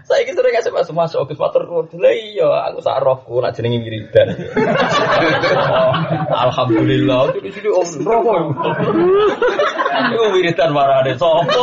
Saya 0.06 0.22
ini 0.22 0.38
sering 0.38 0.54
kasih 0.54 0.94
masuk 0.94 1.26
Agus 1.26 1.42
Matur 1.42 1.66
Nuwun. 1.66 1.90
Lah 1.98 2.14
iya, 2.14 2.46
aku 2.70 2.78
sak 2.86 3.02
rohku 3.02 3.42
nak 3.42 3.58
jenenge 3.58 3.82
wiridan. 3.82 4.38
Alhamdulillah, 6.46 7.34
itu 7.42 7.50
sini 7.50 7.70
om 7.74 7.90
rokok. 8.06 8.54
Itu 10.14 10.26
wiridan 10.30 10.78
marane 10.78 11.18
sopo. 11.18 11.58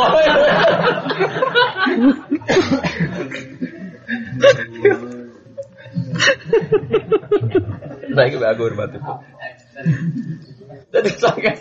Nah, 8.13 8.29
itu 8.29 8.37
aku 8.37 8.61
hormat 8.69 8.93
itu. 8.93 9.13
Jadi 10.93 11.09
saya, 11.17 11.51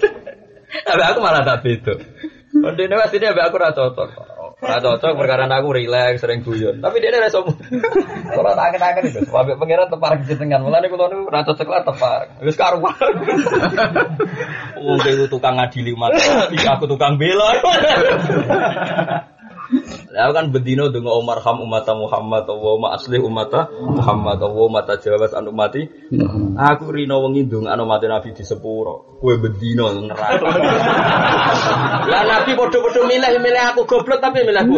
tapi 0.84 1.02
aku 1.04 1.18
malah 1.24 1.40
tak 1.44 1.64
beda. 1.64 1.94
Kalau 2.52 2.76
dia 2.76 3.00
pasti 3.00 3.16
dia 3.16 3.32
aku 3.32 3.56
rasa 3.56 3.72
cocok. 3.72 4.08
Ora 4.62 4.78
cocok 4.78 5.18
perkara 5.18 5.48
aku 5.48 5.74
rileks 5.74 6.20
sering 6.22 6.44
guyon. 6.44 6.78
Tapi 6.84 7.00
dia 7.00 7.32
sombong. 7.32 7.56
Kalau 8.30 8.52
tak 8.54 8.76
akan 8.76 9.02
itu, 9.08 9.24
sampai 9.26 9.56
pangeran 9.56 9.88
tepar 9.88 10.20
di 10.20 10.36
tengah. 10.36 10.60
Mulane 10.60 10.86
kula 10.92 11.08
niku 11.08 11.26
ora 11.32 11.42
cocok 11.42 11.66
lah 11.66 11.82
tepar. 11.82 12.22
Wis 12.44 12.54
karuan. 12.54 12.94
Wong 14.84 15.00
itu 15.02 15.26
tukang 15.32 15.56
ngadili 15.56 15.96
umat. 15.96 16.12
Aku 16.52 16.84
tukang 16.84 17.16
bela. 17.16 17.56
Lah 20.12 20.28
kan 20.36 20.52
bedino 20.52 20.92
dengan 20.92 21.16
Umar 21.16 21.40
ham 21.40 21.64
umat 21.64 21.88
Muhammad 21.88 22.44
wa 22.44 22.76
ma 22.76 22.92
asli 22.92 23.16
umat 23.16 23.72
Muhammad 23.72 24.44
wa 24.44 24.68
mata 24.68 25.00
jawas 25.00 25.32
anu 25.32 25.56
mati. 25.56 25.88
Aku 26.60 26.92
rino 26.92 27.24
wengi 27.24 27.48
ndongakno 27.48 27.88
mati 27.88 28.12
Nabi 28.12 28.36
di 28.36 28.44
sepuro. 28.44 29.16
Kowe 29.16 29.32
bedino 29.40 29.88
neraka. 30.04 30.44
Lah 32.12 32.22
Nabi 32.28 32.52
padha-padha 32.52 33.00
milih 33.08 33.40
milih 33.40 33.64
aku 33.72 33.88
goblok 33.88 34.20
tapi 34.20 34.44
milih 34.44 34.60
aku. 34.60 34.76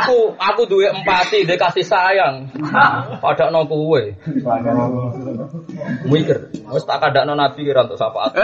aku 0.00 0.16
aku 0.40 0.62
duwe 0.64 0.88
empati, 0.88 1.44
duwe 1.44 1.60
kasih 1.60 1.84
sayang. 1.84 2.48
Padakno 3.20 3.68
kowe. 3.68 4.00
Mikir, 6.08 6.56
wis 6.72 6.88
tak 6.88 7.04
kadakno 7.04 7.36
Nabi 7.36 7.68
kira 7.68 7.84
untuk 7.84 8.00
syafaat. 8.00 8.32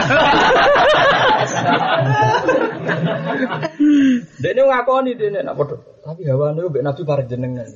Dene 4.43 4.61
ngakoni 4.67 5.13
dene 5.15 5.41
nak 5.43 5.55
padha. 5.59 5.77
Tapi 6.03 6.27
hawane 6.27 6.67
mbek 6.67 6.83
Nabi 6.83 7.03
pareng 7.07 7.29
jenengan. 7.31 7.69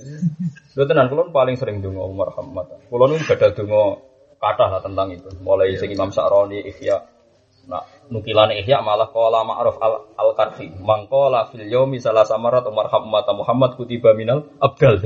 Lho 0.75 0.83
tenan 0.85 1.07
kula 1.07 1.31
paling 1.31 1.57
sering 1.57 1.79
donga 1.79 2.03
Umar 2.05 2.35
Muhammad. 2.35 2.67
Kula 2.91 3.05
nu 3.07 3.17
badhe 3.23 3.55
donga 3.55 4.03
kathah 4.43 4.69
lah 4.77 4.81
tentang 4.83 5.09
itu. 5.15 5.31
Mulai 5.41 5.79
sing 5.79 5.95
Imam 5.95 6.11
Sa'roni 6.11 6.63
Ihya. 6.67 6.97
Nah, 7.67 7.83
nukilan 8.11 8.55
Ihya 8.55 8.79
malah 8.79 9.11
qala 9.11 9.43
Ma'ruf 9.43 9.79
al, 9.83 10.07
al 10.15 10.31
Karfi. 10.39 10.71
Mangqala 10.79 11.51
fil 11.51 11.67
yaumi 11.67 11.99
samarat 11.99 12.67
Umar 12.67 12.87
Muhammad 12.91 13.27
Muhammad 13.35 13.71
kutiba 13.75 14.15
minal 14.15 14.47
abdal. 14.63 15.03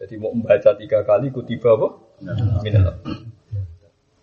Jadi 0.00 0.14
mau 0.16 0.32
membaca 0.32 0.72
tiga 0.76 1.04
kali 1.04 1.28
kutiba 1.28 1.76
apa? 1.76 1.88
Minal 2.64 2.96
abdal. 2.96 3.39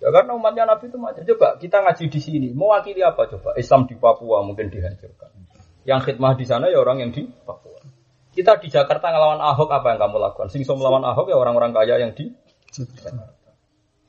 Ya 0.08 0.16
karena 0.16 0.40
umatnya 0.40 0.64
Nabi 0.64 0.88
itu 0.88 0.96
macam 0.96 1.20
coba 1.20 1.60
kita 1.60 1.84
ngaji 1.84 2.08
di 2.08 2.20
sini 2.24 2.48
mewakili 2.56 3.04
apa 3.04 3.28
coba 3.28 3.60
Islam 3.60 3.92
di 3.92 4.00
Papua 4.00 4.40
mungkin 4.40 4.72
dihancurkan. 4.72 5.36
Yang 5.84 6.00
khidmah 6.08 6.40
di 6.40 6.48
sana 6.48 6.72
ya 6.72 6.80
orang 6.80 7.04
yang 7.04 7.12
di 7.12 7.28
Papua. 7.28 7.84
Kita 8.32 8.56
di 8.56 8.72
Jakarta 8.72 9.12
ngelawan 9.12 9.44
Ahok 9.44 9.68
apa 9.68 9.92
yang 9.92 10.00
kamu 10.08 10.16
lakukan? 10.24 10.48
Sing 10.48 10.64
melawan 10.64 11.04
Ahok 11.04 11.28
ya 11.28 11.36
orang-orang 11.36 11.76
kaya 11.76 12.00
yang 12.00 12.16
di 12.16 12.32
Jakarta. 12.72 13.52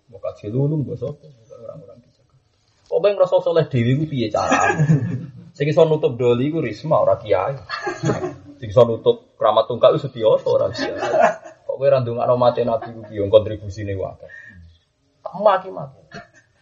Mau 0.06 0.22
kaji 0.22 0.54
lulung 0.54 0.86
gue 0.86 0.94
orang-orang 1.02 1.98
di 1.98 2.10
Jakarta. 2.14 2.46
Kok 2.86 2.98
bang 3.02 3.18
rasa 3.18 3.42
soleh 3.42 3.66
dewi 3.66 3.98
gue 3.98 4.06
piye 4.06 4.30
cara? 4.30 4.78
Sing 5.58 5.66
iso 5.66 5.82
nutup 5.82 6.14
doli 6.14 6.46
gue 6.46 6.62
risma 6.62 7.02
ora 7.02 7.18
kiai. 7.18 7.58
Sing 8.62 8.70
iso 8.70 8.86
nutup 8.86 9.34
keramat 9.34 9.66
tungkak 9.66 9.98
itu 9.98 10.06
setioso 10.06 10.54
ora 10.54 10.70
kiai. 10.70 10.94
Kok 11.66 11.74
gue 11.74 11.88
randung 11.90 12.22
ana 12.22 12.38
mate 12.38 12.62
nabi 12.62 12.94
gue 12.94 13.02
piye 13.10 13.26
kontribusine 13.26 13.98
wae. 15.28 15.36
Tak 15.36 15.40
maki-maki. 15.44 16.00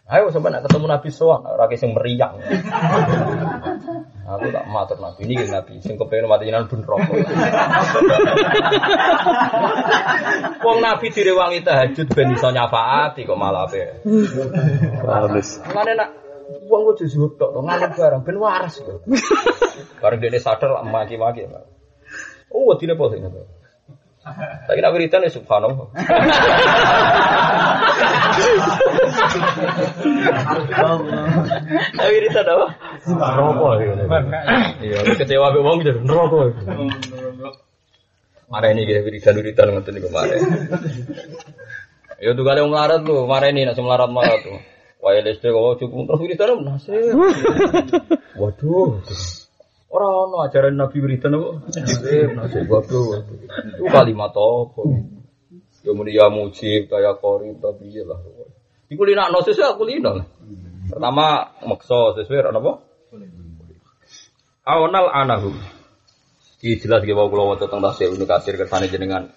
Ayo 0.07 0.31
nak 0.31 0.63
ketemu 0.63 0.85
Nabi 0.87 1.09
Soan, 1.11 1.43
rakyat 1.43 1.83
yang 1.83 1.91
meriang. 1.91 2.39
Aku 4.27 4.47
tak 4.55 4.65
matur 4.71 5.03
Nabi 5.03 5.27
ini 5.27 5.35
kan 5.35 5.59
Nabi, 5.59 5.83
sing 5.83 5.99
kepengen 5.99 6.31
mati 6.31 6.47
jinan 6.47 6.67
pun 6.71 6.79
rokok. 6.83 7.15
Wong 10.63 10.77
Nabi 10.79 11.11
direwangi 11.11 11.59
tahajud 11.59 12.07
ben 12.11 12.31
iso 12.35 12.47
nyafaati 12.55 13.27
kok 13.27 13.35
malah 13.35 13.67
ape. 13.67 14.03
Halus. 15.03 15.59
Mane 15.75 15.91
nak 15.99 16.15
wong 16.71 16.81
kudu 16.87 17.11
zuhud 17.11 17.35
tok, 17.35 17.51
ngalih 17.59 17.91
barang 17.91 18.23
ben 18.23 18.39
waras 18.39 18.79
kok. 18.79 19.03
Bareng 20.03 20.23
dene 20.23 20.39
sadar 20.39 20.71
lah 20.71 20.87
maki-maki. 20.87 21.51
Oh, 22.47 22.71
tidak 22.79 22.95
boleh 22.95 23.19
ini. 23.19 23.56
Tapi 24.67 24.79
nak 24.83 24.93
wiridan 24.93 25.25
ya 25.25 25.31
subhanallah. 25.31 25.87
Nak 31.97 32.07
wiridan 32.11 32.45
apa? 32.45 32.67
Rokok 33.07 33.73
gitu. 33.81 34.03
Iya, 34.83 34.97
kecewa 35.17 35.47
be 35.55 35.59
wong 35.63 35.79
jadi 35.81 35.99
rokok. 36.03 36.53
Mare 38.47 38.67
ini 38.71 38.87
kita 38.87 39.03
wiridan 39.03 39.33
wiridan 39.39 39.67
ngoten 39.75 39.91
niku 39.95 40.09
mare. 40.11 40.37
Ya 42.17 42.33
tuh 42.33 42.43
kali 42.47 42.59
wong 42.63 42.73
larat 42.73 43.01
lu, 43.05 43.27
mare 43.29 43.51
ini 43.51 43.67
nak 43.67 43.75
semelarat 43.75 44.09
marat 44.11 44.39
tuh. 44.43 44.59
Wah, 44.97 45.13
LSD 45.13 45.53
kok 45.53 45.77
cukup 45.77 46.09
terus 46.09 46.21
wiridan 46.25 46.65
nasib. 46.65 47.15
Waduh. 48.33 49.05
Orang 49.87 50.11
ono 50.27 50.43
ajaran 50.43 50.75
Nabi 50.75 50.99
wiridan 50.99 51.39
apa? 51.39 51.63
Nasib 52.35 52.67
waduh. 52.67 53.23
Itu 53.71 53.87
kalimat 53.87 54.35
apa? 54.35 54.83
Ya 55.87 55.91
muni 55.95 56.11
ya 56.11 56.27
mujib 56.27 56.91
kayak 56.91 57.23
korib 57.23 57.63
tapi 57.63 57.95
ya 57.95 58.03
lah. 58.03 58.19
Iku 58.91 59.07
lina 59.07 59.31
no 59.31 59.39
sesuai 59.39 59.79
aku 59.79 59.87
lina. 59.87 60.11
Pertama 60.91 61.55
makso 61.63 62.19
sesuai 62.19 62.51
apa? 62.51 62.83
Awnal 64.67 65.07
anahu. 65.07 65.55
Iki 66.59 66.83
jelas 66.83 67.07
ge 67.07 67.15
wau 67.15 67.31
kula 67.31 67.55
waca 67.55 67.71
teng 67.71 67.79
tasir 67.79 68.11
ini 68.11 68.25
kasir 68.27 68.59
kersane 68.59 68.91
jenengan 68.91 69.31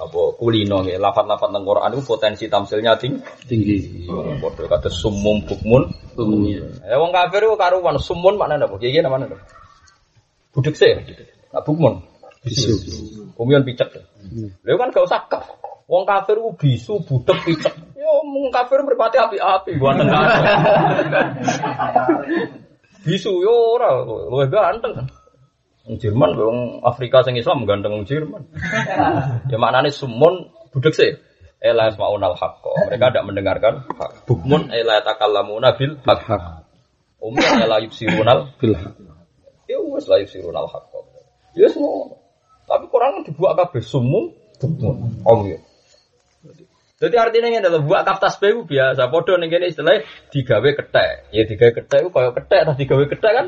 apa 0.00 0.20
kulino 0.40 0.80
nggih 0.80 0.96
lafat-lafat 0.96 1.52
teng 1.52 1.68
Quran 1.68 1.92
itu 1.92 2.00
potensi 2.08 2.44
tamsilnya 2.48 2.96
tinggi. 2.96 3.20
Tinggi. 3.44 3.76
Padha 4.40 4.64
kata 4.64 4.88
sumum 4.88 5.44
bukmun. 5.44 5.92
Ya 6.88 6.96
wong 6.96 7.12
kafir 7.12 7.44
ku 7.44 7.60
karuan 7.60 8.00
sumun 8.00 8.40
maknane 8.40 8.64
apa? 8.64 8.80
Iki 8.80 9.04
namanya 9.04 9.36
apa? 9.36 9.60
Budek 10.50 10.74
sih. 10.74 10.90
Nah, 11.54 11.62
bukmun. 11.62 12.02
Bisu. 12.40 12.72
Kumian 13.36 13.62
picek. 13.62 13.92
Lha 14.64 14.74
kan 14.80 14.88
gak 14.90 15.04
usah 15.04 15.28
kaf. 15.28 15.44
Wong 15.90 16.06
kafir 16.06 16.38
ku 16.38 16.54
bisu 16.54 17.02
budek 17.04 17.38
picek. 17.44 17.74
Yo 17.98 18.10
wong 18.24 18.48
kafir 18.54 18.80
merpati 18.86 19.18
api-api 19.18 19.74
gua 19.76 19.92
tengah. 19.98 20.22
bisu 23.06 23.42
yo 23.42 23.76
ora 23.76 24.00
luwih 24.06 24.48
ganteng 24.48 24.92
kan. 24.96 25.06
Wong 25.84 25.96
Jerman 25.98 26.30
wong 26.38 26.58
Afrika 26.86 27.26
sing 27.26 27.36
Islam 27.36 27.66
ganteng 27.66 27.92
wong 27.92 28.06
Jerman. 28.06 28.46
ya 29.50 29.58
maknane 29.58 29.90
sumun 29.92 30.48
budek 30.72 30.94
sih. 30.94 31.10
Ela 31.60 31.92
yasmaunal 31.92 32.40
haqqa. 32.40 32.72
Mereka 32.88 33.12
tidak 33.12 33.26
mendengarkan 33.28 33.74
hak. 33.84 34.24
Bukmun 34.24 34.72
ela 34.72 35.04
yatakallamuna 35.04 35.76
bil 35.76 36.00
haq. 36.00 36.64
Umum 37.20 37.44
ela 37.60 37.84
yubsirunal 37.84 38.56
Bil. 38.56 38.72
Ya 39.70 39.78
wes 39.78 40.10
lah 40.10 40.18
yusirun 40.18 40.58
al 40.58 40.66
haqqa. 40.66 40.98
Ya 41.54 41.70
semua. 41.70 42.18
Tapi 42.66 42.90
Quran 42.90 43.22
dibuat 43.22 43.54
kabeh 43.54 43.82
sumum 43.82 44.34
bukmun. 44.58 45.22
Om 45.22 45.40
ya. 45.46 45.58
Jadi 47.00 47.16
artinya 47.16 47.48
ini 47.48 47.58
adalah 47.64 47.80
buat 47.80 48.02
kaftas 48.04 48.36
itu 48.42 48.66
biasa. 48.66 49.08
Podo 49.08 49.38
nih 49.38 49.48
gini 49.48 49.72
istilah 49.72 50.04
digawe 50.34 50.70
ketek. 50.74 51.32
Ya 51.32 51.46
digawe 51.46 51.72
ketek 51.72 51.98
itu 52.02 52.10
kayak 52.12 52.34
ketek, 52.36 52.60
tapi 52.66 52.76
digawe 52.82 53.04
ketek 53.08 53.32
kan. 53.32 53.46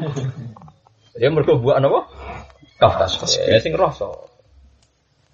Ya 1.18 1.28
mereka 1.28 1.58
buat 1.60 1.76
apa? 1.76 2.00
Kaftas. 2.80 3.18
Ya 3.44 3.60
sing 3.60 3.74
rasa. 3.76 4.08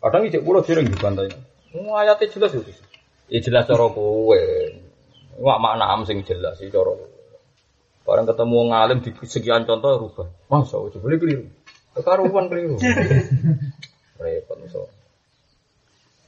Kadang 0.03 0.27
ijek 0.27 0.43
pulau 0.43 0.65
sering 0.67 0.89
dibantai. 0.89 1.31
Oh, 1.75 1.95
ayatnya 1.95 2.33
jelas 2.33 2.57
itu. 2.57 2.73
Ya 3.29 3.39
jelas 3.45 3.69
cara 3.69 3.87
kowe. 3.93 4.43
Wah 5.39 5.59
makna 5.63 5.87
am 5.95 6.03
sing 6.09 6.25
jelas 6.27 6.59
sih 6.59 6.73
cara 6.73 6.91
kowe. 6.97 7.18
Barang 8.09 8.25
ketemu 8.25 8.55
wong 8.57 8.71
alim 8.73 9.05
di 9.05 9.13
sekian 9.13 9.69
contoh 9.69 10.09
rubah. 10.09 10.33
Masa 10.49 10.81
coba 10.81 10.97
boleh 10.97 11.21
keliru. 11.21 11.45
Kekaruan 11.93 12.49
keliru. 12.49 12.81
Repot 14.25 14.57
so. 14.73 14.89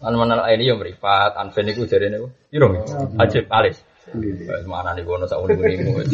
An 0.05 0.13
mana 0.13 0.45
ini 0.53 0.69
yang 0.69 0.77
meripat, 0.77 1.41
anfen 1.41 1.73
itu 1.73 1.89
jadi 1.89 2.13
nih. 2.13 2.21
Irung, 2.53 2.85
ajib 3.17 3.49
alis. 3.49 3.81
Wis 4.13 4.69
mana 4.69 4.93
nih 4.93 5.09
kono 5.09 5.25
sak 5.25 5.41
muni-munimu. 5.41 5.93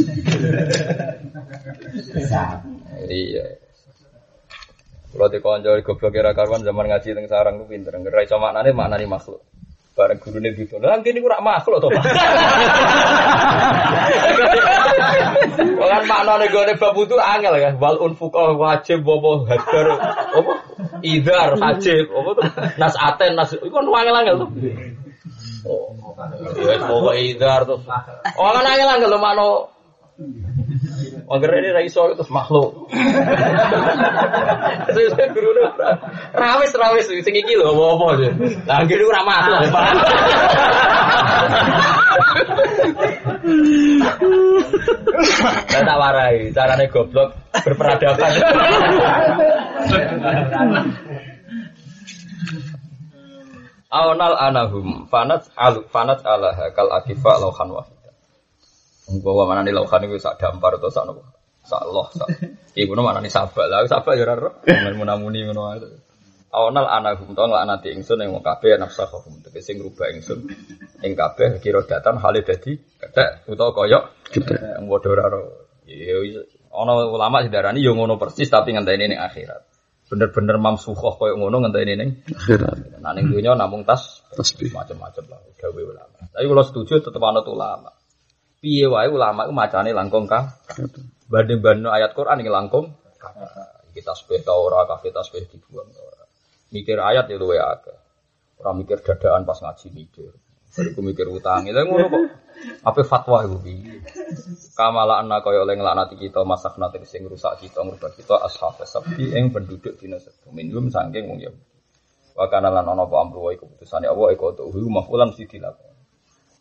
Iya. 3.07 3.45
Kalau 5.13 5.29
di 5.29 5.39
konco 5.39 5.71
goblok 5.85 6.13
kira 6.13 6.33
karuan 6.33 6.65
zaman 6.65 6.89
ngaji 6.89 7.13
teng 7.13 7.29
sarang 7.29 7.61
ku 7.61 7.65
pinter. 7.69 7.93
Ngerai 7.93 8.25
iso 8.25 8.41
maknane 8.41 8.73
maknane 8.73 9.05
makhluk. 9.05 9.45
Bareng 9.97 10.20
gurune 10.20 10.52
gitu. 10.52 10.77
Lah 10.77 11.01
kene 11.01 11.24
ku 11.24 11.28
rak 11.32 11.40
makhluk 11.40 11.81
to, 11.81 11.89
Pak. 11.89 12.05
Kan 15.89 16.05
maknane 16.05 16.47
gone 16.52 16.73
bab 16.77 16.97
itu 17.01 17.16
angel 17.16 17.56
ya. 17.56 17.73
Wal 17.81 17.97
unfuqa 18.05 18.52
wajib 18.60 19.09
apa 19.09 19.31
hadar 19.48 19.86
apa 20.36 20.52
idar 21.01 21.56
wajib 21.56 22.12
apa 22.12 22.31
tuh 22.36 22.44
nas 22.77 22.93
aten 23.01 23.40
nas 23.40 23.56
iku 23.56 23.73
kan 23.73 23.89
angel-angel 23.89 24.36
tuh. 24.44 24.48
Oh, 25.64 25.97
ya 26.60 26.77
pokok 26.85 27.16
idar 27.16 27.64
tuh. 27.64 27.81
Oh 28.36 28.52
kan 28.52 28.68
angel-angel 28.68 29.09
lho 29.09 29.16
makno 29.16 29.73
Angger 31.27 31.59
ini 31.59 31.74
ra 31.74 31.82
iso 31.82 32.07
terus 32.15 32.31
makhluk. 32.31 32.86
Terus 34.86 35.11
guru 35.35 35.59
rawis 36.31 36.70
rawis 36.70 37.11
sing 37.11 37.35
iki 37.35 37.59
lho 37.59 37.74
apa-apa. 37.74 38.31
Lah 38.62 38.77
anggere 38.78 39.03
ora 39.03 39.27
makhluk. 39.27 39.66
Saya 45.66 45.82
tak 45.82 45.98
warai, 45.98 46.55
carane 46.55 46.86
goblok 46.94 47.35
berperadaban. 47.59 48.32
Awnal 53.90 54.35
anahum 54.39 55.11
fanat 55.11 55.51
al 55.59 55.82
fanat 55.90 56.23
alaha 56.23 56.70
kal 56.70 56.86
akifa 56.94 57.35
lauhan 57.43 57.74
wahida. 57.74 57.95
Engko 59.07 59.47
mana 59.47 59.62
nih 59.62 59.74
lauhan 59.74 60.03
itu 60.07 60.19
sak 60.19 60.43
dampar 60.43 60.77
atau 60.78 60.91
sak 60.91 61.07
nopo? 61.07 61.23
Sak 61.62 61.83
loh 61.87 62.11
sak. 62.11 62.28
Ibu 62.74 62.93
mana 62.99 63.23
nih 63.23 63.31
sabak 63.31 63.66
lah, 63.70 63.87
sabak 63.87 64.19
ya 64.19 64.27
raro. 64.27 64.59
Menamuni 64.66 65.47
ngono 65.47 65.62
ae. 65.74 66.07
Awnal 66.57 66.89
anahum 66.89 67.37
to 67.37 67.43
nglaknati 67.45 67.93
ingsun 67.93 68.23
ing 68.24 68.33
wong 68.33 68.41
kabeh 68.41 68.81
nafsahum 68.81 69.45
tegese 69.45 69.77
ngrubah 69.77 70.09
ingsun 70.16 70.49
ing 71.05 71.12
kabeh 71.12 71.61
kira 71.61 71.85
datan 71.85 72.16
hale 72.16 72.41
dadi 72.41 72.81
ketek 72.97 73.45
utawa 73.51 73.77
koyok 73.77 74.24
ketek 74.33 74.81
padha 74.81 75.09
ora 75.12 75.27
ya 75.85 76.16
ana 76.73 76.93
ulama 77.12 77.45
sing 77.45 77.53
darani 77.53 77.85
ya 77.85 77.93
ngono 77.93 78.16
persis 78.16 78.49
tapi 78.49 78.73
ngenteni 78.73 79.11
ning 79.11 79.20
akhirat 79.20 79.69
bener-bener 80.07 80.57
mamsukhah 80.57 81.19
koyo 81.19 81.35
ngono 81.35 81.66
ngenteni 81.66 81.93
ning 81.99 82.11
Akhirat. 82.24 83.05
nah 83.05 83.12
ning 83.12 83.28
dunya 83.28 83.53
namung 83.53 83.83
tas 83.83 84.24
Tasbih. 84.33 84.70
macam-macam 84.73 85.24
lah 85.28 85.41
gawe 85.61 85.81
ulama 85.83 86.16
tapi 86.31 86.45
kalau 86.47 86.65
setuju 86.65 87.05
tetep 87.05 87.20
anut 87.20 87.45
ulama 87.49 87.95
piye 88.67 88.91
wae 88.91 89.07
ulama 89.07 89.47
iku 89.47 89.55
macane 89.55 89.95
langkung 89.95 90.27
kang? 90.27 90.51
Banding-banding 91.31 91.87
ayat 91.87 92.19
Quran 92.19 92.43
iki 92.43 92.51
langkung. 92.51 92.99
Kita 93.95 94.11
tasbih 94.11 94.43
ta 94.43 94.59
ora 94.59 94.83
kafe 94.91 95.15
tasbih 95.15 95.47
dibuang 95.47 95.87
mikir 96.75 96.99
ayat 96.99 97.31
ya 97.31 97.39
luwe 97.39 97.63
akeh. 97.63 97.95
Ora 98.59 98.75
mikir 98.75 99.07
dadaan 99.07 99.47
pas 99.47 99.63
ngaji 99.63 99.87
mikir. 99.95 100.35
Bariku 100.77 101.01
mikir 101.01 101.31
utang 101.31 101.65
lha 101.71 101.87
ngono 101.87 102.11
kok. 102.11 102.25
Apa 102.83 103.01
fatwa 103.07 103.47
iku 103.47 103.63
piye? 103.63 104.03
Kamala 104.75 105.23
anna 105.23 105.41
kaya 105.41 105.63
oleh 105.63 105.79
nglaknati 105.79 106.19
kita 106.19 106.43
masak 106.43 106.75
nate 106.77 107.01
sing 107.07 107.23
rusak 107.25 107.63
kita 107.63 107.87
ngubah 107.87 108.13
kita 108.19 108.35
ashab 108.43 108.83
sapi 108.83 109.31
ing 109.31 109.55
penduduk 109.55 109.95
dina 109.97 110.19
sedo 110.19 110.51
minum 110.51 110.91
saking 110.91 111.31
wong 111.31 111.39
ya. 111.39 111.55
Wa 112.37 112.51
kana 112.51 112.69
lan 112.69 112.85
ana 112.85 113.07
apa 113.07 113.17
amru 113.23 113.49
wa 113.49 113.55
keputusane 113.55 114.11
Allah 114.11 114.35
iku 114.35 114.53
tuh 114.53 114.69
mafulan 114.91 115.33
mesti 115.33 115.49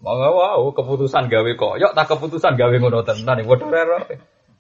Mau 0.06 0.22
wow, 0.22 0.62
keputusan 0.70 1.26
gawe 1.34 1.52
koyok, 1.58 1.98
tak 1.98 2.06
keputusan 2.14 2.54
gawe 2.54 2.76
ngono 2.78 3.02
tenan, 3.02 3.42
waduh 3.42 3.74
rero. 3.74 4.06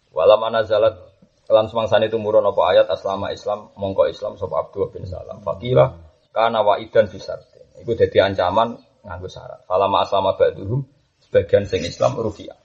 Walam 0.09 0.41
anazalat 0.49 0.97
Kelan 1.45 1.69
semangsane 1.69 2.09
tumurun 2.09 2.41
apa 2.41 2.61
ayat 2.73 2.89
aslama 2.89 3.29
Islam 3.29 3.69
mongko 3.77 4.09
Islam 4.09 4.33
sapa 4.41 4.65
Abdullah 4.65 4.89
bin 4.89 5.05
Salam. 5.05 5.45
Fakila 5.45 5.93
kana 6.33 6.65
wa 6.65 6.81
idan 6.81 7.05
bisarte. 7.05 7.69
Iku 7.85 7.93
dadi 7.93 8.17
ancaman 8.17 8.73
nganggo 9.05 9.29
syarat. 9.29 9.61
Falama 9.69 10.01
aslama 10.01 10.33
ba'duhum 10.33 10.81
sebagian 11.21 11.69
sing 11.69 11.85
Islam 11.85 12.17
rufiah. 12.17 12.57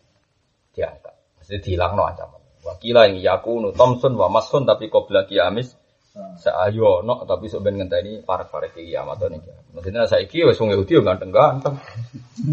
Diangkat. 0.73 1.13
Mesti 1.45 1.61
dilangno 1.61 2.09
ancaman. 2.09 2.41
Wakila 2.65 3.05
yang 3.13 3.21
yakunu 3.21 3.77
Thompson 3.77 4.17
wa 4.17 4.33
Masun 4.33 4.65
tapi 4.65 4.89
qabla 4.89 5.29
kiamis 5.29 5.77
Seayo 6.11 7.07
no 7.07 7.23
tapi 7.23 7.47
sebenarnya 7.47 7.87
ngenteni 7.87 8.13
parek-parek 8.27 8.75
kiamat 8.75 9.23
nih. 9.31 9.39
Maksudnya 9.71 10.11
saya 10.11 10.27
iki 10.27 10.43
wes 10.43 10.59
wong 10.59 10.75
Yahudi 10.75 10.99
yo 10.99 11.07
ganteng-ganteng. 11.07 11.79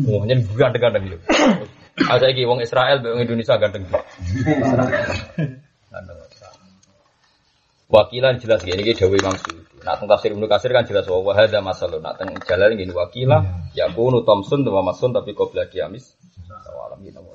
Wong 0.06 0.30
nyen 0.30 0.46
ganteng-ganteng 0.46 1.18
yo. 1.18 1.18
Ah 1.98 2.22
saiki 2.22 2.46
wong 2.46 2.62
Israel 2.62 3.02
wong 3.02 3.26
Indonesia 3.26 3.58
ganteng. 3.58 3.90
Wakilan 7.88 8.38
jelas 8.38 8.62
gini 8.62 8.84
ini 8.84 8.94
Dewi 8.94 9.18
Imam 9.18 9.34
Suyuti. 9.34 9.80
Nah 9.82 9.96
tentang 9.96 10.20
tafsir 10.20 10.36
Ibnu 10.36 10.46
Katsir 10.46 10.76
kan 10.76 10.84
jelas 10.86 11.08
bahwa 11.10 11.32
ada 11.34 11.64
masalah. 11.64 12.04
Nah 12.04 12.14
tentang 12.14 12.38
jalan 12.44 12.76
gini 12.78 12.94
wakila 12.94 13.66
ya 13.74 13.90
kunu 13.90 14.28
Thompson 14.28 14.62
sama 14.62 14.94
Masun 14.94 15.16
tapi 15.16 15.34
kau 15.34 15.50
belajar 15.50 15.72
kiamis. 15.72 16.14
Gitu. 17.02 17.28